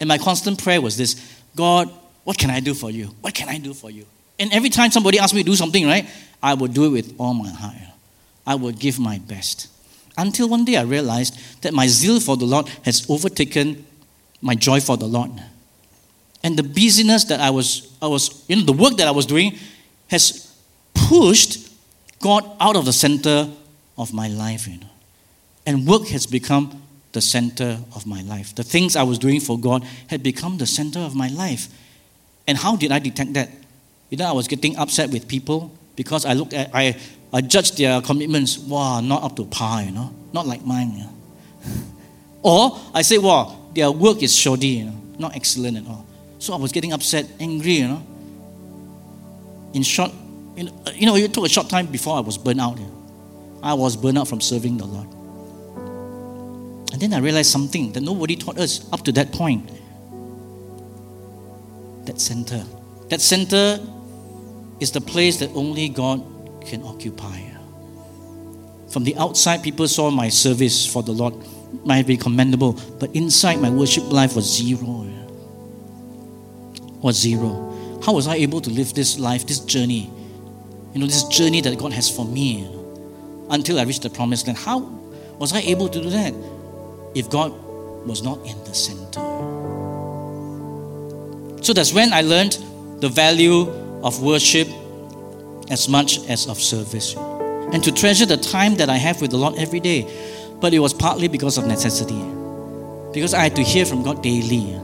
And 0.00 0.08
my 0.08 0.18
constant 0.18 0.62
prayer 0.62 0.80
was 0.80 0.96
this 0.96 1.42
God, 1.54 1.90
what 2.24 2.38
can 2.38 2.50
I 2.50 2.60
do 2.60 2.74
for 2.74 2.90
you? 2.90 3.06
What 3.20 3.34
can 3.34 3.48
I 3.48 3.58
do 3.58 3.74
for 3.74 3.90
you? 3.90 4.06
And 4.38 4.52
every 4.52 4.70
time 4.70 4.90
somebody 4.90 5.18
asked 5.18 5.34
me 5.34 5.42
to 5.42 5.50
do 5.50 5.56
something, 5.56 5.86
right, 5.86 6.08
I 6.42 6.54
would 6.54 6.74
do 6.74 6.84
it 6.86 6.90
with 6.90 7.14
all 7.18 7.34
my 7.34 7.50
heart. 7.50 7.74
I 8.46 8.54
would 8.54 8.78
give 8.78 8.98
my 8.98 9.18
best. 9.18 9.68
Until 10.16 10.48
one 10.48 10.64
day 10.64 10.76
I 10.76 10.82
realized 10.82 11.62
that 11.62 11.74
my 11.74 11.86
zeal 11.86 12.20
for 12.20 12.36
the 12.36 12.44
Lord 12.44 12.68
has 12.84 13.08
overtaken 13.08 13.84
my 14.40 14.54
joy 14.54 14.80
for 14.80 14.96
the 14.96 15.06
Lord. 15.06 15.30
And 16.42 16.56
the 16.56 16.62
busyness 16.62 17.24
that 17.24 17.40
I 17.40 17.50
was, 17.50 17.96
I 18.02 18.06
was, 18.06 18.44
you 18.48 18.56
know, 18.56 18.62
the 18.62 18.72
work 18.72 18.96
that 18.98 19.08
I 19.08 19.10
was 19.10 19.26
doing 19.26 19.58
has 20.08 20.54
pushed 20.92 21.72
God 22.20 22.44
out 22.60 22.76
of 22.76 22.84
the 22.84 22.92
center 22.92 23.50
of 23.96 24.12
my 24.12 24.28
life, 24.28 24.68
you 24.68 24.78
know. 24.78 24.86
And 25.66 25.86
work 25.86 26.06
has 26.08 26.26
become 26.26 26.82
the 27.12 27.20
center 27.20 27.78
of 27.94 28.06
my 28.06 28.20
life. 28.22 28.54
The 28.54 28.62
things 28.62 28.96
I 28.96 29.02
was 29.02 29.18
doing 29.18 29.40
for 29.40 29.58
God 29.58 29.84
had 30.08 30.22
become 30.22 30.58
the 30.58 30.66
center 30.66 31.00
of 31.00 31.14
my 31.14 31.28
life. 31.28 31.68
And 32.46 32.58
how 32.58 32.76
did 32.76 32.92
I 32.92 32.98
detect 32.98 33.32
that? 33.34 33.50
You 34.10 34.18
know, 34.18 34.26
I 34.26 34.32
was 34.32 34.46
getting 34.46 34.76
upset 34.76 35.10
with 35.10 35.26
people 35.26 35.72
because 35.96 36.26
I 36.26 36.34
looked 36.34 36.52
at, 36.52 36.70
I, 36.74 36.96
I 37.34 37.40
judge 37.40 37.72
their 37.72 38.00
commitments, 38.00 38.56
wow, 38.58 39.00
not 39.00 39.24
up 39.24 39.34
to 39.36 39.44
par, 39.44 39.82
you 39.82 39.90
know, 39.90 40.14
not 40.32 40.46
like 40.46 40.64
mine. 40.64 40.92
You 40.92 41.02
know. 41.02 41.12
or 42.42 42.80
I 42.94 43.02
say, 43.02 43.18
wow, 43.18 43.70
their 43.74 43.90
work 43.90 44.22
is 44.22 44.36
shoddy, 44.36 44.68
you 44.68 44.84
know, 44.84 44.94
not 45.18 45.34
excellent 45.34 45.78
at 45.78 45.84
all. 45.84 46.06
So 46.38 46.54
I 46.54 46.56
was 46.58 46.70
getting 46.70 46.92
upset, 46.92 47.26
angry, 47.40 47.72
you 47.72 47.88
know. 47.88 48.06
In 49.72 49.82
short, 49.82 50.12
you 50.54 51.06
know, 51.06 51.16
you 51.16 51.24
it 51.24 51.34
took 51.34 51.44
a 51.44 51.48
short 51.48 51.68
time 51.68 51.86
before 51.86 52.16
I 52.16 52.20
was 52.20 52.38
burned 52.38 52.60
out. 52.60 52.78
You 52.78 52.84
know. 52.84 53.60
I 53.64 53.74
was 53.74 53.96
burned 53.96 54.16
out 54.16 54.28
from 54.28 54.40
serving 54.40 54.76
the 54.76 54.86
Lord. 54.86 55.08
And 56.92 57.02
then 57.02 57.12
I 57.14 57.18
realized 57.18 57.50
something 57.50 57.90
that 57.94 58.02
nobody 58.02 58.36
taught 58.36 58.58
us 58.58 58.88
up 58.92 59.02
to 59.06 59.12
that 59.12 59.32
point. 59.32 59.68
That 62.06 62.20
center. 62.20 62.62
That 63.08 63.20
center 63.20 63.80
is 64.78 64.92
the 64.92 65.00
place 65.00 65.38
that 65.38 65.50
only 65.56 65.88
God 65.88 66.22
can 66.66 66.82
occupy. 66.82 67.40
From 68.88 69.04
the 69.04 69.16
outside, 69.16 69.62
people 69.62 69.88
saw 69.88 70.10
my 70.10 70.28
service 70.28 70.86
for 70.86 71.02
the 71.02 71.12
Lord 71.12 71.34
might 71.84 72.06
be 72.06 72.16
commendable, 72.16 72.78
but 73.00 73.14
inside 73.14 73.60
my 73.60 73.70
worship 73.70 74.04
life 74.10 74.36
was 74.36 74.44
zero. 74.44 75.10
Was 77.02 77.16
zero. 77.16 78.00
How 78.04 78.12
was 78.12 78.26
I 78.26 78.36
able 78.36 78.60
to 78.60 78.70
live 78.70 78.94
this 78.94 79.18
life, 79.18 79.46
this 79.46 79.60
journey? 79.60 80.10
You 80.92 81.00
know, 81.00 81.06
this 81.06 81.24
journey 81.24 81.60
that 81.62 81.76
God 81.78 81.92
has 81.92 82.08
for 82.08 82.24
me 82.24 82.68
until 83.50 83.80
I 83.80 83.82
reached 83.82 84.02
the 84.02 84.10
promised 84.10 84.46
land. 84.46 84.58
How 84.58 84.78
was 85.38 85.52
I 85.52 85.60
able 85.60 85.88
to 85.88 86.00
do 86.00 86.10
that 86.10 86.32
if 87.14 87.28
God 87.28 87.52
was 88.06 88.22
not 88.22 88.38
in 88.46 88.56
the 88.64 88.74
center? 88.74 89.20
So 91.62 91.72
that's 91.72 91.92
when 91.92 92.12
I 92.12 92.20
learned 92.20 92.58
the 93.00 93.08
value 93.08 93.68
of 94.02 94.22
worship 94.22 94.68
as 95.70 95.88
much 95.88 96.18
as 96.28 96.46
of 96.46 96.58
service 96.58 97.14
and 97.74 97.82
to 97.82 97.90
treasure 97.90 98.26
the 98.26 98.36
time 98.36 98.76
that 98.76 98.88
I 98.88 98.96
have 98.96 99.20
with 99.20 99.30
the 99.30 99.36
Lord 99.36 99.56
every 99.58 99.80
day. 99.80 100.06
But 100.60 100.72
it 100.72 100.78
was 100.78 100.94
partly 100.94 101.28
because 101.28 101.58
of 101.58 101.66
necessity. 101.66 102.22
Because 103.12 103.34
I 103.34 103.42
had 103.42 103.56
to 103.56 103.62
hear 103.62 103.84
from 103.84 104.02
God 104.02 104.22
daily 104.22 104.78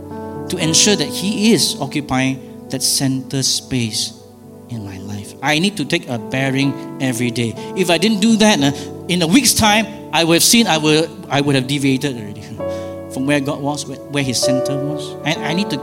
to 0.49 0.57
ensure 0.59 0.97
that 0.97 1.07
He 1.07 1.53
is 1.53 1.81
occupying 1.81 2.69
that 2.71 2.83
center 2.83 3.43
space 3.43 4.21
in 4.69 4.85
my 4.85 4.99
life. 4.99 5.35
I 5.43 5.59
need 5.59 5.77
to 5.77 5.85
take 5.85 6.09
a 6.09 6.19
bearing 6.19 6.99
every 7.01 7.31
day. 7.31 7.55
If 7.77 7.91
I 7.91 7.99
didn't 7.99 8.21
do 8.21 8.37
that, 8.37 8.61
uh, 8.61 8.73
in 9.09 9.23
a 9.23 9.27
week's 9.27 9.55
time, 9.55 9.87
I 10.13 10.25
would 10.25 10.35
have 10.35 10.43
seen 10.43 10.67
I 10.67 10.79
would, 10.79 11.11
I 11.29 11.41
would 11.41 11.55
have 11.55 11.67
deviated 11.67 12.17
already 12.17 12.43
from 13.13 13.27
where 13.27 13.41
God 13.41 13.61
was, 13.61 13.87
where 13.87 14.25
His 14.25 14.41
center 14.41 14.77
was. 14.77 15.15
And 15.25 15.45
I 15.45 15.55
need 15.55 15.71
to 15.71 15.81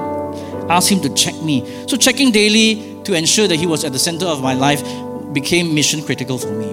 ask 0.69 0.91
Him 0.91 1.01
to 1.01 1.13
check 1.13 1.35
me. 1.41 1.65
So, 1.87 1.97
checking 1.97 2.31
daily 2.31 2.96
to 3.07 3.13
ensure 3.13 3.47
that 3.47 3.55
He 3.55 3.65
was 3.65 3.83
at 3.83 3.93
the 3.93 3.99
center 3.99 4.25
of 4.25 4.41
my 4.41 4.53
life 4.53 4.83
became 5.33 5.73
mission 5.73 6.03
critical 6.03 6.37
for 6.37 6.51
me. 6.51 6.67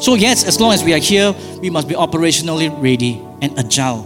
So, 0.00 0.14
yes, 0.14 0.44
as 0.44 0.60
long 0.60 0.72
as 0.72 0.84
we 0.84 0.92
are 0.94 0.98
here, 0.98 1.34
we 1.60 1.70
must 1.70 1.88
be 1.88 1.94
operationally 1.94 2.70
ready 2.82 3.24
and 3.40 3.58
agile. 3.58 4.02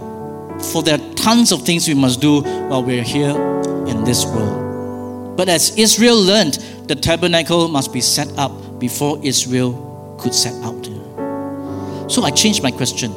For 0.73 0.83
there 0.83 0.95
are 0.99 1.15
tons 1.15 1.53
of 1.53 1.63
things 1.63 1.89
we 1.89 1.95
must 1.95 2.21
do 2.21 2.43
while 2.43 2.83
we're 2.83 3.03
here 3.03 3.31
in 3.87 4.05
this 4.05 4.25
world. 4.25 5.37
But 5.37 5.49
as 5.49 5.77
Israel 5.77 6.21
learned, 6.21 6.55
the 6.87 6.95
tabernacle 6.95 7.69
must 7.69 7.93
be 7.93 8.01
set 8.01 8.29
up 8.39 8.79
before 8.79 9.19
Israel 9.23 10.17
could 10.19 10.35
set 10.35 10.55
out. 10.65 10.87
So 12.11 12.23
I 12.23 12.31
changed 12.31 12.63
my 12.63 12.71
question. 12.71 13.11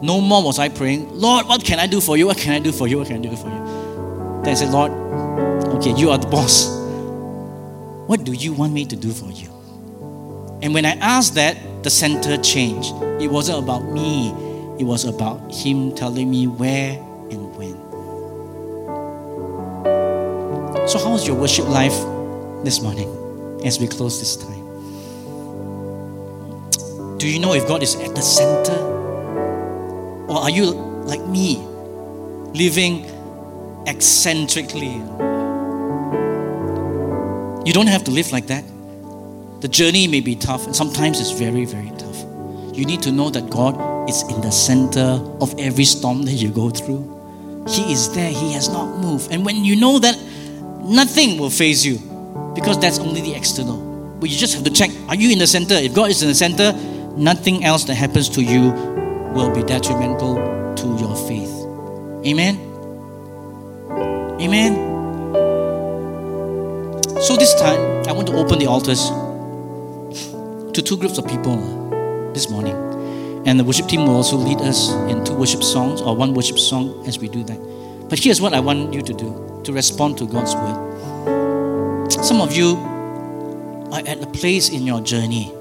No 0.00 0.20
more 0.20 0.42
was 0.42 0.58
I 0.58 0.68
praying, 0.68 1.10
Lord, 1.18 1.46
what 1.46 1.64
can 1.64 1.78
I 1.78 1.86
do 1.86 2.00
for 2.00 2.16
you? 2.16 2.26
What 2.26 2.38
can 2.38 2.52
I 2.52 2.58
do 2.58 2.72
for 2.72 2.86
you? 2.86 2.98
What 2.98 3.08
can 3.08 3.16
I 3.16 3.28
do 3.28 3.36
for 3.36 3.48
you? 3.48 4.42
Then 4.44 4.48
I 4.48 4.54
said, 4.54 4.70
Lord, 4.70 4.92
okay, 5.76 5.92
you 5.94 6.10
are 6.10 6.16
the 6.16 6.28
boss. 6.28 6.79
What 8.10 8.24
do 8.24 8.32
you 8.32 8.52
want 8.52 8.72
me 8.72 8.84
to 8.86 8.96
do 8.96 9.12
for 9.12 9.30
you? 9.30 9.46
And 10.62 10.74
when 10.74 10.84
I 10.84 10.94
asked 10.98 11.36
that, 11.36 11.56
the 11.84 11.90
center 11.90 12.36
changed. 12.38 12.92
It 13.22 13.30
wasn't 13.30 13.62
about 13.62 13.84
me, 13.84 14.30
it 14.80 14.82
was 14.82 15.04
about 15.04 15.54
Him 15.54 15.94
telling 15.94 16.28
me 16.28 16.48
where 16.48 16.98
and 17.30 17.54
when. 17.54 17.76
So, 20.88 20.98
how 20.98 21.12
was 21.12 21.24
your 21.24 21.36
worship 21.36 21.68
life 21.68 21.94
this 22.64 22.82
morning 22.82 23.06
as 23.64 23.78
we 23.78 23.86
close 23.86 24.18
this 24.18 24.34
time? 24.34 24.66
Do 27.18 27.28
you 27.28 27.38
know 27.38 27.54
if 27.54 27.68
God 27.68 27.80
is 27.80 27.94
at 27.94 28.16
the 28.16 28.22
center? 28.22 28.74
Or 30.26 30.38
are 30.38 30.50
you 30.50 30.72
like 31.06 31.24
me, 31.28 31.58
living 32.54 33.06
eccentrically? 33.86 35.00
You 37.64 37.72
don't 37.72 37.88
have 37.88 38.04
to 38.04 38.10
live 38.10 38.32
like 38.32 38.46
that. 38.46 38.64
The 39.60 39.68
journey 39.68 40.08
may 40.08 40.20
be 40.20 40.34
tough, 40.34 40.66
and 40.66 40.74
sometimes 40.74 41.20
it's 41.20 41.32
very, 41.32 41.66
very 41.66 41.90
tough. 41.98 42.24
You 42.74 42.86
need 42.86 43.02
to 43.02 43.12
know 43.12 43.28
that 43.30 43.50
God 43.50 44.08
is 44.08 44.22
in 44.22 44.40
the 44.40 44.50
center 44.50 45.20
of 45.40 45.54
every 45.58 45.84
storm 45.84 46.22
that 46.22 46.32
you 46.32 46.50
go 46.50 46.70
through. 46.70 47.20
He 47.68 47.92
is 47.92 48.12
there, 48.14 48.30
He 48.30 48.52
has 48.52 48.70
not 48.70 48.98
moved. 48.98 49.30
And 49.30 49.44
when 49.44 49.64
you 49.64 49.76
know 49.76 49.98
that, 49.98 50.16
nothing 50.82 51.38
will 51.38 51.50
faze 51.50 51.84
you 51.84 51.98
because 52.54 52.78
that's 52.80 52.98
only 52.98 53.20
the 53.20 53.34
external. 53.34 53.76
But 54.18 54.30
you 54.30 54.36
just 54.36 54.54
have 54.54 54.64
to 54.64 54.70
check 54.70 54.90
are 55.08 55.14
you 55.14 55.30
in 55.30 55.38
the 55.38 55.46
center? 55.46 55.74
If 55.74 55.94
God 55.94 56.10
is 56.10 56.22
in 56.22 56.28
the 56.28 56.34
center, 56.34 56.72
nothing 57.16 57.64
else 57.64 57.84
that 57.84 57.94
happens 57.94 58.28
to 58.30 58.42
you 58.42 58.70
will 59.34 59.54
be 59.54 59.62
detrimental 59.62 60.36
to 60.76 60.86
your 60.98 61.14
faith. 61.28 61.50
Amen? 62.26 62.56
Amen? 64.40 64.89
So 67.20 67.36
this 67.36 67.54
time, 67.54 67.78
I 68.08 68.12
want 68.12 68.28
to 68.28 68.34
open 68.34 68.58
the 68.58 68.66
altars 68.66 69.10
to 70.72 70.80
two 70.80 70.96
groups 70.96 71.18
of 71.18 71.28
people 71.28 71.58
this 72.32 72.48
morning. 72.48 72.74
And 73.46 73.60
the 73.60 73.64
worship 73.64 73.88
team 73.88 74.06
will 74.06 74.16
also 74.16 74.36
lead 74.36 74.58
us 74.62 74.90
in 75.10 75.22
two 75.22 75.34
worship 75.34 75.62
songs 75.62 76.00
or 76.00 76.16
one 76.16 76.32
worship 76.32 76.58
song 76.58 77.06
as 77.06 77.18
we 77.18 77.28
do 77.28 77.44
that. 77.44 78.08
But 78.08 78.20
here's 78.20 78.40
what 78.40 78.54
I 78.54 78.60
want 78.60 78.94
you 78.94 79.02
to 79.02 79.12
do 79.12 79.60
to 79.64 79.72
respond 79.72 80.16
to 80.16 80.26
God's 80.26 80.54
word. 80.54 82.10
Some 82.24 82.40
of 82.40 82.56
you 82.56 82.76
are 83.92 84.00
at 84.06 84.22
a 84.22 84.26
place 84.26 84.70
in 84.70 84.86
your 84.86 85.02
journey, 85.02 85.52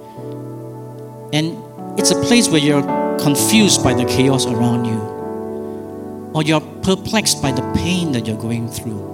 and 1.34 1.62
it's 1.99 2.12
a 2.12 2.22
place 2.22 2.47
where 2.47 2.62
you're 2.62 2.84
confused 3.20 3.84
by 3.84 3.93
the 3.93 4.05
chaos 4.05 4.45
around 4.45 4.86
you, 4.86 6.32
or 6.34 6.41
you're 6.41 6.62
perplexed 6.84 7.41
by 7.41 7.51
the 7.51 7.64
pain 7.76 8.14
that 8.14 8.26
you're 8.28 8.41
going 8.41 8.70
through. 8.70 9.10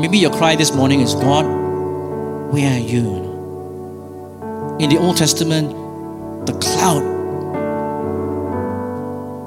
Maybe 0.00 0.18
your 0.18 0.32
cry 0.32 0.56
this 0.56 0.74
morning 0.74 1.00
is, 1.00 1.14
God, 1.14 1.59
where 2.52 2.74
are 2.74 2.78
you? 2.78 3.30
in 4.80 4.88
the 4.88 4.96
Old 4.96 5.18
Testament, 5.18 5.68
the 6.46 6.54
cloud 6.54 7.02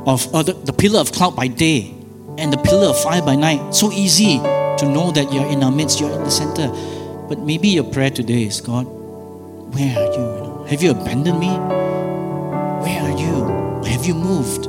of 0.08 0.34
uh, 0.34 0.44
the, 0.44 0.54
the 0.54 0.74
pillar 0.74 1.00
of 1.00 1.12
cloud 1.12 1.36
by 1.36 1.48
day 1.48 1.92
and 2.38 2.54
the 2.54 2.58
pillar 2.58 2.90
of 2.90 3.00
fire 3.02 3.22
by 3.24 3.36
night. 3.36 3.74
So 3.74 3.92
easy 3.92 4.38
to 4.38 4.86
know 4.86 5.10
that 5.12 5.34
you're 5.34 5.48
in 5.48 5.64
our 5.64 5.72
midst, 5.72 6.00
you're 6.00 6.12
in 6.12 6.24
the 6.24 6.30
center. 6.30 6.68
But 7.28 7.40
maybe 7.40 7.70
your 7.70 7.84
prayer 7.84 8.12
today 8.12 8.44
is 8.44 8.62
God, 8.62 8.84
where 8.84 9.98
are 9.98 10.14
you? 10.14 10.66
Have 10.66 10.84
you 10.84 10.92
abandoned 10.92 11.40
me? 11.40 11.48
Where 11.48 13.02
are 13.02 13.18
you? 13.18 13.90
Have 13.90 14.06
you 14.06 14.14
moved? 14.14 14.68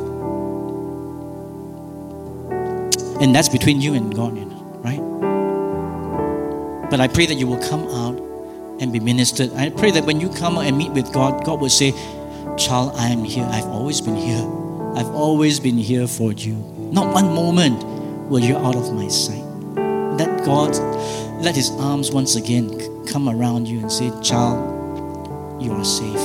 And 3.21 3.35
that's 3.35 3.51
between 3.51 3.83
you 3.83 3.93
and 3.93 4.15
God, 4.15 4.33
right? 4.83 5.14
But 6.95 7.01
I 7.01 7.09
pray 7.09 7.27
that 7.27 7.35
you 7.35 7.49
will 7.49 7.59
come 7.59 7.89
out 7.89 8.21
and 8.81 8.93
be 8.93 9.01
ministered. 9.01 9.53
I 9.55 9.71
pray 9.71 9.91
that 9.91 10.05
when 10.05 10.21
you 10.21 10.29
come 10.29 10.57
out 10.57 10.67
and 10.67 10.79
meet 10.79 10.93
with 10.93 11.13
God, 11.13 11.45
God 11.45 11.61
will 11.61 11.69
say, 11.69 11.91
Child, 12.57 12.93
I 12.95 13.09
am 13.09 13.25
here. 13.25 13.45
I've 13.51 13.67
always 13.67 14.01
been 14.01 14.15
here. 14.15 14.39
I've 14.95 15.13
always 15.13 15.59
been 15.59 15.77
here 15.77 16.07
for 16.07 16.31
you. 16.31 16.55
Not 16.93 17.13
one 17.13 17.35
moment 17.35 17.83
will 18.31 18.39
you 18.39 18.57
out 18.57 18.77
of 18.77 18.95
my 18.95 19.09
sight. 19.09 19.43
Let 19.75 20.45
God 20.45 20.77
let 21.43 21.57
his 21.57 21.73
arms 21.81 22.13
once 22.13 22.37
again 22.37 22.71
come 23.07 23.29
around 23.29 23.67
you 23.67 23.81
and 23.81 23.91
say, 23.91 24.13
Child, 24.23 25.61
you 25.61 25.73
are 25.73 25.85
safe. 25.85 26.23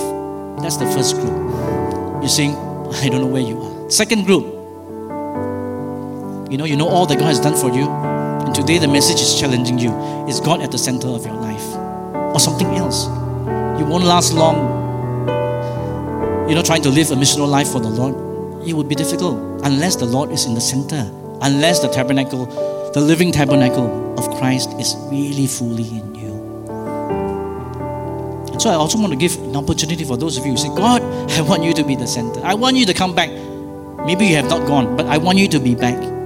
That's 0.62 0.78
the 0.78 0.86
first 0.86 1.16
group. 1.16 1.34
You're 2.22 2.30
saying, 2.30 2.56
I 3.02 3.10
don't 3.10 3.22
know 3.22 3.26
where 3.26 3.42
you 3.42 3.60
are. 3.60 3.90
Second 3.90 4.28
group, 4.28 4.46
you 6.52 6.60
know, 6.60 6.66
you 6.66 6.76
know 6.76 6.88
all 6.88 7.08
that 7.08 7.18
God 7.18 7.26
has 7.26 7.40
done 7.40 7.56
for 7.56 7.76
you. 7.76 8.19
Today 8.60 8.78
the 8.78 8.88
message 8.88 9.22
is 9.22 9.40
challenging 9.40 9.80
you. 9.80 9.92
Is 10.28 10.40
God 10.40 10.62
at 10.62 10.72
the 10.72 10.78
center 10.78 11.08
of 11.08 11.26
your 11.26 11.36
life? 11.36 11.50
or 12.34 12.40
something 12.40 12.68
else. 12.76 13.08
You 13.80 13.86
won't 13.86 14.04
last 14.04 14.34
long. 14.34 14.78
You 16.48 16.56
know, 16.56 16.62
trying 16.64 16.82
to 16.84 16.90
live 16.90 17.12
a 17.12 17.16
missional 17.16 17.48
life 17.48 17.70
for 17.70 17.80
the 17.80 17.90
Lord, 17.90 18.68
it 18.68 18.74
would 18.74 18.88
be 18.88 18.96
difficult 18.96 19.38
unless 19.64 19.96
the 19.96 20.06
Lord 20.06 20.32
is 20.32 20.46
in 20.46 20.54
the 20.54 20.62
center, 20.62 21.10
unless 21.42 21.80
the 21.80 21.90
tabernacle, 21.90 22.46
the 22.94 23.02
living 23.02 23.32
tabernacle 23.32 24.18
of 24.18 24.30
Christ 24.38 24.72
is 24.80 24.96
really 25.12 25.48
fully 25.48 25.88
in 25.88 26.16
you. 26.16 26.30
And 28.52 28.62
so 28.62 28.70
I 28.70 28.76
also 28.76 28.98
want 28.98 29.12
to 29.14 29.18
give 29.18 29.38
an 29.38 29.56
opportunity 29.56 30.04
for 30.04 30.18
those 30.18 30.38
of 30.38 30.46
you 30.46 30.52
who 30.52 30.58
say, 30.58 30.70
God, 30.70 31.02
I 31.32 31.42
want 31.42 31.64
you 31.64 31.74
to 31.74 31.84
be 31.84 31.96
the 31.96 32.08
center. 32.08 32.42
I 32.44 32.54
want 32.56 32.78
you 32.78 32.86
to 32.86 32.94
come 32.94 33.14
back. 33.14 33.30
Maybe 34.06 34.26
you 34.26 34.36
have 34.36 34.50
not 34.50 34.66
gone, 34.66 34.96
but 34.96 35.06
I 35.06 35.18
want 35.18 35.38
you 35.38 35.48
to 35.50 35.60
be 35.60 35.76
back. 35.76 36.19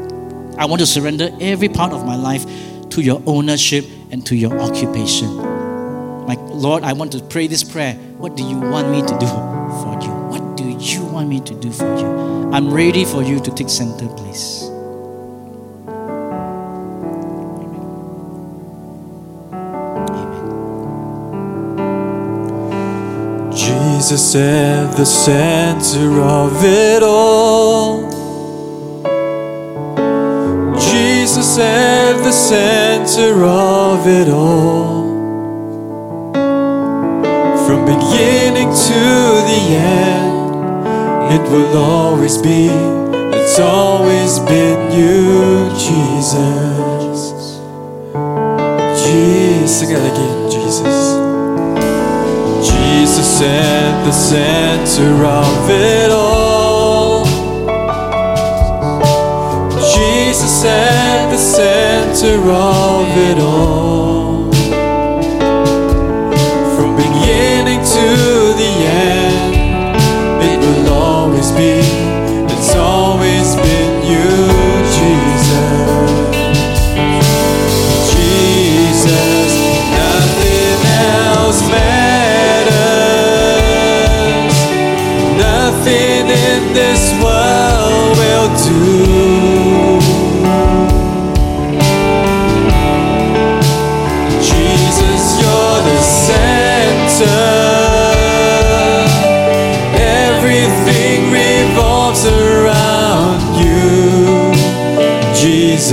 I 0.64 0.66
want 0.66 0.80
to 0.80 0.86
surrender 0.86 1.30
every 1.42 1.68
part 1.68 1.92
of 1.92 2.06
my 2.06 2.16
life 2.16 2.46
to 2.92 3.02
your 3.02 3.22
ownership 3.26 3.84
and 4.12 4.26
to 4.28 4.34
your 4.34 4.58
occupation. 4.62 5.28
My 6.26 6.36
Lord, 6.36 6.84
I 6.84 6.94
want 6.94 7.12
to 7.12 7.20
pray 7.20 7.48
this 7.48 7.66
prayer. 7.66 7.96
What 8.18 8.38
do 8.38 8.44
you 8.44 8.58
want 8.60 8.90
me 8.90 9.02
to 9.02 9.20
do 9.20 9.28
for 9.28 10.00
you? 10.02 10.10
What 10.32 10.56
do 10.56 10.64
you 10.64 11.04
want 11.04 11.28
me 11.28 11.42
to 11.42 11.54
do 11.56 11.70
for 11.70 11.84
you? 11.98 12.50
I'm 12.54 12.74
ready 12.74 13.04
for 13.04 13.22
you 13.22 13.42
to 13.42 13.52
take 13.52 13.68
center 13.68 14.08
place. 14.08 14.70
Jesus 23.52 24.34
at 24.36 24.96
the 24.96 25.06
center 25.06 26.22
of 26.22 26.64
it 26.64 27.04
all. 27.04 28.13
At 31.56 32.24
the 32.24 32.32
center 32.32 33.44
of 33.44 34.08
it 34.08 34.28
all. 34.28 35.04
From 37.68 37.86
beginning 37.86 38.70
to 38.70 39.04
the 39.50 39.62
end, 39.78 40.56
it 41.32 41.52
will 41.52 41.78
always 41.78 42.40
be, 42.40 42.70
it's 43.38 43.60
always 43.60 44.40
been 44.40 44.98
you, 44.98 45.70
Jesus. 45.78 47.60
Jesus, 49.06 49.80
sing 49.80 49.92
it 49.92 50.00
again, 50.00 50.50
Jesus. 50.50 51.14
Jesus 52.68 53.42
at 53.44 54.04
the 54.06 54.12
center 54.12 55.24
of 55.24 55.70
it 55.70 56.12
all. 56.12 56.43
Center 62.24 62.50
of 62.52 63.18
it 63.18 63.38
all. 63.38 63.93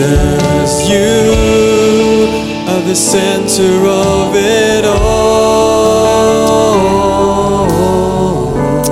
Jesus, 0.01 0.89
you 0.89 1.29
are 2.69 2.81
the 2.81 2.95
center 2.95 3.87
of 3.87 4.35
it 4.35 4.85
all. 4.87 6.07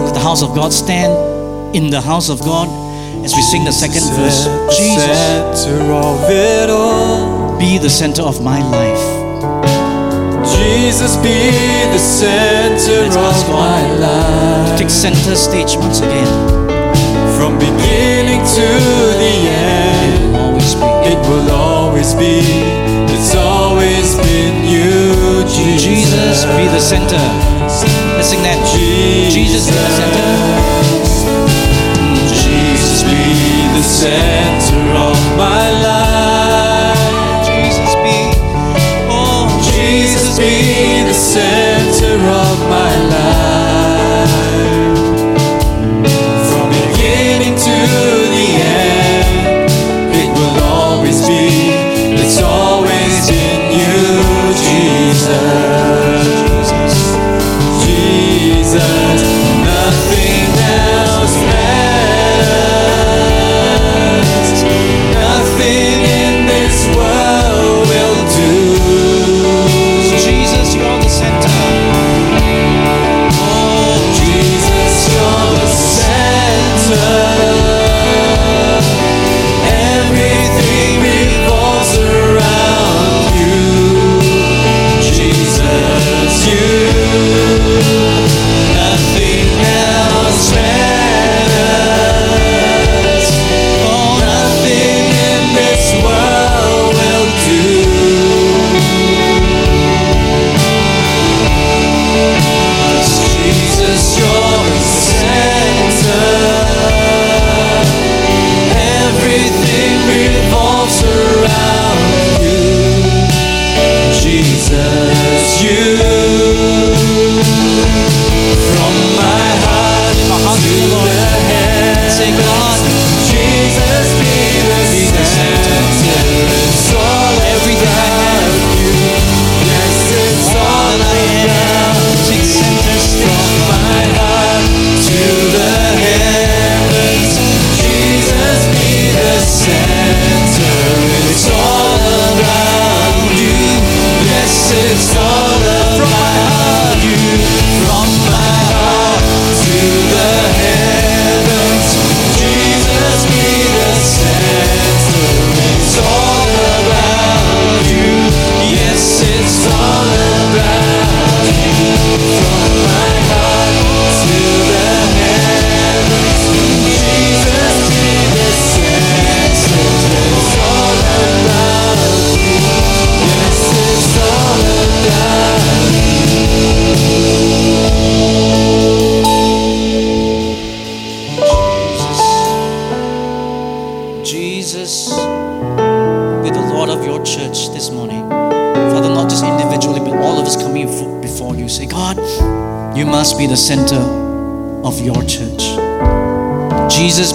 Let 0.04 0.12
the 0.12 0.20
house 0.20 0.42
of 0.42 0.54
God 0.54 0.70
stand 0.70 1.14
in 1.74 1.88
the 1.88 2.02
house 2.02 2.28
of 2.28 2.40
God 2.40 2.68
as 3.24 3.34
we 3.34 3.40
sing 3.40 3.64
the 3.64 3.72
second 3.72 4.02
verse. 4.20 4.48
Jesus, 4.76 5.02
center 5.02 5.92
of 5.92 6.28
it 6.28 6.68
all. 6.68 7.58
be 7.58 7.78
the 7.78 7.88
center 7.88 8.22
of 8.22 8.42
my 8.42 8.60
life. 8.60 9.02
Jesus, 10.44 11.16
be 11.16 11.50
the 11.90 11.98
center 11.98 13.08
Let's 13.08 13.42
of 13.42 13.48
my 13.48 13.96
life. 13.96 14.78
Take 14.78 14.90
center 14.90 15.36
stage 15.36 15.74
once 15.78 16.00
again. 16.00 16.28
From 17.38 17.58
beginning 17.58 18.44
to 18.44 18.66
the 19.16 19.48
end. 19.48 19.67
It 21.08 21.18
will 21.28 21.50
always 21.50 22.14
be. 22.14 22.40
It's 23.14 23.34
always 23.34 24.16
been 24.16 24.64
you, 24.64 25.44
Jesus. 25.48 25.82
Jesus, 25.82 26.44
be 26.56 26.66
the 26.68 26.80
center. 26.80 27.24
Let's 28.16 28.28
sing 28.28 28.42
that. 28.42 28.58
Jesus, 29.32 29.66
be 29.66 29.74
the 29.76 29.92
center. 29.98 30.30
Jesus, 32.28 33.02
be 33.02 33.22
the 33.76 33.82
center 33.82 34.37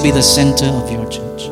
be 0.04 0.12
the 0.12 0.22
center 0.22 0.66
of 0.66 0.92
your 0.92 1.10
church. 1.10 1.44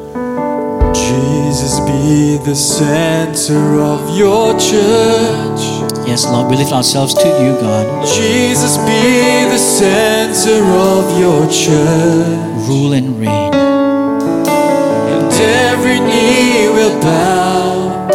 Jesus 0.93 1.79
be 1.79 2.37
the 2.45 2.53
center 2.53 3.79
of 3.79 4.17
your 4.17 4.51
church. 4.59 5.61
Yes, 6.05 6.25
Lord, 6.25 6.51
we 6.51 6.57
lift 6.57 6.73
ourselves 6.73 7.13
to 7.13 7.27
you, 7.27 7.53
God. 7.61 8.05
Jesus 8.05 8.75
be 8.79 9.47
the 9.49 9.57
center 9.57 10.61
of 10.65 11.17
your 11.17 11.45
church. 11.49 12.67
Rule 12.67 12.91
and 12.91 13.17
reign. 13.17 13.53
And 13.53 15.31
every 15.71 16.01
knee 16.01 16.67
will 16.67 16.99
bow 16.99 18.09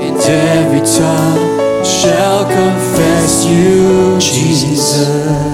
and 0.00 0.16
every 0.16 0.80
tongue 0.80 1.84
shall 1.84 2.46
confess 2.46 3.44
you, 3.44 4.18
Jesus. 4.18 4.70
Jesus. 4.70 5.45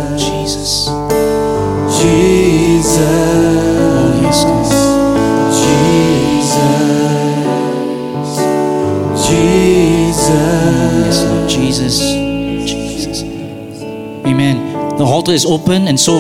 Altar 15.23 15.35
is 15.35 15.47
open, 15.47 15.87
and 15.87 16.01
so, 16.01 16.19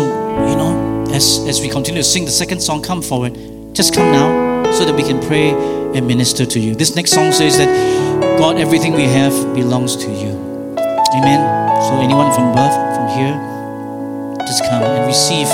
you 0.48 0.54
know, 0.54 1.04
as, 1.10 1.44
as 1.48 1.60
we 1.60 1.68
continue 1.68 2.00
to 2.00 2.08
sing 2.08 2.24
the 2.24 2.30
second 2.30 2.60
song, 2.62 2.80
come 2.80 3.02
forward. 3.02 3.34
Just 3.74 3.92
come 3.92 4.12
now 4.12 4.70
so 4.70 4.84
that 4.84 4.94
we 4.94 5.02
can 5.02 5.20
pray 5.26 5.50
and 5.50 6.06
minister 6.06 6.46
to 6.46 6.60
you. 6.60 6.76
This 6.76 6.94
next 6.94 7.10
song 7.10 7.32
says 7.32 7.58
that 7.58 7.66
God, 8.38 8.58
everything 8.58 8.92
we 8.92 9.02
have 9.02 9.32
belongs 9.56 9.96
to 9.96 10.06
you. 10.08 10.38
Amen. 11.18 11.42
So, 11.82 11.98
anyone 11.98 12.32
from 12.32 12.52
above, 12.52 12.74
from 12.94 13.08
here, 13.18 13.34
just 14.46 14.62
come 14.70 14.84
and 14.84 15.04
receive 15.04 15.48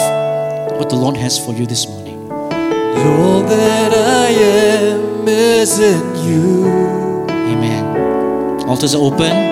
what 0.78 0.90
the 0.90 0.96
Lord 0.96 1.16
has 1.16 1.42
for 1.42 1.54
you 1.54 1.64
this 1.64 1.88
morning. 1.88 2.30
All 2.30 3.40
that 3.48 3.94
I 3.94 4.28
am 4.28 5.26
is 5.26 5.78
in 5.78 6.04
you. 6.28 6.66
Amen. 7.30 8.68
Altars 8.68 8.94
are 8.94 9.02
open. 9.02 9.47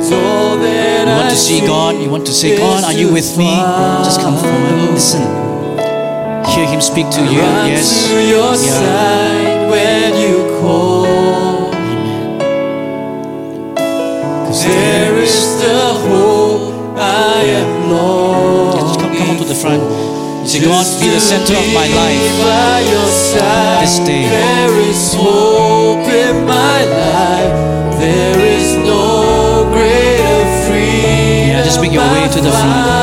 You 0.00 1.14
want 1.18 1.30
to 1.30 1.36
see 1.36 1.60
God, 1.66 2.00
you 2.00 2.08
want 2.10 2.24
to 2.26 2.32
say, 2.32 2.56
God, 2.56 2.84
are 2.84 2.92
you 2.92 3.12
with 3.12 3.36
me? 3.36 3.50
Just 4.06 4.20
come 4.20 4.36
forward. 4.36 4.92
Listen. 4.94 5.22
Hear 6.54 6.66
Him 6.68 6.80
speak 6.80 7.10
to 7.10 7.20
you. 7.22 7.42
Yes. 7.66 8.08
Yeah. 8.08 8.54
side 8.78 9.70
when 9.70 10.14
you 10.22 10.36
call. 10.60 11.06
Amen. 11.74 12.38
'Cause 14.46 14.62
There 14.64 15.16
is 15.18 15.36
the 15.62 15.78
hope 16.06 16.96
I 16.96 17.42
am 17.60 17.90
lost. 17.90 18.78
Just 18.78 19.00
come, 19.00 19.12
come 19.18 19.30
on 19.30 19.36
to 19.38 19.44
the 19.44 19.54
front. 19.62 19.82
You 20.42 20.48
say, 20.48 20.60
God, 20.64 20.86
be 21.00 21.08
the 21.10 21.20
center 21.20 21.54
of 21.58 21.66
my 21.74 21.86
life. 22.02 22.24
By 22.40 22.80
your 22.94 23.08
side, 23.32 23.82
This 23.82 23.98
day. 23.98 24.24
there 24.30 24.74
is 24.90 25.02
hope 25.14 26.06
in 26.24 26.46
my 26.46 26.78
life. 26.86 27.54
There 27.98 28.38
is 28.56 28.57
way 32.12 32.28
to 32.28 32.40
the 32.40 32.50
front. 32.50 32.97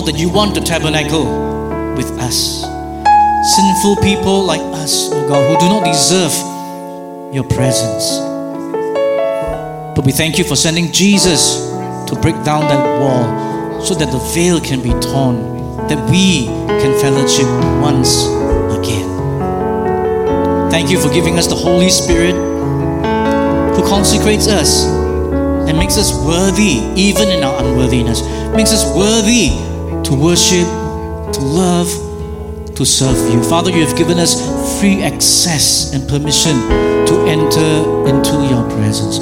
Lord, 0.00 0.14
that 0.14 0.18
you 0.18 0.30
want 0.30 0.54
to 0.54 0.62
tabernacle 0.62 1.26
with 1.94 2.10
us. 2.20 2.62
Sinful 3.54 3.96
people 3.96 4.42
like 4.46 4.62
us, 4.80 5.10
oh 5.12 5.28
God, 5.28 5.44
who 5.46 5.60
do 5.60 5.68
not 5.68 5.84
deserve 5.84 6.32
your 7.34 7.44
presence. 7.44 8.16
But 9.94 10.06
we 10.06 10.12
thank 10.12 10.38
you 10.38 10.44
for 10.44 10.56
sending 10.56 10.90
Jesus 10.90 11.68
to 12.08 12.18
break 12.22 12.34
down 12.44 12.62
that 12.62 12.98
wall 12.98 13.82
so 13.82 13.94
that 13.94 14.10
the 14.10 14.18
veil 14.32 14.58
can 14.58 14.80
be 14.80 14.88
torn, 15.04 15.36
that 15.88 16.00
we 16.08 16.46
can 16.46 16.98
fellowship 16.98 17.44
once 17.82 18.24
again. 18.80 19.10
Thank 20.70 20.88
you 20.90 20.98
for 20.98 21.12
giving 21.12 21.38
us 21.38 21.46
the 21.46 21.56
Holy 21.56 21.90
Spirit 21.90 22.32
who 23.76 23.86
consecrates 23.86 24.48
us 24.48 24.86
and 25.68 25.76
makes 25.76 25.98
us 25.98 26.14
worthy 26.24 26.88
even 26.96 27.28
in 27.28 27.42
our 27.44 27.62
unworthiness, 27.62 28.22
makes 28.56 28.72
us 28.72 28.96
worthy 28.96 29.68
to 30.10 30.16
worship, 30.16 30.66
to 31.32 31.40
love, 31.40 31.86
to 32.74 32.84
serve 32.84 33.32
you. 33.32 33.40
Father, 33.44 33.70
you 33.70 33.86
have 33.86 33.96
given 33.96 34.18
us 34.18 34.34
free 34.80 35.04
access 35.04 35.94
and 35.94 36.02
permission 36.08 36.58
to 37.06 37.14
enter 37.28 37.70
into 38.10 38.34
your 38.50 38.68
presence. 38.74 39.20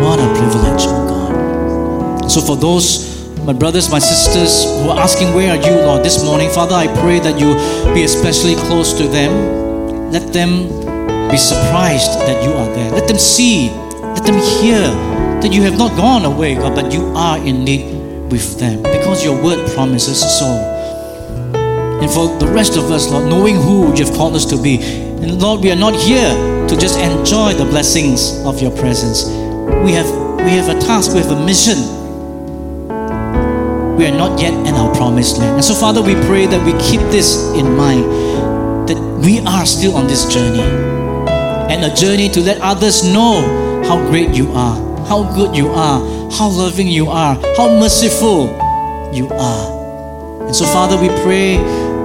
What 0.00 0.18
a 0.18 0.26
privilege, 0.40 0.88
oh 0.88 1.04
God. 1.12 2.30
So, 2.30 2.40
for 2.40 2.56
those, 2.56 3.36
my 3.40 3.52
brothers, 3.52 3.90
my 3.90 3.98
sisters 3.98 4.64
who 4.64 4.88
are 4.88 5.00
asking, 5.00 5.34
Where 5.34 5.50
are 5.50 5.60
you, 5.60 5.76
Lord, 5.84 6.02
this 6.02 6.24
morning, 6.24 6.48
Father, 6.48 6.74
I 6.74 6.86
pray 7.02 7.18
that 7.18 7.38
you 7.38 7.52
be 7.92 8.04
especially 8.04 8.54
close 8.54 8.94
to 8.94 9.06
them. 9.08 10.10
Let 10.10 10.32
them 10.32 10.68
be 11.30 11.36
surprised 11.36 12.18
that 12.20 12.42
you 12.42 12.52
are 12.52 12.74
there. 12.74 12.90
Let 12.92 13.06
them 13.06 13.18
see, 13.18 13.68
let 13.68 14.24
them 14.24 14.38
hear 14.38 14.80
that 15.42 15.52
you 15.52 15.60
have 15.64 15.76
not 15.76 15.94
gone 15.98 16.24
away, 16.24 16.54
God, 16.54 16.74
but 16.74 16.94
you 16.94 17.12
are 17.14 17.36
indeed 17.36 17.99
with 18.30 18.58
them 18.58 18.82
because 18.82 19.24
your 19.24 19.42
word 19.42 19.70
promises 19.74 20.20
so. 20.38 20.46
And 22.00 22.10
for 22.10 22.38
the 22.38 22.46
rest 22.46 22.76
of 22.76 22.90
us, 22.90 23.10
Lord, 23.10 23.28
knowing 23.28 23.56
who 23.56 23.94
you've 23.94 24.12
called 24.12 24.34
us 24.34 24.46
to 24.46 24.56
be, 24.60 24.80
and 24.80 25.40
Lord, 25.42 25.60
we 25.62 25.70
are 25.70 25.76
not 25.76 25.94
here 25.94 26.30
to 26.68 26.76
just 26.76 26.98
enjoy 26.98 27.52
the 27.52 27.64
blessings 27.64 28.42
of 28.46 28.62
your 28.62 28.70
presence. 28.70 29.24
We 29.84 29.92
have 29.92 30.08
we 30.40 30.52
have 30.52 30.74
a 30.74 30.80
task, 30.80 31.12
we 31.12 31.20
have 31.20 31.30
a 31.30 31.44
mission. 31.44 31.76
We 33.98 34.06
are 34.06 34.16
not 34.16 34.40
yet 34.40 34.54
in 34.66 34.74
our 34.74 34.94
promised 34.94 35.36
land. 35.36 35.56
And 35.56 35.64
so, 35.64 35.74
Father, 35.74 36.00
we 36.00 36.14
pray 36.24 36.46
that 36.46 36.64
we 36.64 36.72
keep 36.80 37.00
this 37.12 37.52
in 37.52 37.76
mind 37.76 38.04
that 38.88 38.96
we 39.22 39.40
are 39.40 39.66
still 39.66 39.94
on 39.96 40.06
this 40.06 40.32
journey 40.32 40.62
and 41.70 41.84
a 41.84 41.94
journey 41.94 42.28
to 42.30 42.40
let 42.40 42.58
others 42.62 43.04
know 43.04 43.82
how 43.84 43.98
great 44.08 44.30
you 44.30 44.50
are, 44.52 45.04
how 45.06 45.22
good 45.34 45.54
you 45.54 45.68
are, 45.68 46.00
how 46.32 46.48
loving 46.48 46.88
you 46.88 47.08
are, 47.08 47.34
how 47.56 47.68
merciful 47.78 48.46
you 49.12 49.28
are. 49.30 50.46
And 50.46 50.54
so, 50.54 50.64
Father, 50.66 50.96
we 50.96 51.08
pray 51.22 51.56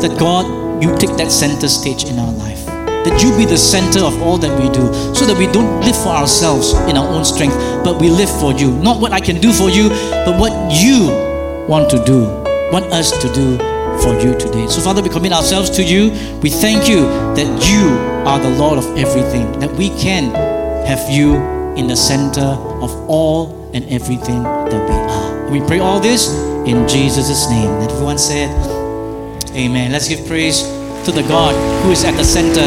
that 0.02 0.18
God, 0.20 0.84
you 0.84 0.96
take 0.98 1.16
that 1.18 1.32
center 1.32 1.68
stage 1.68 2.06
in 2.06 2.20
our 2.20 2.32
life. 2.34 2.66
That 2.66 3.22
you 3.22 3.38
be 3.38 3.46
the 3.46 3.58
center 3.58 4.00
of 4.00 4.20
all 4.22 4.38
that 4.40 4.52
we 4.60 4.68
do, 4.70 4.92
so 5.14 5.26
that 5.26 5.38
we 5.38 5.46
don't 5.46 5.80
live 5.82 5.96
for 5.96 6.10
ourselves 6.10 6.74
in 6.90 6.98
our 6.98 7.08
own 7.08 7.24
strength, 7.24 7.56
but 7.84 8.02
we 8.02 8.10
live 8.10 8.30
for 8.40 8.52
you. 8.52 8.72
Not 8.80 9.00
what 9.00 9.12
I 9.12 9.20
can 9.20 9.40
do 9.40 9.54
for 9.54 9.70
you, 9.70 9.90
but 9.90 10.40
what 10.40 10.52
you 10.74 11.10
want 11.70 11.90
to 11.92 12.04
do, 12.04 12.26
want 12.72 12.86
us 12.86 13.12
to 13.22 13.32
do 13.34 13.58
for 14.02 14.20
you 14.20 14.38
today. 14.38 14.68
So, 14.68 14.82
Father, 14.82 15.02
we 15.04 15.10
commit 15.10 15.34
ourselves 15.34 15.70
to 15.78 15.84
you. 15.84 16.10
We 16.42 16.50
thank 16.50 16.90
you 16.90 17.02
that 17.38 17.48
you 17.70 17.90
are 18.28 18.40
the 18.40 18.50
Lord 18.50 18.80
of 18.80 18.86
everything, 18.98 19.60
that 19.60 19.72
we 19.74 19.90
can 19.90 20.34
have 20.86 21.10
you 21.10 21.36
in 21.76 21.88
the 21.88 21.96
center 21.96 22.42
of 22.82 22.92
all 23.10 23.65
and 23.76 23.84
everything 23.92 24.42
that 24.42 24.72
we 24.72 24.96
are. 24.96 25.52
We 25.52 25.60
pray 25.68 25.80
all 25.80 26.00
this 26.00 26.30
in 26.66 26.88
Jesus' 26.88 27.50
name. 27.50 27.70
Everyone 27.82 28.18
said, 28.18 28.50
Amen. 29.52 29.92
Let's 29.92 30.08
give 30.08 30.26
praise 30.26 30.64
to 31.04 31.12
the 31.12 31.24
God 31.28 31.54
who 31.84 31.92
is 31.92 32.04
at 32.06 32.16
the 32.16 32.24
center. 32.24 32.66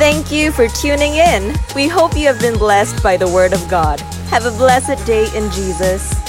Thank 0.00 0.32
you 0.32 0.50
for 0.50 0.66
tuning 0.68 1.14
in. 1.16 1.54
We 1.76 1.86
hope 1.86 2.16
you 2.16 2.26
have 2.26 2.40
been 2.40 2.58
blessed 2.58 3.02
by 3.02 3.18
the 3.18 3.28
Word 3.28 3.52
of 3.52 3.68
God. 3.68 4.00
Have 4.30 4.46
a 4.46 4.50
blessed 4.50 5.04
day 5.06 5.28
in 5.36 5.50
Jesus. 5.50 6.19